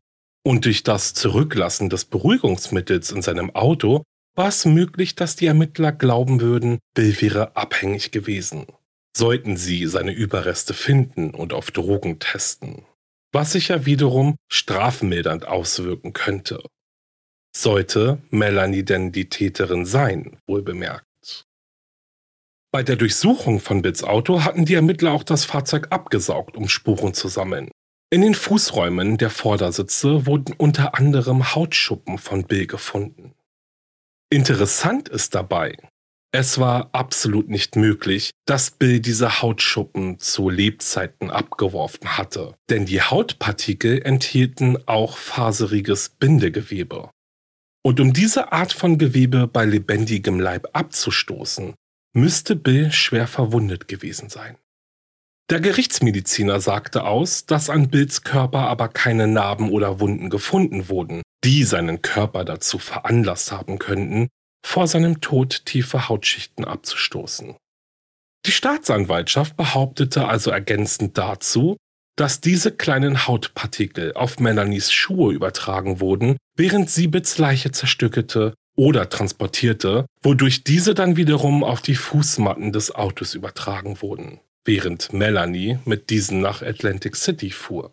Und 0.45 0.65
durch 0.65 0.83
das 0.83 1.15
Zurücklassen 1.15 1.89
des 1.91 2.07
Beruhigungsmittels 2.07 3.13
in 3.13 3.23
seinem 3.23 3.55
Auto 3.55 4.03
war 4.35 4.49
es 4.49 4.65
möglich, 4.65 5.15
dass 5.15 5.37
die 5.37 5.47
Ermittler 5.47 5.93
glauben 5.93 6.41
würden, 6.41 6.79
Bill 6.95 7.21
wäre 7.21 7.57
abhängig 7.57 8.11
gewesen 8.11 8.67
sollten 9.19 9.57
sie 9.57 9.87
seine 9.87 10.13
Überreste 10.13 10.73
finden 10.73 11.31
und 11.31 11.53
auf 11.53 11.71
Drogen 11.73 12.21
testen, 12.21 12.87
was 13.33 13.53
sich 13.53 13.69
ja 13.69 13.85
wiederum 13.85 14.37
strafmildernd 14.49 15.47
auswirken 15.47 16.13
könnte. 16.13 16.63
Sollte 17.55 18.23
Melanie 18.31 18.85
denn 18.85 19.11
die 19.11 19.29
Täterin 19.29 19.85
sein, 19.85 20.39
wohl 20.47 20.63
bemerkt. 20.63 21.05
Bei 22.71 22.83
der 22.83 22.97
Durchsuchung 22.97 23.61
von 23.61 23.83
Bits 23.83 24.05
Auto 24.05 24.45
hatten 24.45 24.65
die 24.65 24.75
Ermittler 24.75 25.13
auch 25.13 25.25
das 25.25 25.45
Fahrzeug 25.45 25.89
abgesaugt, 25.91 26.57
um 26.57 26.69
Spuren 26.69 27.15
zu 27.15 27.29
sammeln. 27.29 27.71
In 28.11 28.21
den 28.21 28.35
Fußräumen 28.35 29.19
der 29.19 29.31
Vordersitze 29.31 30.27
wurden 30.27 30.55
unter 30.57 30.95
anderem 30.95 31.55
Hautschuppen 31.55 32.19
von 32.19 32.45
Bill 32.45 32.67
gefunden. 32.67 33.35
Interessant 34.31 35.09
ist 35.09 35.35
dabei, 35.35 35.77
es 36.31 36.59
war 36.59 36.91
absolut 36.93 37.49
nicht 37.49 37.77
möglich, 37.77 38.33
dass 38.47 38.71
Bill 38.71 39.01
diese 39.01 39.41
Hautschuppen 39.41 40.19
zu 40.19 40.51
Lebzeiten 40.51 41.31
abgeworfen 41.31 42.19
hatte, 42.19 42.55
denn 42.69 42.85
die 42.85 43.01
Hautpartikel 43.01 44.03
enthielten 44.03 44.77
auch 44.87 45.17
faseriges 45.17 46.11
Bindegewebe. 46.11 47.11
Und 47.83 48.01
um 48.01 48.13
diese 48.13 48.53
Art 48.53 48.75
von 48.75 48.99
Gewebe 48.99 49.47
bei 49.47 49.65
lebendigem 49.65 50.39
Leib 50.39 50.69
abzustoßen, 50.75 51.75
müsste 52.15 52.57
Bill 52.57 52.93
schwer 52.93 53.27
verwundet 53.27 53.89
gewesen 53.89 54.29
sein. 54.29 54.57
Der 55.51 55.61
Gerichtsmediziner 55.61 56.61
sagte 56.61 57.05
aus, 57.05 57.47
dass 57.47 57.71
an 57.71 57.89
Bills 57.89 58.23
Körper 58.23 58.67
aber 58.69 58.89
keine 58.89 59.27
Narben 59.27 59.71
oder 59.71 59.99
Wunden 59.99 60.29
gefunden 60.29 60.91
wurden, 60.91 61.23
die 61.43 61.65
seinen 61.65 62.03
Körper 62.03 62.45
dazu 62.45 62.79
veranlasst 62.79 63.51
haben 63.51 63.79
könnten, 63.79 64.29
vor 64.65 64.87
seinem 64.87 65.21
Tod 65.21 65.65
tiefe 65.65 66.09
Hautschichten 66.09 66.65
abzustoßen. 66.65 67.57
Die 68.47 68.53
Staatsanwaltschaft 68.53 69.57
behauptete 69.57 70.27
also 70.27 70.51
ergänzend 70.51 71.19
dazu, 71.19 71.77
dass 72.17 72.41
diese 72.41 72.73
kleinen 72.73 73.27
Hautpartikel 73.27 74.13
auf 74.15 74.41
Melanies 74.41 74.91
Schuhe 74.93 75.33
übertragen 75.33 76.01
wurden, 76.01 76.37
während 76.57 76.91
sie 76.91 77.07
Bits 77.07 77.39
Leiche 77.39 77.71
zerstückelte 77.71 78.55
oder 78.77 79.09
transportierte, 79.09 80.07
wodurch 80.23 80.65
diese 80.65 80.95
dann 80.95 81.17
wiederum 81.17 81.63
auf 81.63 81.81
die 81.81 81.95
Fußmatten 81.95 82.73
des 82.73 82.95
Autos 82.95 83.35
übertragen 83.35 84.03
wurden, 84.03 84.41
während 84.65 85.13
Melanie 85.13 85.79
mit 85.85 86.11
diesen 86.11 86.41
nach 86.41 86.63
Atlantic 86.63 87.17
City 87.17 87.51
fuhr. 87.51 87.93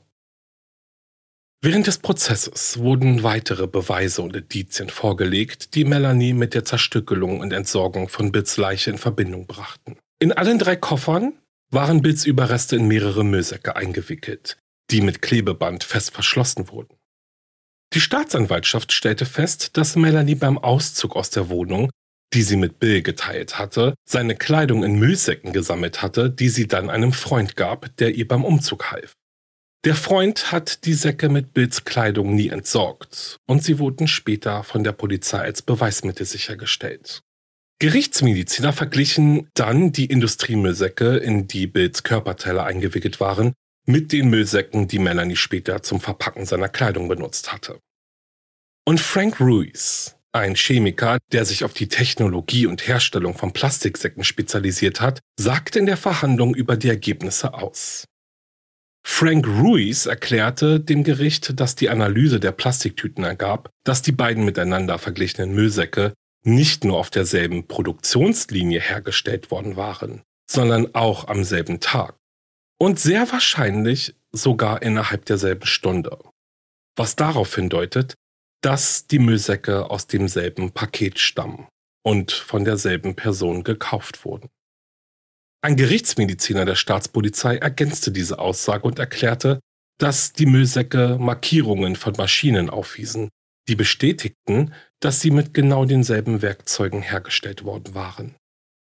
Während 1.61 1.87
des 1.87 1.97
Prozesses 1.97 2.77
wurden 2.77 3.23
weitere 3.23 3.67
Beweise 3.67 4.21
und 4.21 4.35
Indizien 4.35 4.89
vorgelegt, 4.89 5.73
die 5.73 5.83
Melanie 5.83 6.33
mit 6.33 6.53
der 6.53 6.63
Zerstückelung 6.63 7.39
und 7.39 7.53
Entsorgung 7.53 8.07
von 8.07 8.31
Bills 8.31 8.57
Leiche 8.57 8.91
in 8.91 8.97
Verbindung 8.97 9.47
brachten. 9.47 9.97
In 10.19 10.31
allen 10.31 10.59
drei 10.59 10.75
Koffern 10.75 11.33
waren 11.71 12.01
Bills 12.01 12.25
Überreste 12.25 12.75
in 12.75 12.87
mehrere 12.87 13.23
Müllsäcke 13.23 13.75
eingewickelt, 13.75 14.57
die 14.91 15.01
mit 15.01 15.21
Klebeband 15.21 15.83
fest 15.83 16.11
verschlossen 16.11 16.69
wurden. 16.69 16.95
Die 17.93 18.01
Staatsanwaltschaft 18.01 18.91
stellte 18.91 19.25
fest, 19.25 19.77
dass 19.77 19.95
Melanie 19.95 20.35
beim 20.35 20.57
Auszug 20.57 21.15
aus 21.15 21.29
der 21.29 21.49
Wohnung, 21.49 21.89
die 22.33 22.43
sie 22.43 22.57
mit 22.57 22.79
Bill 22.79 23.01
geteilt 23.01 23.57
hatte, 23.57 23.95
seine 24.07 24.35
Kleidung 24.35 24.83
in 24.83 24.99
Müllsäcken 24.99 25.53
gesammelt 25.53 26.01
hatte, 26.01 26.29
die 26.29 26.49
sie 26.49 26.67
dann 26.67 26.89
einem 26.89 27.13
Freund 27.13 27.55
gab, 27.55 27.95
der 27.97 28.13
ihr 28.15 28.27
beim 28.27 28.43
Umzug 28.43 28.91
half. 28.91 29.13
Der 29.85 29.95
Freund 29.95 30.51
hat 30.51 30.85
die 30.85 30.95
Säcke 30.95 31.29
mit 31.29 31.53
Bills 31.53 31.85
Kleidung 31.85 32.33
nie 32.33 32.49
entsorgt 32.49 33.37
und 33.45 33.63
sie 33.63 33.77
wurden 33.77 34.07
später 34.07 34.63
von 34.63 34.83
der 34.83 34.93
Polizei 34.93 35.37
als 35.37 35.61
Beweismittel 35.61 36.25
sichergestellt. 36.25 37.21
Gerichtsmediziner 37.77 38.73
verglichen 38.73 39.47
dann 39.53 39.91
die 39.91 40.07
Industriemüllsäcke, 40.07 41.17
in 41.17 41.47
die 41.47 41.67
Bills 41.67 42.01
Körperteile 42.01 42.63
eingewickelt 42.63 43.19
waren, 43.19 43.53
mit 43.85 44.11
den 44.11 44.31
Müllsäcken, 44.31 44.87
die 44.87 44.97
Melanie 44.97 45.35
später 45.35 45.83
zum 45.83 46.01
Verpacken 46.01 46.47
seiner 46.47 46.69
Kleidung 46.69 47.07
benutzt 47.07 47.53
hatte. 47.53 47.79
Und 48.85 48.99
Frank 48.99 49.39
Ruiz, 49.39 50.15
ein 50.31 50.55
Chemiker, 50.55 51.19
der 51.31 51.45
sich 51.45 51.63
auf 51.63 51.73
die 51.73 51.89
Technologie 51.89 52.65
und 52.65 52.87
Herstellung 52.87 53.37
von 53.37 53.53
Plastiksäcken 53.53 54.23
spezialisiert 54.23 54.99
hat, 54.99 55.19
sagte 55.39 55.77
in 55.77 55.85
der 55.85 55.97
Verhandlung 55.97 56.55
über 56.55 56.75
die 56.75 56.89
Ergebnisse 56.89 57.53
aus. 57.53 58.05
Frank 59.07 59.47
Ruiz 59.47 60.07
erklärte 60.07 60.79
dem 60.79 61.03
Gericht, 61.03 61.59
dass 61.59 61.75
die 61.75 61.89
Analyse 61.89 62.39
der 62.39 62.51
Plastiktüten 62.51 63.23
ergab, 63.23 63.69
dass 63.85 64.01
die 64.01 64.11
beiden 64.11 64.43
miteinander 64.43 64.97
verglichenen 64.97 65.53
Müllsäcke 65.53 66.13
nicht 66.43 66.83
nur 66.83 66.97
auf 66.97 67.11
derselben 67.11 67.67
Produktionslinie 67.67 68.81
hergestellt 68.81 69.51
worden 69.51 69.77
waren, 69.77 70.23
sondern 70.49 70.95
auch 70.95 71.27
am 71.27 71.43
selben 71.43 71.79
Tag. 71.79 72.15
Und 72.77 72.99
sehr 72.99 73.31
wahrscheinlich 73.31 74.15
sogar 74.33 74.81
innerhalb 74.81 75.25
derselben 75.25 75.67
Stunde. 75.67 76.17
Was 76.97 77.15
darauf 77.15 77.55
hindeutet, 77.55 78.15
dass 78.61 79.05
die 79.05 79.19
Müllsäcke 79.19 79.89
aus 79.89 80.07
demselben 80.07 80.71
Paket 80.71 81.19
stammen 81.19 81.67
und 82.03 82.31
von 82.31 82.65
derselben 82.65 83.15
Person 83.15 83.63
gekauft 83.63 84.25
wurden. 84.25 84.49
Ein 85.65 85.77
Gerichtsmediziner 85.77 86.63
der 86.63 86.75
Staatspolizei 86.75 87.57
ergänzte 87.57 88.11
diese 88.11 88.37
Aussage 88.37 88.83
und 88.83 88.99
erklärte, 88.99 89.61
dass 89.97 90.31
die 90.31 90.45
Müllsäcke 90.45 91.17
Markierungen 91.19 91.95
von 91.95 92.13
Maschinen 92.17 92.69
aufwiesen, 92.69 93.29
die 93.67 93.75
bestätigten, 93.75 94.75
dass 94.99 95.21
sie 95.21 95.31
mit 95.31 95.55
genau 95.55 95.85
denselben 95.85 96.43
Werkzeugen 96.43 97.01
hergestellt 97.01 97.63
worden 97.63 97.95
waren. 97.95 98.35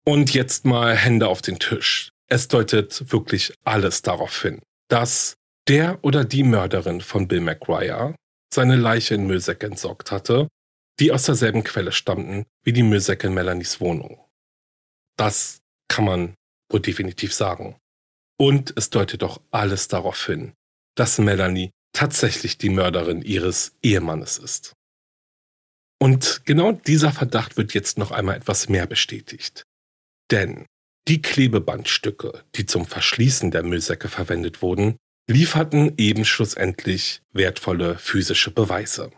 Und 0.06 0.34
jetzt 0.34 0.66
mal 0.66 0.94
Hände 0.94 1.30
auf 1.30 1.42
den 1.42 1.58
Tisch. 1.58 2.10
Es 2.28 2.50
deutet 2.50 3.14
wirklich 3.14 3.54
alles 3.64 4.02
darauf 4.02 4.42
hin, 4.42 4.60
dass 4.90 5.36
der 5.70 6.04
oder 6.04 6.26
die 6.26 6.44
Mörderin 6.44 7.00
von 7.00 7.30
Bill 7.30 7.40
McGuire 7.40 8.14
seine 8.54 8.76
Leiche 8.76 9.16
in 9.16 9.26
Müllsäcke 9.26 9.68
entsorgt 9.68 10.12
hatte, 10.12 10.50
die 11.00 11.14
aus 11.14 11.24
derselben 11.24 11.64
Quelle 11.64 11.94
stammten 11.94 12.44
wie 12.66 12.74
die 12.74 12.84
Müllsäcke 12.84 13.28
in 13.28 13.34
Melanies 13.34 13.80
Wohnung. 13.80 14.20
Das 15.16 15.60
kann 15.88 16.04
man 16.04 16.34
wohl 16.70 16.80
definitiv 16.80 17.34
sagen. 17.34 17.76
Und 18.40 18.74
es 18.76 18.90
deutet 18.90 19.22
doch 19.22 19.42
alles 19.52 19.88
darauf 19.88 20.26
hin, 20.26 20.54
dass 20.96 21.18
Melanie 21.18 21.72
tatsächlich 21.94 22.58
die 22.58 22.70
Mörderin 22.70 23.22
ihres 23.22 23.76
Ehemannes 23.82 24.38
ist. 24.38 24.74
Und 26.00 26.42
genau 26.46 26.72
dieser 26.72 27.12
Verdacht 27.12 27.58
wird 27.58 27.74
jetzt 27.74 27.98
noch 27.98 28.12
einmal 28.12 28.36
etwas 28.36 28.70
mehr 28.70 28.86
bestätigt. 28.86 29.64
Denn 30.30 30.66
die 31.08 31.22
Klebebandstücke, 31.22 32.44
die 32.56 32.66
zum 32.66 32.86
Verschließen 32.86 33.50
der 33.50 33.64
Müllsäcke 33.64 34.10
verwendet 34.10 34.62
wurden, 34.62 34.98
lieferten 35.30 35.94
eben 35.98 36.26
schlussendlich 36.26 37.22
wertvolle 37.32 37.98
physische 37.98 38.52
Beweise. 38.52 39.12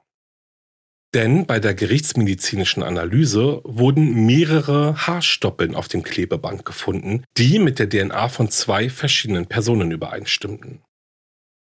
Denn 1.13 1.48
bei 1.48 1.60
der 1.60 1.74
gerichtsmedizinischen 1.74 2.84
Analyse 2.84 3.62
wurden 3.63 4.28
mehrere 4.28 5.08
Haarstoppeln 5.08 5.74
auf 5.74 5.88
dem 5.88 6.04
Klebeband 6.04 6.65
gefunden, 6.65 7.24
die 7.36 7.58
mit 7.58 7.80
der 7.80 7.89
DNA 7.89 8.30
von 8.30 8.52
zwei 8.52 8.89
verschiedenen 8.89 9.48
Personen 9.48 9.89
übereinstimmten. 9.91 10.84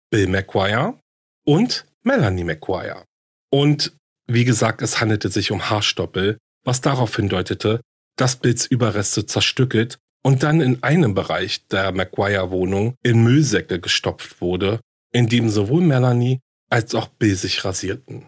Bill 0.09 0.27
McGuire 0.27 0.99
und 1.45 1.85
Melanie 2.03 2.43
McGuire. 2.43 3.05
Und 3.49 3.95
wie 4.29 4.43
gesagt, 4.43 4.81
es 4.81 4.99
handelte 4.99 5.29
sich 5.29 5.51
um 5.51 5.69
Haarstoppel, 5.69 6.37
was 6.65 6.81
darauf 6.81 7.15
hindeutete, 7.15 7.79
dass 8.17 8.35
Bills 8.35 8.65
Überreste 8.65 9.25
zerstückelt 9.25 9.97
und 10.23 10.43
dann 10.43 10.59
in 10.59 10.83
einem 10.83 11.13
Bereich 11.13 11.65
der 11.67 11.93
McGuire-Wohnung 11.93 12.95
in 13.03 13.23
Müllsäcke 13.23 13.79
gestopft 13.79 14.41
wurde, 14.41 14.81
in 15.13 15.29
dem 15.29 15.49
sowohl 15.49 15.81
Melanie 15.81 16.39
als 16.69 16.93
auch 16.95 17.07
Bill 17.07 17.35
sich 17.35 17.63
rasierten. 17.63 18.27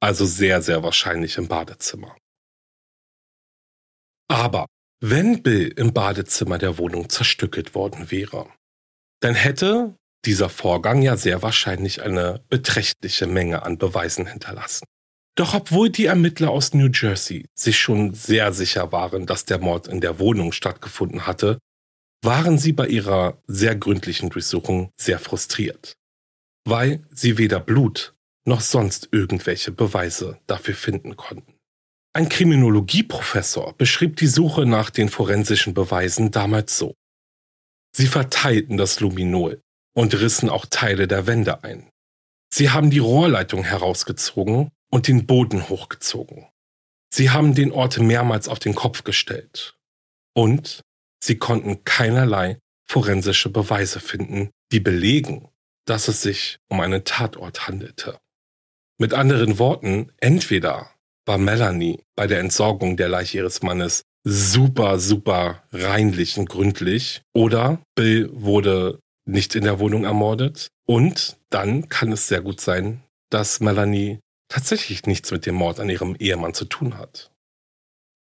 Also 0.00 0.26
sehr, 0.26 0.62
sehr 0.62 0.82
wahrscheinlich 0.82 1.38
im 1.38 1.48
Badezimmer. 1.48 2.16
Aber 4.28 4.66
wenn 5.00 5.42
Bill 5.42 5.68
im 5.76 5.92
Badezimmer 5.92 6.58
der 6.58 6.78
Wohnung 6.78 7.08
zerstückelt 7.08 7.74
worden 7.74 8.10
wäre, 8.10 8.48
dann 9.20 9.34
hätte 9.34 9.96
dieser 10.24 10.48
Vorgang 10.48 11.02
ja 11.02 11.16
sehr 11.16 11.42
wahrscheinlich 11.42 12.02
eine 12.02 12.44
beträchtliche 12.48 13.26
Menge 13.26 13.62
an 13.62 13.78
Beweisen 13.78 14.26
hinterlassen. 14.26 14.86
Doch 15.36 15.54
obwohl 15.54 15.90
die 15.90 16.06
Ermittler 16.06 16.50
aus 16.50 16.72
New 16.72 16.88
Jersey 16.92 17.46
sich 17.54 17.78
schon 17.78 18.14
sehr 18.14 18.52
sicher 18.52 18.90
waren, 18.90 19.26
dass 19.26 19.44
der 19.44 19.58
Mord 19.58 19.86
in 19.86 20.00
der 20.00 20.18
Wohnung 20.18 20.52
stattgefunden 20.52 21.26
hatte, 21.26 21.58
waren 22.24 22.58
sie 22.58 22.72
bei 22.72 22.88
ihrer 22.88 23.40
sehr 23.46 23.76
gründlichen 23.76 24.30
Durchsuchung 24.30 24.90
sehr 24.96 25.18
frustriert, 25.18 25.94
weil 26.64 27.06
sie 27.10 27.38
weder 27.38 27.60
Blut 27.60 28.15
noch 28.46 28.60
sonst 28.60 29.08
irgendwelche 29.12 29.72
Beweise 29.72 30.38
dafür 30.46 30.74
finden 30.74 31.16
konnten. 31.16 31.54
Ein 32.12 32.28
Kriminologieprofessor 32.28 33.74
beschrieb 33.76 34.16
die 34.16 34.26
Suche 34.26 34.64
nach 34.64 34.88
den 34.88 35.08
forensischen 35.08 35.74
Beweisen 35.74 36.30
damals 36.30 36.78
so. 36.78 36.94
Sie 37.94 38.06
verteilten 38.06 38.76
das 38.76 39.00
Luminol 39.00 39.60
und 39.94 40.14
rissen 40.14 40.48
auch 40.48 40.66
Teile 40.66 41.08
der 41.08 41.26
Wände 41.26 41.62
ein. 41.64 41.90
Sie 42.52 42.70
haben 42.70 42.90
die 42.90 43.00
Rohrleitung 43.00 43.64
herausgezogen 43.64 44.70
und 44.90 45.08
den 45.08 45.26
Boden 45.26 45.68
hochgezogen. 45.68 46.46
Sie 47.12 47.30
haben 47.30 47.54
den 47.54 47.72
Ort 47.72 47.98
mehrmals 47.98 48.48
auf 48.48 48.58
den 48.58 48.74
Kopf 48.74 49.04
gestellt. 49.04 49.76
Und 50.34 50.82
sie 51.22 51.36
konnten 51.36 51.84
keinerlei 51.84 52.58
forensische 52.86 53.50
Beweise 53.50 54.00
finden, 54.00 54.50
die 54.72 54.80
belegen, 54.80 55.48
dass 55.86 56.08
es 56.08 56.22
sich 56.22 56.58
um 56.68 56.80
einen 56.80 57.04
Tatort 57.04 57.66
handelte. 57.66 58.18
Mit 58.98 59.12
anderen 59.12 59.58
Worten, 59.58 60.10
entweder 60.18 60.90
war 61.26 61.38
Melanie 61.38 62.02
bei 62.14 62.26
der 62.26 62.40
Entsorgung 62.40 62.96
der 62.96 63.08
Leiche 63.08 63.38
ihres 63.38 63.62
Mannes 63.62 64.04
super, 64.24 64.98
super 64.98 65.64
reinlich 65.70 66.38
und 66.38 66.48
gründlich 66.48 67.22
oder 67.34 67.82
Bill 67.94 68.30
wurde 68.32 69.00
nicht 69.26 69.54
in 69.54 69.64
der 69.64 69.78
Wohnung 69.80 70.04
ermordet 70.04 70.68
und 70.86 71.36
dann 71.50 71.88
kann 71.88 72.10
es 72.12 72.28
sehr 72.28 72.40
gut 72.40 72.60
sein, 72.60 73.02
dass 73.30 73.60
Melanie 73.60 74.20
tatsächlich 74.48 75.04
nichts 75.04 75.30
mit 75.30 75.46
dem 75.46 75.56
Mord 75.56 75.78
an 75.78 75.90
ihrem 75.90 76.16
Ehemann 76.16 76.54
zu 76.54 76.64
tun 76.64 76.96
hat. 76.96 77.30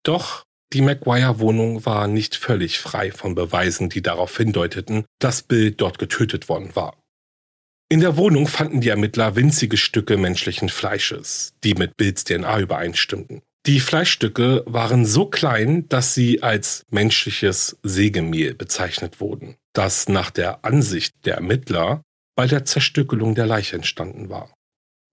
Doch 0.04 0.44
die 0.72 0.80
McGuire-Wohnung 0.80 1.84
war 1.84 2.08
nicht 2.08 2.34
völlig 2.34 2.78
frei 2.78 3.12
von 3.12 3.34
Beweisen, 3.34 3.90
die 3.90 4.00
darauf 4.00 4.36
hindeuteten, 4.36 5.04
dass 5.18 5.42
Bill 5.42 5.72
dort 5.72 5.98
getötet 5.98 6.48
worden 6.48 6.74
war. 6.74 7.01
In 7.92 8.00
der 8.00 8.16
Wohnung 8.16 8.46
fanden 8.46 8.80
die 8.80 8.88
Ermittler 8.88 9.36
winzige 9.36 9.76
Stücke 9.76 10.16
menschlichen 10.16 10.70
Fleisches, 10.70 11.52
die 11.62 11.74
mit 11.74 11.98
Bills 11.98 12.24
DNA 12.24 12.60
übereinstimmten. 12.60 13.42
Die 13.66 13.80
Fleischstücke 13.80 14.62
waren 14.64 15.04
so 15.04 15.26
klein, 15.26 15.86
dass 15.90 16.14
sie 16.14 16.42
als 16.42 16.86
menschliches 16.88 17.76
Sägemehl 17.82 18.54
bezeichnet 18.54 19.20
wurden, 19.20 19.56
das 19.74 20.08
nach 20.08 20.30
der 20.30 20.64
Ansicht 20.64 21.12
der 21.26 21.34
Ermittler 21.34 22.00
bei 22.34 22.46
der 22.46 22.64
Zerstückelung 22.64 23.34
der 23.34 23.44
Leiche 23.44 23.76
entstanden 23.76 24.30
war. 24.30 24.48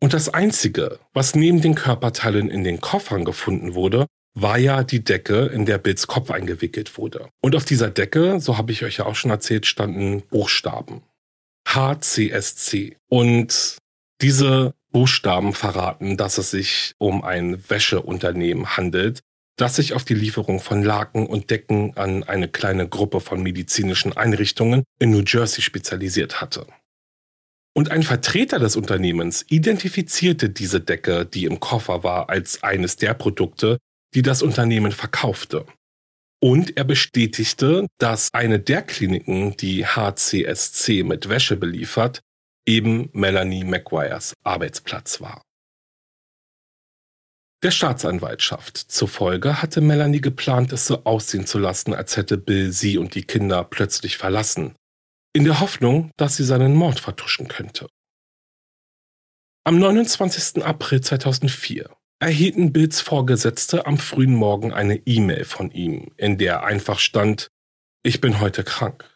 Und 0.01 0.13
das 0.13 0.29
Einzige, 0.29 0.99
was 1.11 1.35
neben 1.35 1.59
den 1.59 1.75
Körperteilen 1.75 2.49
in 2.49 2.63
den 2.63 2.79
Koffern 2.79 3.25
gefunden 3.25 3.73
wurde, 3.73 4.05
war 4.35 4.57
ja 4.57 4.85
die 4.85 5.03
Decke, 5.03 5.47
in 5.47 5.65
der 5.65 5.79
Bills 5.79 6.07
Kopf 6.07 6.31
eingewickelt 6.31 6.97
wurde. 6.97 7.27
Und 7.41 7.57
auf 7.57 7.65
dieser 7.65 7.89
Decke, 7.89 8.39
so 8.39 8.57
habe 8.57 8.71
ich 8.71 8.85
euch 8.85 8.99
ja 8.99 9.05
auch 9.05 9.15
schon 9.15 9.31
erzählt, 9.31 9.65
standen 9.65 10.21
Buchstaben. 10.21 11.01
HCSC. 11.73 12.97
Und 13.07 13.77
diese 14.21 14.73
Buchstaben 14.91 15.53
verraten, 15.53 16.17
dass 16.17 16.37
es 16.37 16.51
sich 16.51 16.93
um 16.97 17.23
ein 17.23 17.63
Wäscheunternehmen 17.69 18.75
handelt, 18.75 19.21
das 19.55 19.75
sich 19.75 19.93
auf 19.93 20.05
die 20.05 20.15
Lieferung 20.15 20.59
von 20.59 20.83
Laken 20.83 21.27
und 21.27 21.49
Decken 21.49 21.95
an 21.97 22.23
eine 22.23 22.47
kleine 22.47 22.87
Gruppe 22.87 23.19
von 23.19 23.43
medizinischen 23.43 24.15
Einrichtungen 24.15 24.83
in 24.99 25.11
New 25.11 25.23
Jersey 25.25 25.61
spezialisiert 25.61 26.41
hatte. 26.41 26.65
Und 27.75 27.91
ein 27.91 28.03
Vertreter 28.03 28.57
des 28.59 28.75
Unternehmens 28.75 29.45
identifizierte 29.47 30.49
diese 30.49 30.81
Decke, 30.81 31.25
die 31.25 31.45
im 31.45 31.59
Koffer 31.59 32.03
war, 32.03 32.29
als 32.29 32.63
eines 32.63 32.95
der 32.95 33.13
Produkte, 33.13 33.77
die 34.15 34.21
das 34.21 34.41
Unternehmen 34.41 34.91
verkaufte. 34.91 35.65
Und 36.41 36.77
er 36.77 36.85
bestätigte, 36.85 37.87
dass 37.97 38.29
eine 38.33 38.59
der 38.59 38.81
Kliniken, 38.81 39.57
die 39.57 39.85
HCSC 39.85 41.03
mit 41.03 41.27
Wäsche 41.27 41.57
beliefert, 41.57 42.21
eben 42.65 43.09
Melanie 43.13 43.63
McGuires 43.63 44.33
Arbeitsplatz 44.43 45.19
war. 45.19 45.41
Der 47.61 47.71
Staatsanwaltschaft 47.71 48.77
zufolge 48.77 49.61
hatte 49.61 49.81
Melanie 49.81 50.21
geplant, 50.21 50.71
es 50.71 50.87
so 50.87 51.03
aussehen 51.03 51.45
zu 51.45 51.59
lassen, 51.59 51.93
als 51.93 52.15
hätte 52.15 52.37
Bill 52.37 52.71
sie 52.71 52.97
und 52.97 53.15
die 53.15 53.23
Kinder 53.23 53.65
plötzlich 53.65 54.15
verlassen, 54.15 54.75
in 55.33 55.43
der 55.43 55.59
Hoffnung, 55.59 56.11
dass 56.15 56.37
sie 56.37 56.45
seinen 56.45 56.73
Mord 56.73 57.01
vertuschen 57.01 57.49
könnte. 57.49 57.89
Am 59.65 59.77
29. 59.77 60.63
April 60.63 61.01
2004 61.01 61.89
erhielten 62.19 62.73
Bills 62.73 62.99
Vorgesetzte 63.01 63.85
am 63.85 63.97
frühen 63.97 64.35
Morgen 64.35 64.73
eine 64.73 64.97
E-Mail 65.05 65.45
von 65.45 65.71
ihm, 65.71 66.11
in 66.17 66.37
der 66.37 66.63
einfach 66.63 66.99
stand, 66.99 67.47
ich 68.03 68.21
bin 68.21 68.39
heute 68.39 68.63
krank. 68.63 69.15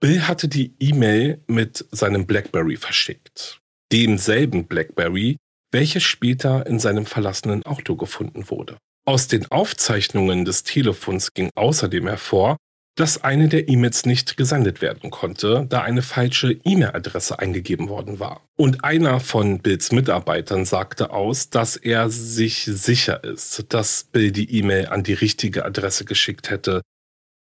Bill 0.00 0.22
hatte 0.22 0.48
die 0.48 0.74
E-Mail 0.80 1.42
mit 1.46 1.86
seinem 1.90 2.26
BlackBerry 2.26 2.76
verschickt. 2.76 3.60
Demselben 3.92 4.66
BlackBerry, 4.66 5.36
welches 5.72 6.02
später 6.02 6.66
in 6.66 6.78
seinem 6.78 7.04
verlassenen 7.04 7.64
Auto 7.64 7.96
gefunden 7.96 8.48
wurde. 8.48 8.78
Aus 9.06 9.28
den 9.28 9.50
Aufzeichnungen 9.50 10.44
des 10.44 10.62
Telefons 10.62 11.34
ging 11.34 11.50
außerdem 11.54 12.06
hervor, 12.06 12.56
dass 13.00 13.24
eine 13.24 13.48
der 13.48 13.66
E-Mails 13.66 14.04
nicht 14.04 14.36
gesendet 14.36 14.82
werden 14.82 15.10
konnte, 15.10 15.64
da 15.66 15.80
eine 15.80 16.02
falsche 16.02 16.52
E-Mail-Adresse 16.52 17.38
eingegeben 17.38 17.88
worden 17.88 18.20
war. 18.20 18.46
Und 18.58 18.84
einer 18.84 19.20
von 19.20 19.60
Bills 19.60 19.90
Mitarbeitern 19.90 20.66
sagte 20.66 21.08
aus, 21.08 21.48
dass 21.48 21.76
er 21.76 22.10
sich 22.10 22.64
sicher 22.64 23.24
ist, 23.24 23.64
dass 23.72 24.04
Bill 24.04 24.32
die 24.32 24.54
E-Mail 24.54 24.88
an 24.88 25.02
die 25.02 25.14
richtige 25.14 25.64
Adresse 25.64 26.04
geschickt 26.04 26.50
hätte, 26.50 26.82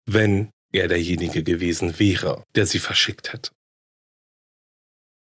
wenn 0.07 0.49
er 0.73 0.89
derjenige 0.89 1.43
gewesen 1.43 1.99
wäre, 1.99 2.45
der 2.55 2.65
sie 2.65 2.79
verschickt 2.79 3.35
hätte. 3.35 3.51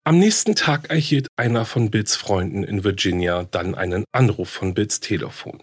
Am 0.05 0.19
nächsten 0.19 0.55
Tag 0.55 0.89
erhielt 0.89 1.27
einer 1.35 1.65
von 1.65 1.91
Bills 1.91 2.15
Freunden 2.15 2.63
in 2.63 2.85
Virginia 2.85 3.43
dann 3.43 3.75
einen 3.75 4.05
Anruf 4.13 4.49
von 4.49 4.73
Bills 4.73 5.01
Telefon. 5.01 5.61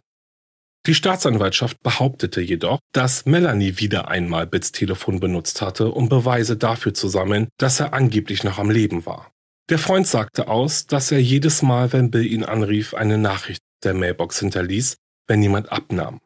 Die 0.87 0.95
Staatsanwaltschaft 0.95 1.83
behauptete 1.83 2.41
jedoch, 2.41 2.79
dass 2.93 3.27
Melanie 3.27 3.79
wieder 3.79 4.09
einmal 4.09 4.47
Bills 4.47 4.73
Telefon 4.73 5.21
benutzt 5.21 5.61
hatte, 5.61 5.91
um 5.91 6.09
Beweise 6.09 6.57
dafür 6.57 6.95
zu 6.95 7.09
sammeln, 7.09 7.49
dass 7.59 7.81
er 7.81 7.93
angeblich 7.93 8.45
noch 8.45 8.59
am 8.59 8.71
Leben 8.71 9.05
war. 9.05 9.31
Der 9.69 9.79
Freund 9.79 10.07
sagte 10.07 10.49
aus, 10.49 10.87
dass 10.87 11.13
er 11.13 11.21
jedes 11.21 11.63
Mal, 11.63 11.93
wenn 11.93 12.11
Bill 12.11 12.27
ihn 12.27 12.45
anrief, 12.45 12.95
eine 12.95 13.19
Nachricht 13.19 13.63
der 13.85 13.95
Mailbox 13.95 14.41
hinterließ, 14.41 14.97
wenn 15.29 15.43
jemand 15.43 15.71
abnahm. 15.71 16.21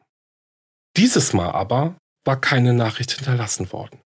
Dieses 0.95 1.33
Mal 1.33 1.51
aber 1.51 1.97
war 2.23 2.39
keine 2.39 2.73
Nachricht 2.73 3.11
hinterlassen 3.11 3.71
worden. 3.71 3.99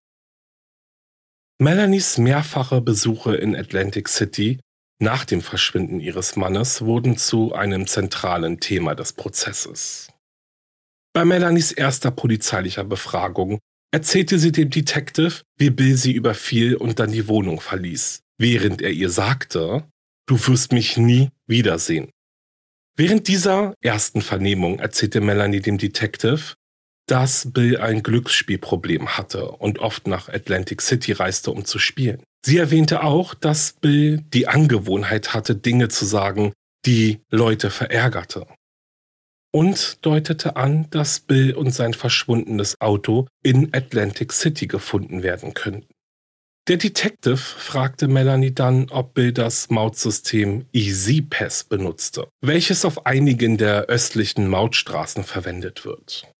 Melanies 1.61 2.17
mehrfache 2.17 2.81
Besuche 2.81 3.35
in 3.35 3.55
Atlantic 3.55 4.09
City 4.09 4.59
nach 5.01 5.25
dem 5.25 5.41
Verschwinden 5.41 5.99
ihres 5.99 6.35
Mannes 6.35 6.81
wurden 6.81 7.17
zu 7.17 7.53
einem 7.53 7.87
zentralen 7.87 8.59
Thema 8.59 8.95
des 8.95 9.13
Prozesses. 9.13 10.09
Bei 11.19 11.25
Melanies 11.25 11.73
erster 11.73 12.11
polizeilicher 12.11 12.85
Befragung 12.85 13.59
erzählte 13.91 14.39
sie 14.39 14.53
dem 14.53 14.69
Detective, 14.69 15.41
wie 15.57 15.69
Bill 15.69 15.97
sie 15.97 16.13
überfiel 16.13 16.77
und 16.77 16.97
dann 16.99 17.11
die 17.11 17.27
Wohnung 17.27 17.59
verließ, 17.59 18.21
während 18.37 18.81
er 18.81 18.91
ihr 18.91 19.09
sagte, 19.09 19.83
du 20.27 20.47
wirst 20.47 20.71
mich 20.71 20.95
nie 20.95 21.27
wiedersehen. 21.45 22.09
Während 22.95 23.27
dieser 23.27 23.73
ersten 23.81 24.21
Vernehmung 24.21 24.79
erzählte 24.79 25.19
Melanie 25.19 25.59
dem 25.59 25.77
Detective, 25.77 26.53
dass 27.05 27.51
Bill 27.51 27.75
ein 27.79 28.01
Glücksspielproblem 28.01 29.17
hatte 29.17 29.51
und 29.51 29.79
oft 29.79 30.07
nach 30.07 30.29
Atlantic 30.29 30.81
City 30.81 31.11
reiste, 31.11 31.51
um 31.51 31.65
zu 31.65 31.79
spielen. 31.79 32.23
Sie 32.45 32.59
erwähnte 32.59 33.03
auch, 33.03 33.33
dass 33.33 33.73
Bill 33.73 34.23
die 34.33 34.47
Angewohnheit 34.47 35.33
hatte, 35.33 35.57
Dinge 35.57 35.89
zu 35.89 36.05
sagen, 36.05 36.53
die 36.85 37.19
Leute 37.29 37.71
verärgerte. 37.71 38.47
Und 39.51 40.05
deutete 40.05 40.55
an, 40.55 40.87
dass 40.91 41.19
Bill 41.19 41.55
und 41.55 41.71
sein 41.71 41.93
verschwundenes 41.93 42.79
Auto 42.79 43.27
in 43.43 43.73
Atlantic 43.73 44.31
City 44.31 44.67
gefunden 44.67 45.23
werden 45.23 45.53
könnten. 45.53 45.87
Der 46.67 46.77
Detective 46.77 47.37
fragte 47.37 48.07
Melanie 48.07 48.53
dann, 48.53 48.91
ob 48.91 49.15
Bill 49.15 49.31
das 49.31 49.71
Mautsystem 49.71 50.65
Easy 50.71 51.23
Pass 51.23 51.63
benutzte, 51.63 52.27
welches 52.41 52.85
auf 52.85 53.07
einigen 53.07 53.57
der 53.57 53.85
östlichen 53.85 54.47
Mautstraßen 54.47 55.23
verwendet 55.23 55.83
wird. 55.83 56.31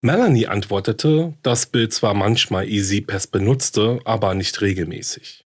Melanie 0.00 0.46
antwortete, 0.46 1.34
dass 1.42 1.66
Bill 1.66 1.88
zwar 1.88 2.14
manchmal 2.14 2.68
EasyPass 2.68 3.26
benutzte, 3.26 4.00
aber 4.04 4.34
nicht 4.34 4.60
regelmäßig. 4.60 5.44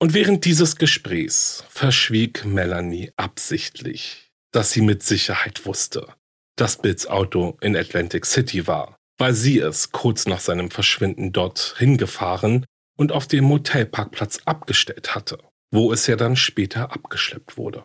Und 0.00 0.12
während 0.12 0.44
dieses 0.44 0.76
Gesprächs 0.76 1.64
verschwieg 1.68 2.44
Melanie 2.44 3.12
absichtlich, 3.16 4.25
dass 4.56 4.70
sie 4.70 4.80
mit 4.80 5.02
Sicherheit 5.02 5.66
wusste, 5.66 6.14
dass 6.56 6.78
Bills 6.78 7.06
Auto 7.06 7.58
in 7.60 7.76
Atlantic 7.76 8.24
City 8.24 8.66
war, 8.66 8.96
weil 9.18 9.34
sie 9.34 9.58
es 9.58 9.92
kurz 9.92 10.26
nach 10.26 10.40
seinem 10.40 10.70
Verschwinden 10.70 11.30
dort 11.30 11.74
hingefahren 11.76 12.64
und 12.96 13.12
auf 13.12 13.26
dem 13.26 13.44
Motelparkplatz 13.44 14.40
abgestellt 14.46 15.14
hatte, 15.14 15.38
wo 15.70 15.92
es 15.92 16.06
ja 16.06 16.16
dann 16.16 16.36
später 16.36 16.90
abgeschleppt 16.90 17.58
wurde. 17.58 17.84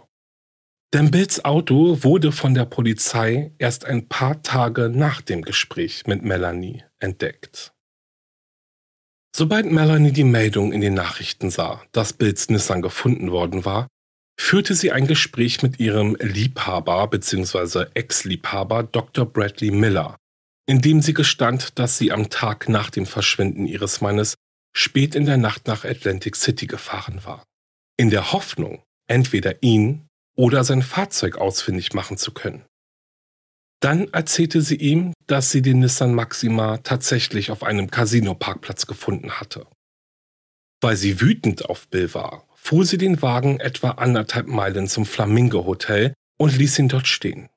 Denn 0.93 1.11
Bills 1.11 1.43
Auto 1.43 2.03
wurde 2.03 2.31
von 2.31 2.53
der 2.53 2.65
Polizei 2.65 3.51
erst 3.57 3.83
ein 3.83 4.07
paar 4.07 4.41
Tage 4.41 4.87
nach 4.87 5.19
dem 5.19 5.41
Gespräch 5.41 6.07
mit 6.07 6.23
Melanie 6.23 6.85
entdeckt. 6.99 7.73
Sobald 9.35 9.69
Melanie 9.69 10.13
die 10.13 10.23
Meldung 10.23 10.71
in 10.71 10.79
den 10.79 10.93
Nachrichten 10.93 11.49
sah, 11.49 11.83
dass 11.91 12.13
Bills 12.13 12.49
Nissan 12.49 12.81
gefunden 12.81 13.31
worden 13.31 13.65
war, 13.65 13.87
führte 14.41 14.75
sie 14.75 14.91
ein 14.91 15.07
Gespräch 15.07 15.61
mit 15.61 15.79
ihrem 15.79 16.17
Liebhaber 16.19 17.07
bzw. 17.07 17.85
Ex-Liebhaber 17.93 18.83
Dr. 18.83 19.25
Bradley 19.25 19.71
Miller, 19.71 20.17
in 20.65 20.81
dem 20.81 21.01
sie 21.01 21.13
gestand, 21.13 21.77
dass 21.79 21.97
sie 21.97 22.11
am 22.11 22.29
Tag 22.29 22.67
nach 22.67 22.89
dem 22.89 23.05
Verschwinden 23.05 23.65
ihres 23.65 24.01
Mannes 24.01 24.33
spät 24.75 25.15
in 25.15 25.25
der 25.25 25.37
Nacht 25.37 25.67
nach 25.67 25.85
Atlantic 25.85 26.35
City 26.35 26.67
gefahren 26.67 27.23
war. 27.23 27.45
In 27.97 28.09
der 28.09 28.33
Hoffnung, 28.33 28.81
entweder 29.07 29.61
ihn 29.61 30.07
oder 30.35 30.63
sein 30.63 30.81
Fahrzeug 30.81 31.37
ausfindig 31.37 31.93
machen 31.93 32.17
zu 32.17 32.33
können. 32.33 32.65
Dann 33.79 34.07
erzählte 34.09 34.61
sie 34.61 34.75
ihm, 34.75 35.13
dass 35.27 35.51
sie 35.51 35.61
den 35.61 35.79
Nissan 35.79 36.13
Maxima 36.13 36.77
tatsächlich 36.79 37.51
auf 37.51 37.63
einem 37.63 37.89
Casino-Parkplatz 37.91 38.87
gefunden 38.87 39.39
hatte. 39.39 39.67
Weil 40.81 40.97
sie 40.97 41.21
wütend 41.21 41.65
auf 41.65 41.87
Bill 41.87 42.13
war, 42.13 42.47
fuhr 42.63 42.85
sie 42.85 42.99
den 42.99 43.21
Wagen 43.23 43.59
etwa 43.59 43.91
anderthalb 43.91 44.47
Meilen 44.47 44.87
zum 44.87 45.05
Flamingo 45.05 45.65
Hotel 45.65 46.13
und 46.37 46.55
ließ 46.55 46.77
ihn 46.79 46.89
dort 46.89 47.07
stehen. 47.07 47.49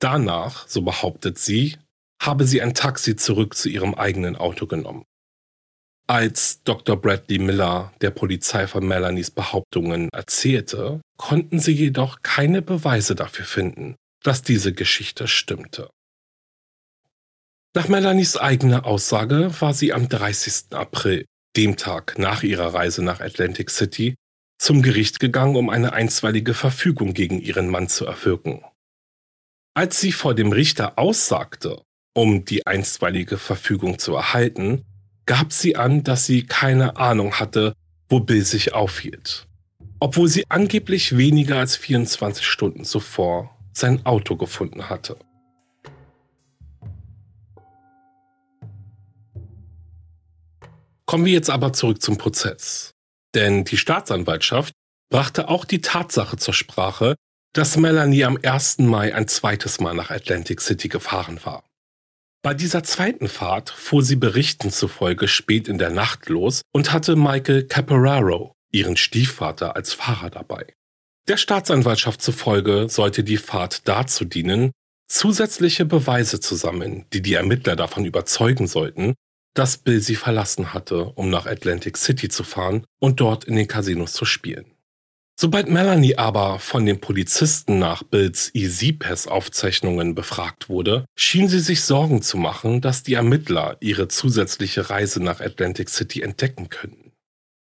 Danach, 0.00 0.66
so 0.66 0.82
behauptet 0.82 1.38
sie, 1.38 1.76
habe 2.20 2.44
sie 2.44 2.60
ein 2.60 2.74
Taxi 2.74 3.14
zurück 3.14 3.54
zu 3.54 3.68
ihrem 3.68 3.94
eigenen 3.94 4.34
Auto 4.34 4.66
genommen. 4.66 5.04
Als 6.08 6.62
Dr. 6.64 6.96
Bradley 6.96 7.38
Miller 7.38 7.92
der 8.00 8.10
Polizei 8.10 8.66
von 8.66 8.86
Melanies 8.86 9.30
Behauptungen 9.30 10.08
erzählte, 10.12 11.00
konnten 11.16 11.60
sie 11.60 11.72
jedoch 11.72 12.22
keine 12.22 12.62
Beweise 12.62 13.14
dafür 13.14 13.44
finden, 13.44 13.94
dass 14.24 14.42
diese 14.42 14.72
Geschichte 14.72 15.28
stimmte. 15.28 15.88
Nach 17.74 17.88
Melanies 17.88 18.36
eigener 18.36 18.86
Aussage 18.86 19.54
war 19.60 19.72
sie 19.72 19.92
am 19.92 20.08
30. 20.08 20.72
April, 20.72 21.24
dem 21.56 21.76
Tag 21.76 22.18
nach 22.18 22.42
ihrer 22.42 22.74
Reise 22.74 23.04
nach 23.04 23.20
Atlantic 23.20 23.70
City, 23.70 24.16
zum 24.62 24.80
Gericht 24.80 25.18
gegangen, 25.18 25.56
um 25.56 25.70
eine 25.70 25.92
einstweilige 25.92 26.54
Verfügung 26.54 27.14
gegen 27.14 27.40
ihren 27.40 27.68
Mann 27.68 27.88
zu 27.88 28.06
erwirken. 28.06 28.62
Als 29.74 30.00
sie 30.00 30.12
vor 30.12 30.36
dem 30.36 30.52
Richter 30.52 31.00
aussagte, 31.00 31.82
um 32.14 32.44
die 32.44 32.64
einstweilige 32.64 33.38
Verfügung 33.38 33.98
zu 33.98 34.14
erhalten, 34.14 34.84
gab 35.26 35.52
sie 35.52 35.74
an, 35.74 36.04
dass 36.04 36.26
sie 36.26 36.44
keine 36.44 36.96
Ahnung 36.96 37.40
hatte, 37.40 37.74
wo 38.08 38.20
Bill 38.20 38.44
sich 38.44 38.72
aufhielt. 38.72 39.48
Obwohl 39.98 40.28
sie 40.28 40.44
angeblich 40.48 41.16
weniger 41.16 41.58
als 41.58 41.76
24 41.76 42.46
Stunden 42.46 42.84
zuvor 42.84 43.50
sein 43.72 44.06
Auto 44.06 44.36
gefunden 44.36 44.88
hatte. 44.88 45.16
Kommen 51.04 51.24
wir 51.24 51.32
jetzt 51.32 51.50
aber 51.50 51.72
zurück 51.72 52.00
zum 52.00 52.16
Prozess. 52.16 52.92
Denn 53.34 53.64
die 53.64 53.76
Staatsanwaltschaft 53.76 54.74
brachte 55.10 55.48
auch 55.48 55.64
die 55.64 55.80
Tatsache 55.80 56.36
zur 56.36 56.54
Sprache, 56.54 57.16
dass 57.52 57.76
Melanie 57.76 58.24
am 58.24 58.38
1. 58.42 58.78
Mai 58.78 59.14
ein 59.14 59.28
zweites 59.28 59.80
Mal 59.80 59.94
nach 59.94 60.10
Atlantic 60.10 60.60
City 60.60 60.88
gefahren 60.88 61.40
war. 61.44 61.64
Bei 62.42 62.54
dieser 62.54 62.82
zweiten 62.82 63.28
Fahrt 63.28 63.70
fuhr 63.70 64.02
sie 64.02 64.16
Berichten 64.16 64.70
zufolge 64.70 65.28
spät 65.28 65.68
in 65.68 65.78
der 65.78 65.90
Nacht 65.90 66.28
los 66.28 66.62
und 66.72 66.92
hatte 66.92 67.14
Michael 67.14 67.64
Caporaro, 67.64 68.52
ihren 68.72 68.96
Stiefvater, 68.96 69.76
als 69.76 69.92
Fahrer 69.92 70.30
dabei. 70.30 70.74
Der 71.28 71.36
Staatsanwaltschaft 71.36 72.20
zufolge 72.20 72.88
sollte 72.88 73.22
die 73.22 73.36
Fahrt 73.36 73.86
dazu 73.86 74.24
dienen, 74.24 74.72
zusätzliche 75.08 75.84
Beweise 75.84 76.40
zu 76.40 76.56
sammeln, 76.56 77.06
die 77.12 77.22
die 77.22 77.34
Ermittler 77.34 77.76
davon 77.76 78.04
überzeugen 78.04 78.66
sollten, 78.66 79.14
dass 79.54 79.76
Bill 79.76 80.00
sie 80.00 80.16
verlassen 80.16 80.72
hatte, 80.72 81.04
um 81.04 81.30
nach 81.30 81.46
Atlantic 81.46 81.96
City 81.96 82.28
zu 82.28 82.44
fahren 82.44 82.84
und 83.00 83.20
dort 83.20 83.44
in 83.44 83.56
den 83.56 83.68
Casinos 83.68 84.12
zu 84.12 84.24
spielen. 84.24 84.66
Sobald 85.38 85.68
Melanie 85.68 86.16
aber 86.16 86.58
von 86.58 86.86
den 86.86 87.00
Polizisten 87.00 87.78
nach 87.78 88.02
Bills 88.02 88.54
Easy-Pass-Aufzeichnungen 88.54 90.14
befragt 90.14 90.68
wurde, 90.68 91.06
schien 91.16 91.48
sie 91.48 91.58
sich 91.58 91.82
Sorgen 91.82 92.22
zu 92.22 92.36
machen, 92.36 92.80
dass 92.80 93.02
die 93.02 93.14
Ermittler 93.14 93.76
ihre 93.80 94.08
zusätzliche 94.08 94.90
Reise 94.90 95.22
nach 95.22 95.40
Atlantic 95.40 95.88
City 95.88 96.22
entdecken 96.22 96.68
könnten. 96.68 97.12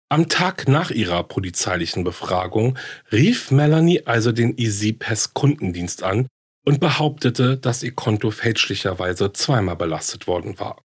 Am 0.09 0.29
Tag 0.29 0.69
nach 0.69 0.93
ihrer 0.93 1.25
polizeilichen 1.25 2.05
Befragung 2.05 2.79
rief 3.11 3.51
Melanie 3.51 4.07
also 4.07 4.31
den 4.31 4.57
Easy-Pass-Kundendienst 4.57 6.05
an 6.05 6.29
und 6.65 6.81
behauptete, 6.81 7.59
dass 7.59 7.83
ihr 7.83 7.95
Konto 7.95 8.31
fälschlicherweise 8.31 9.33
zweimal 9.33 9.77
belastet 9.77 10.29
worden 10.29 10.59
war. 10.61 10.81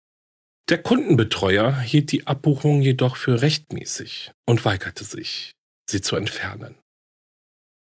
Der 0.69 0.83
Kundenbetreuer 0.83 1.79
hielt 1.79 2.11
die 2.11 2.27
Abbuchung 2.27 2.83
jedoch 2.83 3.17
für 3.17 3.41
rechtmäßig 3.41 4.33
und 4.47 4.65
weigerte 4.65 5.05
sich 5.05 5.53
sie 5.89 6.01
zu 6.01 6.17
entfernen. 6.17 6.75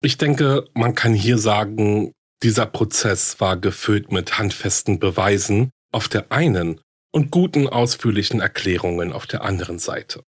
Ich 0.03 0.17
denke, 0.17 0.67
man 0.73 0.95
kann 0.95 1.13
hier 1.13 1.37
sagen, 1.37 2.11
dieser 2.41 2.65
Prozess 2.65 3.39
war 3.39 3.55
gefüllt 3.55 4.11
mit 4.11 4.39
handfesten 4.39 4.97
Beweisen 4.97 5.69
auf 5.93 6.07
der 6.07 6.31
einen 6.31 6.81
und 7.11 7.29
guten 7.29 7.67
ausführlichen 7.67 8.39
Erklärungen 8.39 9.13
auf 9.13 9.27
der 9.27 9.43
anderen 9.43 9.77
Seite. 9.77 10.23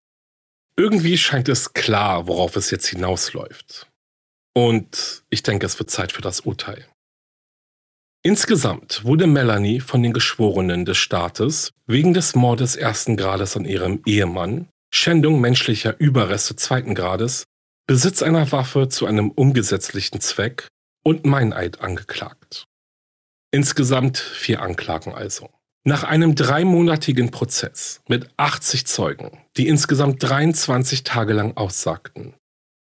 Irgendwie 0.76 1.18
scheint 1.18 1.48
es 1.48 1.72
klar, 1.72 2.28
worauf 2.28 2.54
es 2.54 2.70
jetzt 2.70 2.86
hinausläuft. 2.86 3.88
Und 4.56 5.24
ich 5.30 5.42
denke, 5.42 5.66
es 5.66 5.78
wird 5.80 5.90
Zeit 5.90 6.12
für 6.12 6.22
das 6.22 6.40
Urteil. 6.40 6.86
Insgesamt 8.26 9.04
wurde 9.04 9.26
Melanie 9.26 9.80
von 9.80 10.02
den 10.02 10.14
Geschworenen 10.14 10.86
des 10.86 10.96
Staates 10.96 11.72
wegen 11.86 12.14
des 12.14 12.34
Mordes 12.34 12.74
ersten 12.74 13.18
Grades 13.18 13.54
an 13.54 13.66
ihrem 13.66 14.00
Ehemann, 14.06 14.70
Schändung 14.90 15.42
menschlicher 15.42 16.00
Überreste 16.00 16.56
zweiten 16.56 16.94
Grades 16.94 17.44
Besitz 17.86 18.22
einer 18.22 18.50
Waffe 18.50 18.88
zu 18.88 19.04
einem 19.04 19.30
ungesetzlichen 19.30 20.22
Zweck 20.22 20.68
und 21.04 21.26
Meineid 21.26 21.82
angeklagt. 21.82 22.64
Insgesamt 23.50 24.16
vier 24.16 24.62
Anklagen 24.62 25.14
also. 25.14 25.50
Nach 25.84 26.02
einem 26.02 26.34
dreimonatigen 26.34 27.30
Prozess 27.30 28.00
mit 28.08 28.30
80 28.38 28.86
Zeugen, 28.86 29.38
die 29.58 29.68
insgesamt 29.68 30.22
23 30.22 31.04
Tage 31.04 31.34
lang 31.34 31.58
aussagten, 31.58 32.32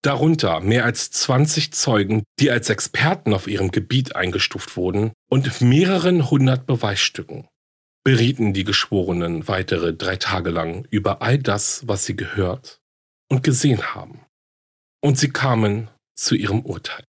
darunter 0.02 0.60
mehr 0.60 0.86
als 0.86 1.12
20 1.12 1.74
Zeugen, 1.74 2.24
die 2.40 2.52
als 2.52 2.70
Experten 2.70 3.34
auf 3.34 3.48
ihrem 3.48 3.72
Gebiet 3.72 4.16
eingestuft 4.16 4.76
wurden 4.78 5.14
und 5.30 5.62
mehreren 5.62 6.30
hundert 6.30 6.66
Beweisstücken, 6.66 7.48
berieten 8.04 8.54
die 8.54 8.64
Geschworenen 8.64 9.48
weitere 9.48 9.94
drei 9.94 10.16
Tage 10.16 10.50
lang 10.50 10.88
über 10.90 11.22
all 11.22 11.38
das, 11.38 11.88
was 11.88 12.06
sie 12.06 12.16
gehört 12.16 12.80
und 13.30 13.44
gesehen 13.44 13.94
haben. 13.94 14.26
Und 15.02 15.18
sie 15.18 15.30
kamen 15.30 15.90
zu 16.16 16.36
ihrem 16.36 16.62
Urteil. 16.62 17.04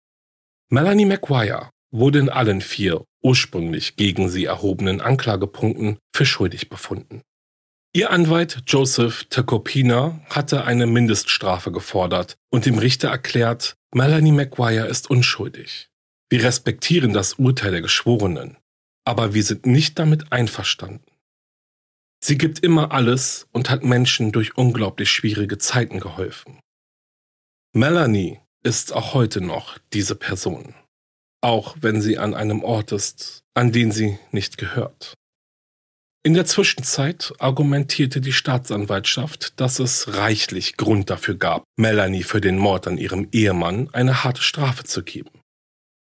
Melanie 0.70 1.06
McGuire 1.06 1.70
wurde 1.92 2.20
in 2.20 2.30
allen 2.30 2.62
vier 2.62 3.04
ursprünglich 3.24 3.96
gegen 3.98 4.30
sie 4.30 4.46
erhobenen 4.46 5.02
Anklagepunkten 5.02 5.98
für 6.16 6.26
schuldig 6.26 6.70
befunden. 6.70 7.22
Ihr 7.94 8.10
Anwalt 8.10 8.64
Joseph 8.68 9.26
Tacopina 9.26 10.22
hatte 10.30 10.64
eine 10.64 10.86
Mindeststrafe 10.86 11.74
gefordert 11.74 12.38
und 12.50 12.66
dem 12.66 12.78
Richter 12.78 13.10
erklärt, 13.10 13.76
Melanie 13.94 14.32
McGuire 14.32 14.88
ist 14.88 15.10
unschuldig. 15.10 15.90
Wir 16.30 16.42
respektieren 16.46 17.12
das 17.12 17.34
Urteil 17.34 17.72
der 17.72 17.82
Geschworenen, 17.82 18.56
aber 19.04 19.34
wir 19.34 19.44
sind 19.44 19.66
nicht 19.66 20.00
damit 20.00 20.32
einverstanden. 20.32 21.12
Sie 22.24 22.38
gibt 22.38 22.60
immer 22.60 22.94
alles 22.94 23.50
und 23.52 23.70
hat 23.70 23.84
Menschen 23.84 24.32
durch 24.32 24.56
unglaublich 24.56 25.12
schwierige 25.12 25.58
Zeiten 25.58 26.00
geholfen. 26.00 26.62
Melanie 27.74 28.40
ist 28.64 28.94
auch 28.94 29.14
heute 29.14 29.42
noch 29.42 29.80
diese 29.92 30.16
Person, 30.16 30.76
auch 31.42 31.76
wenn 31.82 32.00
sie 32.00 32.18
an 32.18 32.36
einem 32.36 32.64
Ort 32.64 32.94
ist, 32.94 33.44
an 33.54 33.74
den 33.74 33.92
sie 33.92 34.18
nicht 34.32 34.58
gehört. 34.58 35.16
In 36.24 36.36
der 36.36 36.46
Zwischenzeit 36.46 37.34
argumentierte 37.40 38.22
die 38.22 38.32
Staatsanwaltschaft, 38.32 39.60
dass 39.60 39.80
es 39.80 40.16
reichlich 40.18 40.78
Grund 40.78 41.10
dafür 41.10 41.34
gab, 41.34 41.64
Melanie 41.78 42.22
für 42.22 42.40
den 42.40 42.60
Mord 42.60 42.88
an 42.88 43.00
ihrem 43.00 43.28
Ehemann 43.32 43.90
eine 43.92 44.24
harte 44.24 44.44
Strafe 44.44 44.84
zu 44.84 45.02
geben. 45.02 45.32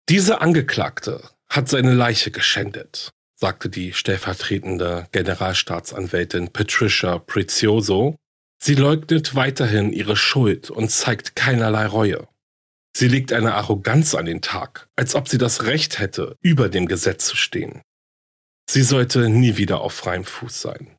Diese 0.08 0.40
Angeklagte 0.40 1.30
hat 1.50 1.68
seine 1.68 1.94
Leiche 1.94 2.32
geschändet, 2.32 3.10
sagte 3.36 3.68
die 3.68 3.92
stellvertretende 3.92 5.08
Generalstaatsanwältin 5.12 6.54
Patricia 6.54 7.20
Prezioso. 7.20 8.16
Sie 8.64 8.76
leugnet 8.76 9.36
weiterhin 9.36 9.92
ihre 9.92 10.16
Schuld 10.16 10.70
und 10.70 10.90
zeigt 10.90 11.36
keinerlei 11.36 11.86
Reue. 11.86 12.30
Sie 12.96 13.10
legt 13.10 13.34
eine 13.34 13.56
Arroganz 13.56 14.16
an 14.16 14.26
den 14.26 14.42
Tag, 14.42 14.88
als 14.96 15.16
ob 15.16 15.28
sie 15.28 15.38
das 15.38 15.64
Recht 15.64 16.00
hätte, 16.00 16.38
über 16.42 16.70
dem 16.70 16.88
Gesetz 16.88 17.26
zu 17.28 17.36
stehen. 17.36 17.82
Sie 18.70 18.84
sollte 18.84 19.30
nie 19.30 19.58
wieder 19.58 19.82
auf 19.82 19.94
freiem 19.94 20.26
Fuß 20.26 20.62
sein. 20.62 20.98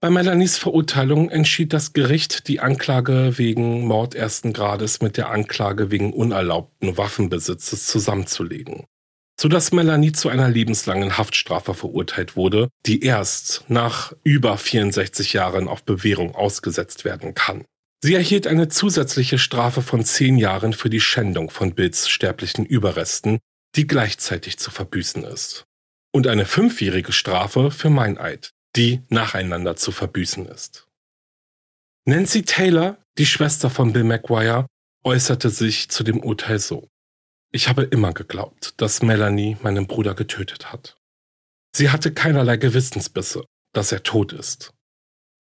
Bei 0.00 0.10
Melanies 0.10 0.58
Verurteilung 0.58 1.30
entschied 1.30 1.72
das 1.72 1.92
Gericht, 1.92 2.48
die 2.48 2.60
Anklage 2.60 3.38
wegen 3.38 3.86
Mord 3.86 4.14
ersten 4.14 4.52
Grades 4.52 5.00
mit 5.00 5.16
der 5.16 5.30
Anklage 5.30 5.90
wegen 5.90 6.12
unerlaubten 6.12 6.96
Waffenbesitzes 6.96 7.86
zusammenzulegen, 7.86 8.84
sodass 9.40 9.72
Melanie 9.72 10.12
zu 10.12 10.28
einer 10.28 10.48
lebenslangen 10.48 11.18
Haftstrafe 11.18 11.74
verurteilt 11.74 12.36
wurde, 12.36 12.68
die 12.86 13.02
erst 13.02 13.64
nach 13.68 14.12
über 14.22 14.58
64 14.58 15.32
Jahren 15.32 15.66
auf 15.66 15.82
Bewährung 15.82 16.34
ausgesetzt 16.34 17.04
werden 17.04 17.34
kann. 17.34 17.64
Sie 18.04 18.14
erhielt 18.14 18.46
eine 18.46 18.68
zusätzliche 18.68 19.38
Strafe 19.38 19.82
von 19.82 20.04
zehn 20.04 20.36
Jahren 20.36 20.72
für 20.72 20.90
die 20.90 21.00
Schändung 21.00 21.50
von 21.50 21.74
Bills 21.74 22.08
sterblichen 22.08 22.64
Überresten, 22.66 23.40
die 23.74 23.86
gleichzeitig 23.86 24.58
zu 24.58 24.70
verbüßen 24.70 25.24
ist. 25.24 25.65
Und 26.16 26.28
eine 26.28 26.46
fünfjährige 26.46 27.12
Strafe 27.12 27.70
für 27.70 27.90
Meineid, 27.90 28.54
die 28.74 29.02
nacheinander 29.10 29.76
zu 29.76 29.92
verbüßen 29.92 30.46
ist. 30.46 30.88
Nancy 32.06 32.42
Taylor, 32.42 32.96
die 33.18 33.26
Schwester 33.26 33.68
von 33.68 33.92
Bill 33.92 34.04
McGuire, 34.04 34.66
äußerte 35.04 35.50
sich 35.50 35.90
zu 35.90 36.04
dem 36.04 36.20
Urteil 36.20 36.58
so. 36.58 36.88
Ich 37.52 37.68
habe 37.68 37.82
immer 37.82 38.14
geglaubt, 38.14 38.72
dass 38.78 39.02
Melanie 39.02 39.58
meinen 39.62 39.86
Bruder 39.86 40.14
getötet 40.14 40.72
hat. 40.72 40.96
Sie 41.76 41.90
hatte 41.90 42.14
keinerlei 42.14 42.56
Gewissensbisse, 42.56 43.44
dass 43.74 43.92
er 43.92 44.02
tot 44.02 44.32
ist. 44.32 44.72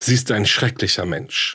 Sie 0.03 0.13
ist 0.13 0.30
ein 0.30 0.45
schrecklicher 0.45 1.05
Mensch. 1.05 1.53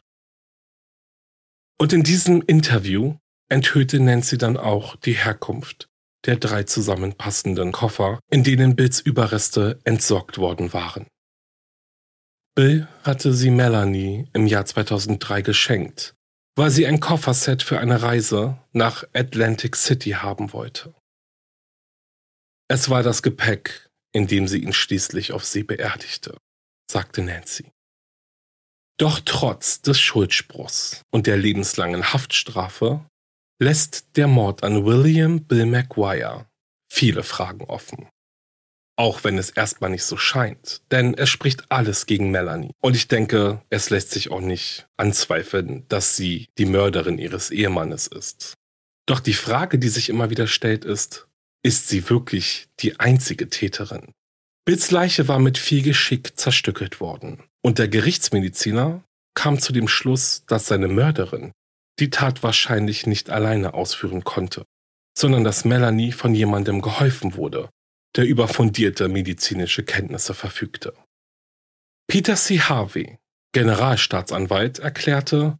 Und 1.78 1.92
in 1.92 2.04
diesem 2.04 2.40
Interview 2.40 3.18
enthüllte 3.50 4.00
Nancy 4.00 4.38
dann 4.38 4.56
auch 4.56 4.96
die 4.96 5.12
Herkunft 5.12 5.89
der 6.26 6.36
drei 6.36 6.64
zusammenpassenden 6.64 7.72
Koffer, 7.72 8.20
in 8.30 8.44
denen 8.44 8.76
Bills 8.76 9.00
Überreste 9.00 9.80
entsorgt 9.84 10.38
worden 10.38 10.72
waren. 10.72 11.06
Bill 12.54 12.88
hatte 13.04 13.32
sie 13.32 13.50
Melanie 13.50 14.28
im 14.32 14.46
Jahr 14.46 14.66
2003 14.66 15.42
geschenkt, 15.42 16.14
weil 16.56 16.70
sie 16.70 16.86
ein 16.86 17.00
Kofferset 17.00 17.62
für 17.62 17.80
eine 17.80 18.02
Reise 18.02 18.58
nach 18.72 19.04
Atlantic 19.14 19.76
City 19.76 20.10
haben 20.10 20.52
wollte. 20.52 20.94
Es 22.68 22.90
war 22.90 23.02
das 23.02 23.22
Gepäck, 23.22 23.88
in 24.12 24.26
dem 24.26 24.46
sie 24.46 24.58
ihn 24.62 24.72
schließlich 24.72 25.32
auf 25.32 25.44
See 25.44 25.62
beerdigte, 25.62 26.36
sagte 26.90 27.22
Nancy. 27.22 27.70
Doch 28.98 29.20
trotz 29.24 29.80
des 29.80 29.98
Schuldspruchs 29.98 31.02
und 31.10 31.26
der 31.26 31.38
lebenslangen 31.38 32.12
Haftstrafe 32.12 33.08
lässt 33.60 34.16
der 34.16 34.26
Mord 34.26 34.64
an 34.64 34.86
William 34.86 35.44
Bill 35.44 35.66
McGuire 35.66 36.46
viele 36.90 37.22
Fragen 37.22 37.64
offen. 37.64 38.08
Auch 38.96 39.22
wenn 39.22 39.38
es 39.38 39.50
erstmal 39.50 39.90
nicht 39.90 40.04
so 40.04 40.16
scheint, 40.16 40.82
denn 40.90 41.14
es 41.14 41.28
spricht 41.28 41.70
alles 41.70 42.06
gegen 42.06 42.30
Melanie. 42.30 42.72
Und 42.80 42.96
ich 42.96 43.08
denke, 43.08 43.62
es 43.70 43.90
lässt 43.90 44.10
sich 44.10 44.30
auch 44.30 44.40
nicht 44.40 44.88
anzweifeln, 44.96 45.84
dass 45.88 46.16
sie 46.16 46.48
die 46.58 46.66
Mörderin 46.66 47.18
ihres 47.18 47.50
Ehemannes 47.50 48.06
ist. 48.06 48.54
Doch 49.06 49.20
die 49.20 49.34
Frage, 49.34 49.78
die 49.78 49.88
sich 49.88 50.08
immer 50.08 50.30
wieder 50.30 50.46
stellt, 50.46 50.84
ist, 50.84 51.28
ist 51.62 51.88
sie 51.88 52.08
wirklich 52.08 52.68
die 52.80 52.98
einzige 52.98 53.48
Täterin? 53.48 54.12
Bills 54.64 54.90
Leiche 54.90 55.28
war 55.28 55.38
mit 55.38 55.58
viel 55.58 55.82
Geschick 55.82 56.38
zerstückelt 56.38 57.00
worden. 57.00 57.42
Und 57.62 57.78
der 57.78 57.88
Gerichtsmediziner 57.88 59.02
kam 59.34 59.58
zu 59.58 59.72
dem 59.72 59.88
Schluss, 59.88 60.44
dass 60.46 60.66
seine 60.66 60.88
Mörderin 60.88 61.52
die 62.00 62.10
Tat 62.10 62.42
wahrscheinlich 62.42 63.06
nicht 63.06 63.30
alleine 63.30 63.74
ausführen 63.74 64.24
konnte, 64.24 64.64
sondern 65.16 65.44
dass 65.44 65.64
Melanie 65.64 66.12
von 66.12 66.34
jemandem 66.34 66.80
geholfen 66.82 67.36
wurde, 67.36 67.70
der 68.16 68.24
über 68.24 68.48
fundierte 68.48 69.08
medizinische 69.08 69.84
Kenntnisse 69.84 70.34
verfügte. 70.34 70.94
Peter 72.08 72.34
C. 72.34 72.60
Harvey, 72.60 73.18
Generalstaatsanwalt, 73.52 74.78
erklärte, 74.78 75.58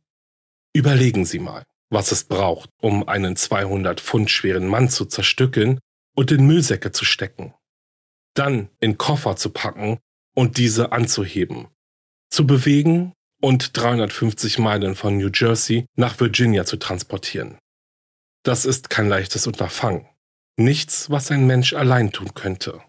Überlegen 0.72 1.24
Sie 1.24 1.41
mal, 1.41 1.64
was 1.91 2.12
es 2.12 2.24
braucht, 2.24 2.70
um 2.80 3.09
einen 3.09 3.34
200 3.34 4.01
Pfund 4.01 4.30
schweren 4.30 4.68
Mann 4.68 4.88
zu 4.88 5.05
zerstückeln 5.05 5.80
und 6.14 6.30
in 6.30 6.47
Müllsäcke 6.47 6.93
zu 6.93 7.05
stecken, 7.05 7.55
dann 8.34 8.70
in 8.78 8.97
Koffer 8.97 9.34
zu 9.34 9.51
packen 9.51 9.99
und 10.34 10.59
diese 10.59 10.93
anzuheben, 10.93 11.68
zu 12.30 12.47
bewegen 12.47 13.12
und 13.41 13.76
350 13.76 14.59
Meilen 14.59 14.95
von 14.95 15.16
New 15.16 15.30
Jersey 15.32 15.86
nach 15.97 16.20
Virginia 16.20 16.64
zu 16.64 16.76
transportieren. 16.76 17.59
Das 18.43 18.64
ist 18.64 18.91
kein 18.91 19.09
leichtes 19.09 19.47
Unterfangen. 19.47 20.07
Nichts, 20.57 21.11
was 21.11 21.30
ein 21.30 21.47
Mensch 21.47 21.72
allein 21.72 22.12
tun 22.12 22.34
könnte, 22.34 22.80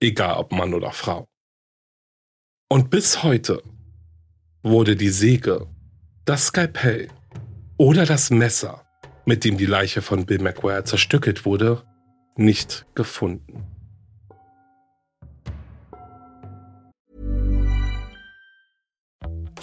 egal 0.00 0.36
ob 0.36 0.52
Mann 0.52 0.74
oder 0.74 0.92
Frau. 0.92 1.26
Und 2.68 2.90
bis 2.90 3.22
heute 3.22 3.62
wurde 4.62 4.96
die 4.96 5.10
Säge, 5.10 5.66
das 6.24 6.46
Skalpell 6.46 7.08
oder 7.76 8.06
das 8.06 8.30
Messer, 8.30 8.84
mit 9.24 9.44
dem 9.44 9.56
die 9.56 9.66
Leiche 9.66 10.02
von 10.02 10.26
Bill 10.26 10.40
McGuire 10.40 10.84
zerstückelt 10.84 11.44
wurde, 11.44 11.84
nicht 12.36 12.86
gefunden. 12.94 13.75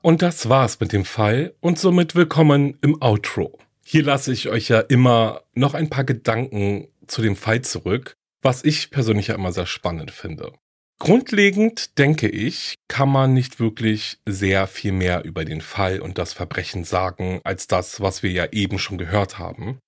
Und 0.00 0.22
das 0.22 0.48
war's 0.48 0.78
mit 0.78 0.92
dem 0.92 1.04
Fall 1.04 1.54
und 1.60 1.78
somit 1.78 2.14
willkommen 2.14 2.78
im 2.82 3.02
Outro. 3.02 3.58
Hier 3.84 4.04
lasse 4.04 4.32
ich 4.32 4.48
euch 4.48 4.68
ja 4.68 4.78
immer 4.78 5.42
noch 5.54 5.74
ein 5.74 5.90
paar 5.90 6.04
Gedanken 6.04 6.86
zu 7.08 7.20
dem 7.20 7.34
Fall 7.34 7.62
zurück, 7.62 8.16
was 8.40 8.64
ich 8.64 8.90
persönlich 8.90 9.26
ja 9.26 9.34
immer 9.34 9.50
sehr 9.50 9.66
spannend 9.66 10.12
finde. 10.12 10.52
Grundlegend 11.00 11.98
denke 11.98 12.28
ich, 12.28 12.74
kann 12.86 13.08
man 13.08 13.34
nicht 13.34 13.58
wirklich 13.58 14.18
sehr 14.24 14.66
viel 14.68 14.92
mehr 14.92 15.24
über 15.24 15.44
den 15.44 15.60
Fall 15.60 16.00
und 16.00 16.18
das 16.18 16.32
Verbrechen 16.32 16.84
sagen, 16.84 17.40
als 17.42 17.66
das, 17.66 18.00
was 18.00 18.22
wir 18.22 18.30
ja 18.30 18.46
eben 18.52 18.78
schon 18.78 18.98
gehört 18.98 19.38
haben. 19.38 19.78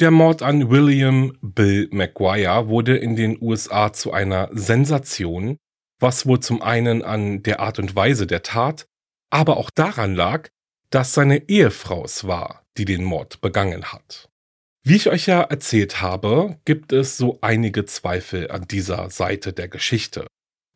Der 0.00 0.10
Mord 0.10 0.42
an 0.42 0.70
William 0.70 1.36
Bill 1.42 1.88
McGuire 1.92 2.68
wurde 2.68 2.96
in 2.96 3.14
den 3.14 3.36
USA 3.40 3.92
zu 3.92 4.12
einer 4.12 4.48
Sensation, 4.52 5.58
was 6.00 6.26
wohl 6.26 6.40
zum 6.40 6.62
einen 6.62 7.02
an 7.02 7.42
der 7.42 7.60
Art 7.60 7.78
und 7.78 7.94
Weise 7.94 8.26
der 8.26 8.42
Tat, 8.42 8.86
aber 9.30 9.56
auch 9.56 9.70
daran 9.70 10.14
lag, 10.14 10.48
dass 10.90 11.14
seine 11.14 11.48
Ehefrau 11.48 12.04
es 12.04 12.26
war, 12.26 12.64
die 12.76 12.84
den 12.84 13.04
Mord 13.04 13.40
begangen 13.40 13.92
hat. 13.92 14.28
Wie 14.82 14.96
ich 14.96 15.08
euch 15.08 15.26
ja 15.26 15.42
erzählt 15.42 16.00
habe, 16.00 16.58
gibt 16.64 16.92
es 16.92 17.16
so 17.16 17.38
einige 17.42 17.84
Zweifel 17.84 18.50
an 18.50 18.66
dieser 18.66 19.10
Seite 19.10 19.52
der 19.52 19.68
Geschichte. 19.68 20.26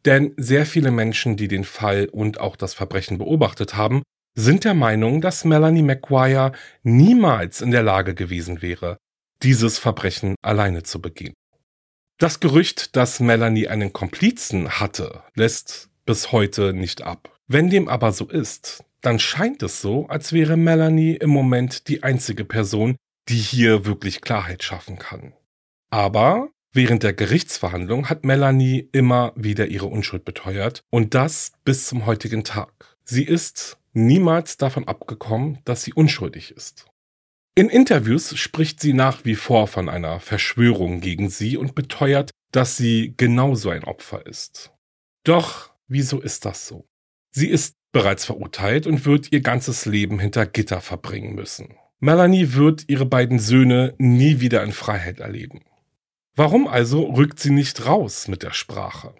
Denn 0.05 0.34
sehr 0.36 0.66
viele 0.66 0.90
Menschen, 0.90 1.36
die 1.36 1.48
den 1.48 1.64
Fall 1.64 2.09
und 2.12 2.38
auch 2.38 2.57
das 2.57 2.74
Verbrechen 2.74 3.18
beobachtet 3.18 3.74
haben, 3.74 4.02
sind 4.36 4.64
der 4.64 4.74
Meinung, 4.74 5.20
dass 5.20 5.44
Melanie 5.44 5.82
McGuire 5.82 6.52
niemals 6.82 7.61
in 7.61 7.70
der 7.70 7.82
Lage 7.82 8.14
gewesen 8.14 8.61
wäre, 8.61 8.98
dieses 9.42 9.78
Verbrechen 9.78 10.34
alleine 10.42 10.82
zu 10.82 11.00
begehen. 11.00 11.34
Das 12.18 12.40
Gerücht, 12.40 12.96
dass 12.96 13.20
Melanie 13.20 13.68
einen 13.68 13.92
Komplizen 13.92 14.80
hatte, 14.80 15.22
lässt 15.34 15.88
bis 16.05 16.32
heute 16.32 16.72
nicht 16.72 17.02
ab. 17.02 17.34
Wenn 17.47 17.68
dem 17.68 17.88
aber 17.88 18.12
so 18.12 18.28
ist, 18.28 18.84
dann 19.03 19.18
scheint 19.18 19.62
es 19.62 19.82
so, 19.82 20.07
als 20.09 20.32
wäre 20.32 20.57
Melanie 20.57 21.16
im 21.16 21.30
Moment 21.30 21.88
die 21.88 22.03
einzige 22.03 22.45
Person, 22.45 22.97
die 23.28 23.36
hier 23.36 23.84
wirklich 23.84 24.22
Klarheit 24.22 24.62
schaffen 24.62 24.99
kann. 24.99 25.34
Aber 25.90 26.49
während 26.72 27.03
der 27.03 27.12
Gerichtsverhandlung 27.12 28.09
hat 28.09 28.24
Melanie 28.24 28.88
immer 28.92 29.32
wieder 29.36 29.66
ihre 29.66 29.86
Unschuld 29.86 30.24
beteuert 30.24 30.82
und 30.90 31.14
das 31.14 31.53
bis 31.64 31.86
zum 31.86 32.07
heutigen 32.07 32.45
Tag. 32.45 32.97
Sie 33.05 33.24
ist 33.24 33.78
niemals 33.92 34.57
davon 34.57 34.88
abgekommen, 34.88 35.59
dass 35.64 35.82
sie 35.82 35.92
unschuldig 35.92 36.51
ist. 36.51 36.86
In 37.55 37.68
Interviews 37.68 38.36
spricht 38.36 38.80
sie 38.80 38.95
nach 38.95 39.24
wie 39.24 39.36
vor 39.36 39.68
von 39.68 39.88
einer 39.88 40.18
Verschwörung 40.18 41.01
gegen 41.01 41.28
sie 41.28 41.57
und 41.57 41.74
beteuert, 41.74 42.30
dass 42.51 42.76
sie 42.76 43.14
genauso 43.16 43.70
ein 43.70 43.84
Opfer 43.84 44.26
ist. 44.26 44.72
Doch 45.24 45.70
wieso 45.86 46.20
ist 46.20 46.45
das 46.47 46.66
so? 46.66 46.88
Sie 47.37 47.49
ist 47.49 47.74
bereits 47.91 48.24
verurteilt 48.24 48.87
und 48.87 49.05
wird 49.07 49.32
ihr 49.32 49.41
ganzes 49.41 49.87
Leben 49.87 50.20
hinter 50.20 50.47
Gitter 50.47 50.80
verbringen 50.80 51.35
müssen. 51.35 51.74
Melanie 51.99 52.53
wird 52.53 52.85
ihre 52.87 53.07
beiden 53.07 53.41
Söhne 53.41 53.95
nie 53.99 54.39
wieder 54.39 54.62
in 54.62 54.70
Freiheit 54.70 55.18
erleben. 55.18 55.62
Warum 56.37 56.68
also 56.68 57.03
rückt 57.05 57.41
sie 57.41 57.51
nicht 57.51 57.87
raus 57.87 58.28
mit 58.28 58.45
der 58.45 58.53
Sprache? 58.53 59.14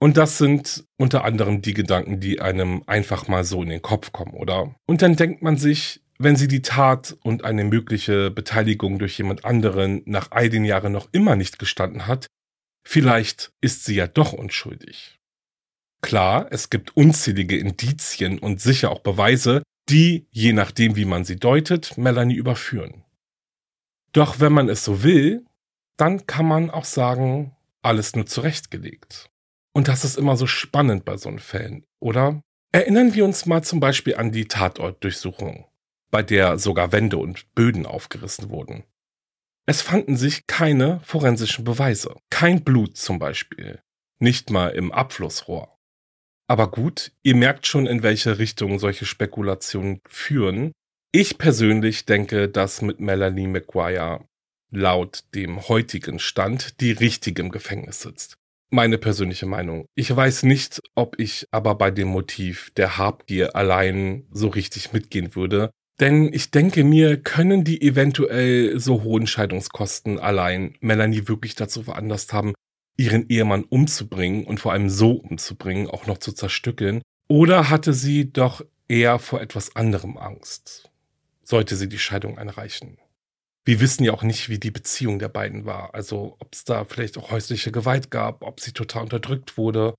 Und 0.00 0.16
das 0.16 0.38
sind 0.38 0.84
unter 0.96 1.24
anderem 1.24 1.62
die 1.62 1.74
Gedanken, 1.74 2.18
die 2.18 2.40
einem 2.40 2.82
einfach 2.86 3.28
mal 3.28 3.44
so 3.44 3.62
in 3.62 3.68
den 3.68 3.82
Kopf 3.82 4.10
kommen, 4.10 4.34
oder? 4.34 4.74
Und 4.86 5.02
dann 5.02 5.14
denkt 5.14 5.42
man 5.42 5.56
sich, 5.56 6.02
wenn 6.18 6.36
sie 6.36 6.48
die 6.48 6.62
Tat 6.62 7.16
und 7.22 7.44
eine 7.44 7.64
mögliche 7.64 8.32
Beteiligung 8.32 8.98
durch 8.98 9.16
jemand 9.16 9.44
anderen 9.44 10.02
nach 10.06 10.32
all 10.32 10.48
den 10.48 10.64
Jahren 10.64 10.92
noch 10.92 11.08
immer 11.12 11.36
nicht 11.36 11.58
gestanden 11.60 12.06
hat, 12.08 12.26
vielleicht 12.84 13.52
ist 13.60 13.84
sie 13.84 13.94
ja 13.94 14.08
doch 14.08 14.32
unschuldig. 14.32 15.19
Klar, 16.02 16.48
es 16.50 16.70
gibt 16.70 16.96
unzählige 16.96 17.58
Indizien 17.58 18.38
und 18.38 18.60
sicher 18.60 18.90
auch 18.90 19.00
Beweise, 19.00 19.62
die, 19.88 20.26
je 20.30 20.52
nachdem 20.52 20.96
wie 20.96 21.04
man 21.04 21.24
sie 21.24 21.36
deutet, 21.36 21.98
Melanie 21.98 22.34
überführen. 22.34 23.04
Doch 24.12 24.40
wenn 24.40 24.52
man 24.52 24.68
es 24.68 24.84
so 24.84 25.02
will, 25.02 25.44
dann 25.96 26.26
kann 26.26 26.46
man 26.46 26.70
auch 26.70 26.84
sagen, 26.84 27.54
alles 27.82 28.14
nur 28.14 28.26
zurechtgelegt. 28.26 29.30
Und 29.72 29.88
das 29.88 30.04
ist 30.04 30.16
immer 30.16 30.36
so 30.36 30.46
spannend 30.46 31.04
bei 31.04 31.16
so 31.16 31.28
einen 31.28 31.38
Fällen, 31.38 31.84
oder? 32.00 32.42
Erinnern 32.72 33.14
wir 33.14 33.24
uns 33.24 33.46
mal 33.46 33.62
zum 33.62 33.80
Beispiel 33.80 34.16
an 34.16 34.32
die 34.32 34.46
Tatortdurchsuchung, 34.46 35.66
bei 36.10 36.22
der 36.22 36.58
sogar 36.58 36.92
Wände 36.92 37.18
und 37.18 37.52
Böden 37.54 37.86
aufgerissen 37.86 38.50
wurden. 38.50 38.84
Es 39.66 39.82
fanden 39.82 40.16
sich 40.16 40.46
keine 40.46 41.00
forensischen 41.00 41.64
Beweise, 41.64 42.16
kein 42.30 42.64
Blut 42.64 42.96
zum 42.96 43.18
Beispiel, 43.18 43.80
nicht 44.18 44.50
mal 44.50 44.70
im 44.70 44.90
Abflussrohr. 44.92 45.76
Aber 46.50 46.68
gut, 46.68 47.12
ihr 47.22 47.36
merkt 47.36 47.68
schon, 47.68 47.86
in 47.86 48.02
welche 48.02 48.40
Richtung 48.40 48.80
solche 48.80 49.06
Spekulationen 49.06 50.00
führen. 50.08 50.72
Ich 51.12 51.38
persönlich 51.38 52.06
denke, 52.06 52.48
dass 52.48 52.82
mit 52.82 52.98
Melanie 52.98 53.46
McGuire 53.46 54.24
laut 54.72 55.22
dem 55.32 55.68
heutigen 55.68 56.18
Stand 56.18 56.80
die 56.80 56.90
richtige 56.90 57.40
im 57.42 57.50
Gefängnis 57.50 58.00
sitzt. 58.00 58.34
Meine 58.68 58.98
persönliche 58.98 59.46
Meinung. 59.46 59.86
Ich 59.94 60.14
weiß 60.14 60.42
nicht, 60.42 60.80
ob 60.96 61.20
ich 61.20 61.46
aber 61.52 61.76
bei 61.76 61.92
dem 61.92 62.08
Motiv 62.08 62.72
der 62.76 62.98
Habgier 62.98 63.54
allein 63.54 64.26
so 64.32 64.48
richtig 64.48 64.92
mitgehen 64.92 65.36
würde. 65.36 65.70
Denn 66.00 66.32
ich 66.32 66.50
denke 66.50 66.82
mir, 66.82 67.16
können 67.16 67.62
die 67.62 67.80
eventuell 67.80 68.80
so 68.80 69.04
hohen 69.04 69.28
Scheidungskosten 69.28 70.18
allein 70.18 70.74
Melanie 70.80 71.28
wirklich 71.28 71.54
dazu 71.54 71.84
veranlasst 71.84 72.32
haben, 72.32 72.54
ihren 73.00 73.30
Ehemann 73.30 73.64
umzubringen 73.64 74.44
und 74.44 74.60
vor 74.60 74.72
allem 74.72 74.90
so 74.90 75.12
umzubringen, 75.12 75.88
auch 75.88 76.06
noch 76.06 76.18
zu 76.18 76.32
zerstückeln? 76.32 77.00
Oder 77.28 77.70
hatte 77.70 77.94
sie 77.94 78.30
doch 78.30 78.62
eher 78.88 79.18
vor 79.18 79.40
etwas 79.40 79.74
anderem 79.74 80.18
Angst? 80.18 80.90
Sollte 81.42 81.76
sie 81.76 81.88
die 81.88 81.98
Scheidung 81.98 82.36
einreichen? 82.36 82.98
Wir 83.64 83.80
wissen 83.80 84.04
ja 84.04 84.12
auch 84.12 84.22
nicht, 84.22 84.50
wie 84.50 84.58
die 84.58 84.70
Beziehung 84.70 85.18
der 85.18 85.30
beiden 85.30 85.64
war. 85.64 85.94
Also, 85.94 86.36
ob 86.40 86.52
es 86.52 86.64
da 86.64 86.84
vielleicht 86.84 87.16
auch 87.16 87.30
häusliche 87.30 87.72
Gewalt 87.72 88.10
gab, 88.10 88.42
ob 88.42 88.60
sie 88.60 88.72
total 88.72 89.04
unterdrückt 89.04 89.56
wurde. 89.56 89.94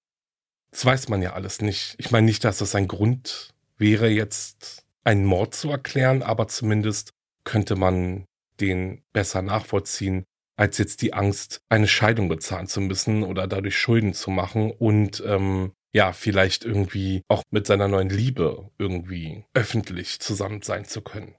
Das 0.70 0.86
weiß 0.86 1.10
man 1.10 1.24
ja 1.24 1.34
alles 1.34 1.60
nicht. 1.60 1.95
Ich 1.97 2.12
meine 2.12 2.26
nicht, 2.26 2.43
dass 2.43 2.60
das 2.60 2.76
ein 2.76 2.88
Grund 2.88 3.49
wäre, 3.78 4.10
jetzt 4.10 4.86
einen 5.04 5.26
Mord 5.26 5.56
zu 5.56 5.72
erklären, 5.72 6.22
aber 6.22 6.47
zumindest 6.47 7.12
könnte 7.45 7.76
man 7.76 8.26
den 8.60 9.02
besser 9.12 9.41
nachvollziehen, 9.41 10.24
als 10.56 10.78
jetzt 10.78 11.02
die 11.02 11.14
Angst, 11.14 11.62
eine 11.70 11.88
Scheidung 11.88 12.30
bezahlen 12.30 12.68
zu 12.68 12.82
müssen 12.82 13.24
oder 13.24 13.47
dadurch 13.47 13.78
Schulden 13.78 14.14
zu 14.14 14.32
machen 14.32 14.72
und 14.72 15.24
ähm, 15.26 15.72
ja, 15.93 16.14
vielleicht 16.14 16.64
irgendwie 16.64 17.24
auch 17.28 17.43
mit 17.52 17.68
seiner 17.68 17.88
neuen 17.88 18.10
Liebe 18.10 18.70
irgendwie 18.78 19.45
öffentlich 19.54 20.20
zusammen 20.20 20.62
sein 20.62 20.86
zu 20.86 21.02
können. 21.02 21.36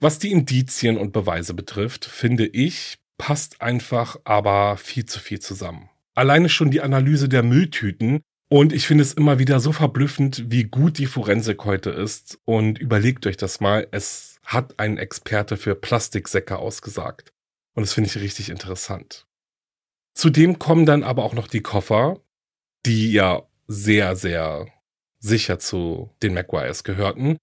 Was 0.00 0.18
die 0.18 0.30
Indizien 0.30 0.96
und 0.96 1.12
Beweise 1.12 1.54
betrifft, 1.54 2.04
finde 2.04 2.46
ich, 2.46 2.98
passt 3.16 3.60
einfach 3.60 4.16
aber 4.24 4.76
viel 4.76 5.06
zu 5.06 5.18
viel 5.18 5.40
zusammen. 5.40 5.90
Alleine 6.14 6.48
schon 6.48 6.70
die 6.70 6.80
Analyse 6.80 7.28
der 7.28 7.42
Mülltüten 7.42 8.22
und 8.50 8.72
ich 8.72 8.86
finde 8.86 9.02
es 9.02 9.12
immer 9.12 9.38
wieder 9.38 9.60
so 9.60 9.72
verblüffend, 9.72 10.50
wie 10.50 10.64
gut 10.64 10.98
die 10.98 11.06
Forensik 11.06 11.64
heute 11.64 11.90
ist. 11.90 12.38
Und 12.46 12.78
überlegt 12.78 13.26
euch 13.26 13.36
das 13.36 13.60
mal, 13.60 13.86
es 13.90 14.40
hat 14.42 14.78
ein 14.78 14.96
Experte 14.96 15.58
für 15.58 15.74
Plastiksäcke 15.74 16.56
ausgesagt. 16.56 17.32
Und 17.78 17.84
das 17.84 17.92
finde 17.92 18.10
ich 18.10 18.16
richtig 18.16 18.50
interessant. 18.50 19.28
Zudem 20.12 20.58
kommen 20.58 20.84
dann 20.84 21.04
aber 21.04 21.22
auch 21.22 21.34
noch 21.34 21.46
die 21.46 21.60
Koffer, 21.60 22.20
die 22.84 23.12
ja 23.12 23.44
sehr, 23.68 24.16
sehr 24.16 24.66
sicher 25.20 25.60
zu 25.60 26.10
den 26.20 26.34
Maguires 26.34 26.82
gehörten. 26.82 27.36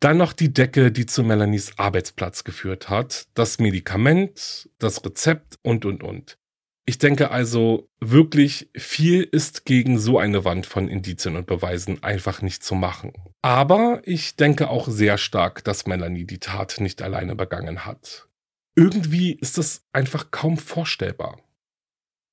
Dann 0.00 0.16
noch 0.16 0.32
die 0.32 0.52
Decke, 0.52 0.90
die 0.90 1.06
zu 1.06 1.22
Melanies 1.22 1.78
Arbeitsplatz 1.78 2.42
geführt 2.42 2.88
hat, 2.88 3.28
das 3.34 3.60
Medikament, 3.60 4.68
das 4.80 5.04
Rezept 5.04 5.60
und, 5.62 5.84
und, 5.84 6.02
und. 6.02 6.38
Ich 6.84 6.98
denke 6.98 7.30
also, 7.30 7.88
wirklich 8.00 8.68
viel 8.74 9.22
ist 9.22 9.64
gegen 9.64 10.00
so 10.00 10.18
eine 10.18 10.44
Wand 10.44 10.66
von 10.66 10.88
Indizien 10.88 11.36
und 11.36 11.46
Beweisen 11.46 12.02
einfach 12.02 12.42
nicht 12.42 12.64
zu 12.64 12.74
machen. 12.74 13.12
Aber 13.42 14.02
ich 14.02 14.34
denke 14.34 14.70
auch 14.70 14.88
sehr 14.88 15.18
stark, 15.18 15.62
dass 15.62 15.86
Melanie 15.86 16.24
die 16.24 16.40
Tat 16.40 16.80
nicht 16.80 17.00
alleine 17.00 17.36
begangen 17.36 17.86
hat 17.86 18.26
irgendwie 18.74 19.32
ist 19.32 19.58
das 19.58 19.84
einfach 19.92 20.30
kaum 20.30 20.56
vorstellbar. 20.56 21.38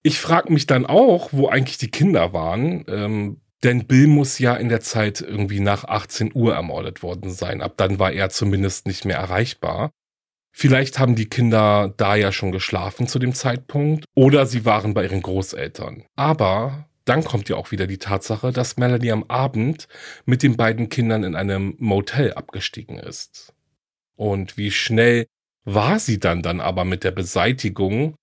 Ich 0.02 0.20
frage 0.20 0.54
mich 0.54 0.66
dann 0.66 0.86
auch, 0.86 1.34
wo 1.34 1.50
eigentlich 1.50 1.78
die 1.78 1.92
Kinder 1.92 2.32
waren, 2.32 2.86
ähm, 2.88 3.42
denn 3.64 3.88
Bill 3.88 4.08
muss 4.08 4.40
ja 4.40 4.56
in 4.56 4.70
der 4.70 4.80
Zeit 4.80 5.20
irgendwie 5.20 5.60
nach 5.60 5.84
18 5.84 6.32
Uhr 6.34 6.54
ermordet 6.54 7.04
worden 7.04 7.30
sein. 7.32 7.62
Ab 7.62 7.74
dann 7.76 8.00
war 8.00 8.12
er 8.12 8.30
zumindest 8.30 8.88
nicht 8.88 9.04
mehr 9.04 9.18
erreichbar. 9.18 9.92
Vielleicht 10.52 10.98
haben 10.98 11.16
die 11.16 11.28
Kinder 11.28 11.94
da 11.98 12.16
ja 12.16 12.32
schon 12.32 12.52
geschlafen 12.52 13.08
zu 13.08 13.20
dem 13.20 13.34
Zeitpunkt 13.34 14.06
oder 14.16 14.46
sie 14.46 14.66
waren 14.66 14.94
bei 14.94 15.04
ihren 15.04 15.22
Großeltern. 15.22 16.06
Aber 16.16 16.90
dann 17.06 17.24
kommt 17.24 17.50
ja 17.50 17.56
auch 17.56 17.72
wieder 17.72 17.88
die 17.88 17.98
Tatsache, 17.98 18.52
dass 18.52 18.78
Melanie 18.78 19.12
am 19.12 19.26
Abend 19.26 19.88
mit 20.26 20.44
den 20.44 20.58
beiden 20.58 20.90
Kindern 20.90 21.24
in 21.24 21.36
einem 21.36 21.76
Motel 21.80 22.34
abgestiegen 22.34 22.98
ist. 22.98 23.54
Und 24.16 24.58
wie 24.58 24.72
schnell 24.72 25.28
war 25.66 26.00
sie 26.00 26.20
dann 26.20 26.42
dann 26.42 26.62
aber 26.62 26.86
mit 26.86 27.04
der 27.04 27.12
Beseitigung 27.12 28.16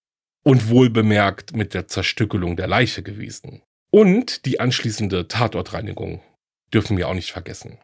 und 0.42 0.68
wohlbemerkt 0.68 1.56
mit 1.56 1.74
der 1.74 1.88
Zerstückelung 1.88 2.56
der 2.56 2.68
Leiche 2.68 3.02
gewesen. 3.02 3.62
Und 3.90 4.44
die 4.46 4.60
anschließende 4.60 5.28
Tatortreinigung 5.28 6.20
dürfen 6.72 6.96
wir 6.96 7.08
auch 7.08 7.14
nicht 7.14 7.32
vergessen. 7.32 7.78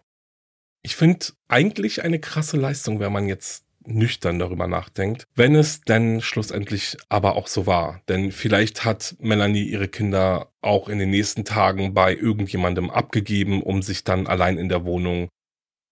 Ich 0.82 0.96
finde 0.96 1.26
eigentlich 1.48 2.02
eine 2.02 2.18
krasse 2.18 2.56
Leistung, 2.56 3.00
wenn 3.00 3.12
man 3.12 3.28
jetzt 3.28 3.64
nüchtern 3.84 4.38
darüber 4.38 4.66
nachdenkt, 4.66 5.26
wenn 5.34 5.54
es 5.54 5.80
denn 5.80 6.20
schlussendlich 6.20 6.96
aber 7.08 7.36
auch 7.36 7.46
so 7.46 7.66
war. 7.66 8.00
Denn 8.08 8.32
vielleicht 8.32 8.84
hat 8.84 9.16
Melanie 9.18 9.64
ihre 9.64 9.88
Kinder 9.88 10.52
auch 10.60 10.88
in 10.88 10.98
den 10.98 11.10
nächsten 11.10 11.44
Tagen 11.44 11.94
bei 11.94 12.14
irgendjemandem 12.14 12.90
abgegeben, 12.90 13.62
um 13.62 13.82
sich 13.82 14.04
dann 14.04 14.26
allein 14.26 14.58
in 14.58 14.68
der 14.68 14.84
Wohnung 14.84 15.28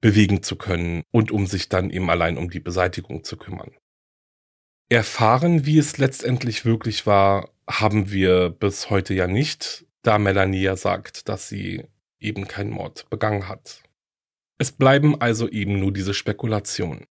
bewegen 0.01 0.43
zu 0.43 0.57
können 0.57 1.03
und 1.11 1.31
um 1.31 1.47
sich 1.47 1.69
dann 1.69 1.91
eben 1.91 2.11
allein 2.11 2.39
um 2.39 2.51
die 2.51 2.61
Beseitigung 2.61 3.25
zu 3.25 3.37
kümmern. 3.37 3.73
Erfahren, 4.89 5.67
wie 5.67 5.79
es 5.79 5.99
letztendlich 5.99 6.65
wirklich 6.65 7.07
war, 7.07 7.51
haben 7.69 8.11
wir 8.11 8.51
bis 8.51 8.91
heute 8.91 9.15
ja 9.15 9.27
nicht, 9.27 9.87
da 10.03 10.19
Melanie 10.19 10.63
ja 10.63 10.77
sagt, 10.77 11.29
dass 11.29 11.49
sie 11.49 11.85
eben 12.19 12.49
keinen 12.49 12.71
Mord 12.71 13.09
begangen 13.11 13.49
hat. 13.49 13.83
Es 14.59 14.73
bleiben 14.73 15.21
also 15.21 15.49
eben 15.49 15.79
nur 15.79 15.93
diese 15.93 16.13
Spekulationen. 16.13 17.07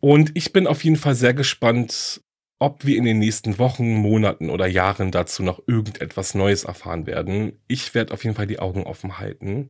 Und 0.00 0.30
ich 0.34 0.52
bin 0.52 0.66
auf 0.66 0.84
jeden 0.84 0.96
Fall 0.96 1.14
sehr 1.14 1.34
gespannt, 1.34 2.22
ob 2.58 2.84
wir 2.84 2.96
in 2.96 3.04
den 3.04 3.18
nächsten 3.18 3.58
Wochen, 3.58 3.94
Monaten 3.94 4.50
oder 4.50 4.66
Jahren 4.66 5.10
dazu 5.10 5.42
noch 5.42 5.60
irgendetwas 5.66 6.34
Neues 6.34 6.64
erfahren 6.64 7.06
werden. 7.06 7.60
Ich 7.68 7.94
werde 7.94 8.12
auf 8.12 8.24
jeden 8.24 8.34
Fall 8.34 8.46
die 8.46 8.58
Augen 8.58 8.84
offen 8.84 9.18
halten. 9.18 9.68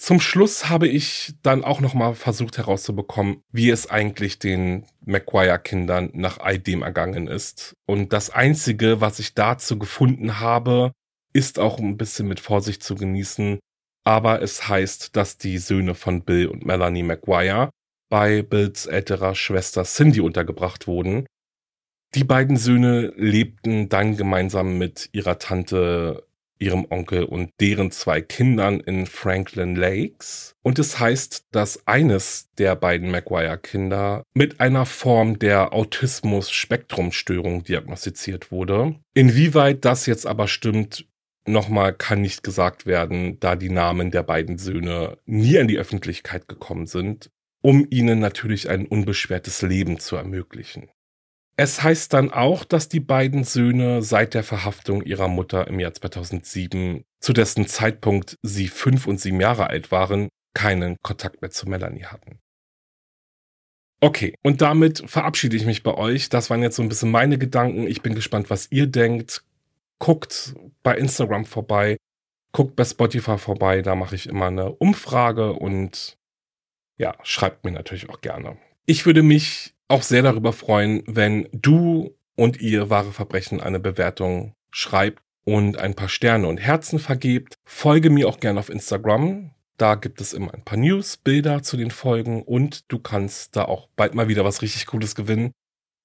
Zum 0.00 0.18
Schluss 0.18 0.70
habe 0.70 0.88
ich 0.88 1.34
dann 1.42 1.62
auch 1.62 1.82
nochmal 1.82 2.14
versucht 2.14 2.56
herauszubekommen, 2.56 3.42
wie 3.52 3.68
es 3.68 3.90
eigentlich 3.90 4.38
den 4.38 4.86
McGuire-Kindern 5.04 6.12
nach 6.14 6.38
all 6.38 6.58
dem 6.58 6.80
ergangen 6.80 7.26
ist. 7.28 7.74
Und 7.86 8.14
das 8.14 8.30
Einzige, 8.30 9.02
was 9.02 9.18
ich 9.18 9.34
dazu 9.34 9.78
gefunden 9.78 10.40
habe, 10.40 10.92
ist 11.34 11.58
auch 11.58 11.78
ein 11.78 11.98
bisschen 11.98 12.28
mit 12.28 12.40
Vorsicht 12.40 12.82
zu 12.82 12.94
genießen. 12.94 13.58
Aber 14.02 14.40
es 14.40 14.66
heißt, 14.66 15.16
dass 15.16 15.36
die 15.36 15.58
Söhne 15.58 15.94
von 15.94 16.22
Bill 16.24 16.46
und 16.46 16.64
Melanie 16.64 17.02
McGuire 17.02 17.68
bei 18.08 18.40
Bills 18.40 18.86
älterer 18.86 19.34
Schwester 19.34 19.84
Cindy 19.84 20.22
untergebracht 20.22 20.86
wurden. 20.86 21.26
Die 22.14 22.24
beiden 22.24 22.56
Söhne 22.56 23.12
lebten 23.16 23.90
dann 23.90 24.16
gemeinsam 24.16 24.78
mit 24.78 25.10
ihrer 25.12 25.38
Tante 25.38 26.26
ihrem 26.60 26.86
Onkel 26.90 27.24
und 27.24 27.50
deren 27.60 27.90
zwei 27.90 28.20
Kindern 28.20 28.78
in 28.80 29.06
Franklin 29.06 29.74
Lakes. 29.74 30.54
Und 30.62 30.78
es 30.78 31.00
heißt, 31.00 31.46
dass 31.50 31.86
eines 31.86 32.50
der 32.58 32.76
beiden 32.76 33.10
Maguire-Kinder 33.10 34.24
mit 34.34 34.60
einer 34.60 34.86
Form 34.86 35.38
der 35.38 35.72
Autismus-Spektrumstörung 35.72 37.64
diagnostiziert 37.64 38.52
wurde. 38.52 38.96
Inwieweit 39.14 39.84
das 39.84 40.06
jetzt 40.06 40.26
aber 40.26 40.46
stimmt, 40.46 41.06
nochmal 41.46 41.94
kann 41.94 42.20
nicht 42.20 42.42
gesagt 42.42 42.86
werden, 42.86 43.40
da 43.40 43.56
die 43.56 43.70
Namen 43.70 44.10
der 44.10 44.22
beiden 44.22 44.58
Söhne 44.58 45.18
nie 45.24 45.56
in 45.56 45.68
die 45.68 45.78
Öffentlichkeit 45.78 46.48
gekommen 46.48 46.86
sind, 46.86 47.30
um 47.62 47.86
ihnen 47.90 48.18
natürlich 48.18 48.68
ein 48.68 48.86
unbeschwertes 48.86 49.62
Leben 49.62 49.98
zu 49.98 50.16
ermöglichen. 50.16 50.90
Es 51.60 51.82
heißt 51.82 52.14
dann 52.14 52.30
auch, 52.30 52.64
dass 52.64 52.88
die 52.88 53.00
beiden 53.00 53.44
Söhne 53.44 54.00
seit 54.00 54.32
der 54.32 54.42
Verhaftung 54.42 55.02
ihrer 55.02 55.28
Mutter 55.28 55.68
im 55.68 55.78
Jahr 55.78 55.92
2007, 55.92 57.04
zu 57.20 57.34
dessen 57.34 57.66
Zeitpunkt 57.66 58.38
sie 58.40 58.66
fünf 58.68 59.06
und 59.06 59.20
sieben 59.20 59.42
Jahre 59.42 59.66
alt 59.66 59.90
waren, 59.90 60.30
keinen 60.54 60.96
Kontakt 61.02 61.42
mehr 61.42 61.50
zu 61.50 61.68
Melanie 61.68 62.04
hatten. 62.04 62.38
Okay, 64.00 64.32
und 64.42 64.62
damit 64.62 65.02
verabschiede 65.04 65.54
ich 65.54 65.66
mich 65.66 65.82
bei 65.82 65.92
euch. 65.92 66.30
Das 66.30 66.48
waren 66.48 66.62
jetzt 66.62 66.76
so 66.76 66.82
ein 66.82 66.88
bisschen 66.88 67.10
meine 67.10 67.36
Gedanken. 67.36 67.86
Ich 67.86 68.00
bin 68.00 68.14
gespannt, 68.14 68.48
was 68.48 68.72
ihr 68.72 68.86
denkt. 68.86 69.44
Guckt 69.98 70.54
bei 70.82 70.96
Instagram 70.96 71.44
vorbei, 71.44 71.98
guckt 72.52 72.74
bei 72.74 72.86
Spotify 72.86 73.36
vorbei. 73.36 73.82
Da 73.82 73.94
mache 73.96 74.14
ich 74.14 74.30
immer 74.30 74.46
eine 74.46 74.72
Umfrage 74.72 75.52
und 75.52 76.16
ja, 76.96 77.16
schreibt 77.22 77.66
mir 77.66 77.72
natürlich 77.72 78.08
auch 78.08 78.22
gerne. 78.22 78.56
Ich 78.86 79.04
würde 79.04 79.22
mich 79.22 79.74
auch 79.90 80.02
sehr 80.02 80.22
darüber 80.22 80.52
freuen, 80.52 81.02
wenn 81.06 81.48
du 81.52 82.14
und 82.36 82.60
ihr 82.60 82.90
wahre 82.90 83.12
Verbrechen 83.12 83.60
eine 83.60 83.80
Bewertung 83.80 84.54
schreibt 84.70 85.22
und 85.44 85.78
ein 85.78 85.94
paar 85.94 86.08
Sterne 86.08 86.46
und 86.46 86.58
Herzen 86.58 86.98
vergebt. 86.98 87.58
Folge 87.64 88.10
mir 88.10 88.28
auch 88.28 88.40
gerne 88.40 88.60
auf 88.60 88.70
Instagram. 88.70 89.50
Da 89.76 89.94
gibt 89.94 90.20
es 90.20 90.32
immer 90.32 90.54
ein 90.54 90.64
paar 90.64 90.78
News, 90.78 91.16
Bilder 91.16 91.62
zu 91.62 91.76
den 91.76 91.90
Folgen 91.90 92.42
und 92.42 92.90
du 92.92 92.98
kannst 92.98 93.56
da 93.56 93.64
auch 93.64 93.88
bald 93.96 94.14
mal 94.14 94.28
wieder 94.28 94.44
was 94.44 94.62
richtig 94.62 94.86
Cooles 94.86 95.14
gewinnen. 95.14 95.52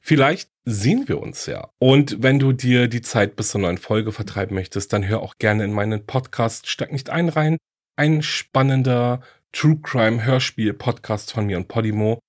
Vielleicht 0.00 0.50
sehen 0.64 1.08
wir 1.08 1.20
uns 1.20 1.46
ja. 1.46 1.68
Und 1.80 2.22
wenn 2.22 2.38
du 2.38 2.52
dir 2.52 2.86
die 2.86 3.02
Zeit 3.02 3.34
bis 3.34 3.48
zur 3.48 3.60
neuen 3.60 3.78
Folge 3.78 4.12
vertreiben 4.12 4.54
möchtest, 4.54 4.92
dann 4.92 5.08
hör 5.08 5.20
auch 5.20 5.34
gerne 5.40 5.64
in 5.64 5.72
meinen 5.72 6.06
Podcast 6.06 6.68
Steck 6.68 6.92
nicht 6.92 7.10
ein 7.10 7.28
rein. 7.28 7.56
Ein 7.96 8.22
spannender 8.22 9.20
True 9.50 9.80
Crime 9.82 10.24
Hörspiel 10.24 10.74
Podcast 10.74 11.32
von 11.32 11.46
mir 11.46 11.56
und 11.56 11.66
Podimo 11.66 12.20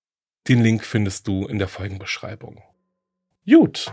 den 0.48 0.62
Link 0.62 0.84
findest 0.84 1.28
du 1.28 1.46
in 1.46 1.60
der 1.60 1.68
Folgenbeschreibung. 1.68 2.62
Gut, 3.46 3.92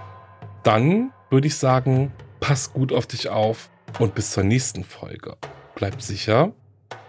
dann 0.63 1.13
würde 1.31 1.47
ich 1.49 1.57
sagen, 1.57 2.13
pass 2.41 2.73
gut 2.73 2.93
auf 2.93 3.07
dich 3.07 3.29
auf 3.29 3.71
und 3.99 4.15
bis 4.15 4.33
zur 4.33 4.45
nächsten 4.45 4.85
Folge. 4.85 5.37
Bleib 5.75 6.01
sicher. 6.01 6.53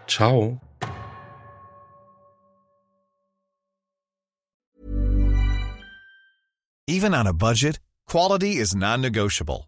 Ciao. 0.08 0.60
Even 6.90 7.14
on 7.14 7.28
a 7.28 7.34
budget, 7.34 7.80
quality 8.06 8.54
is 8.54 8.74
non-negotiable. 8.74 9.68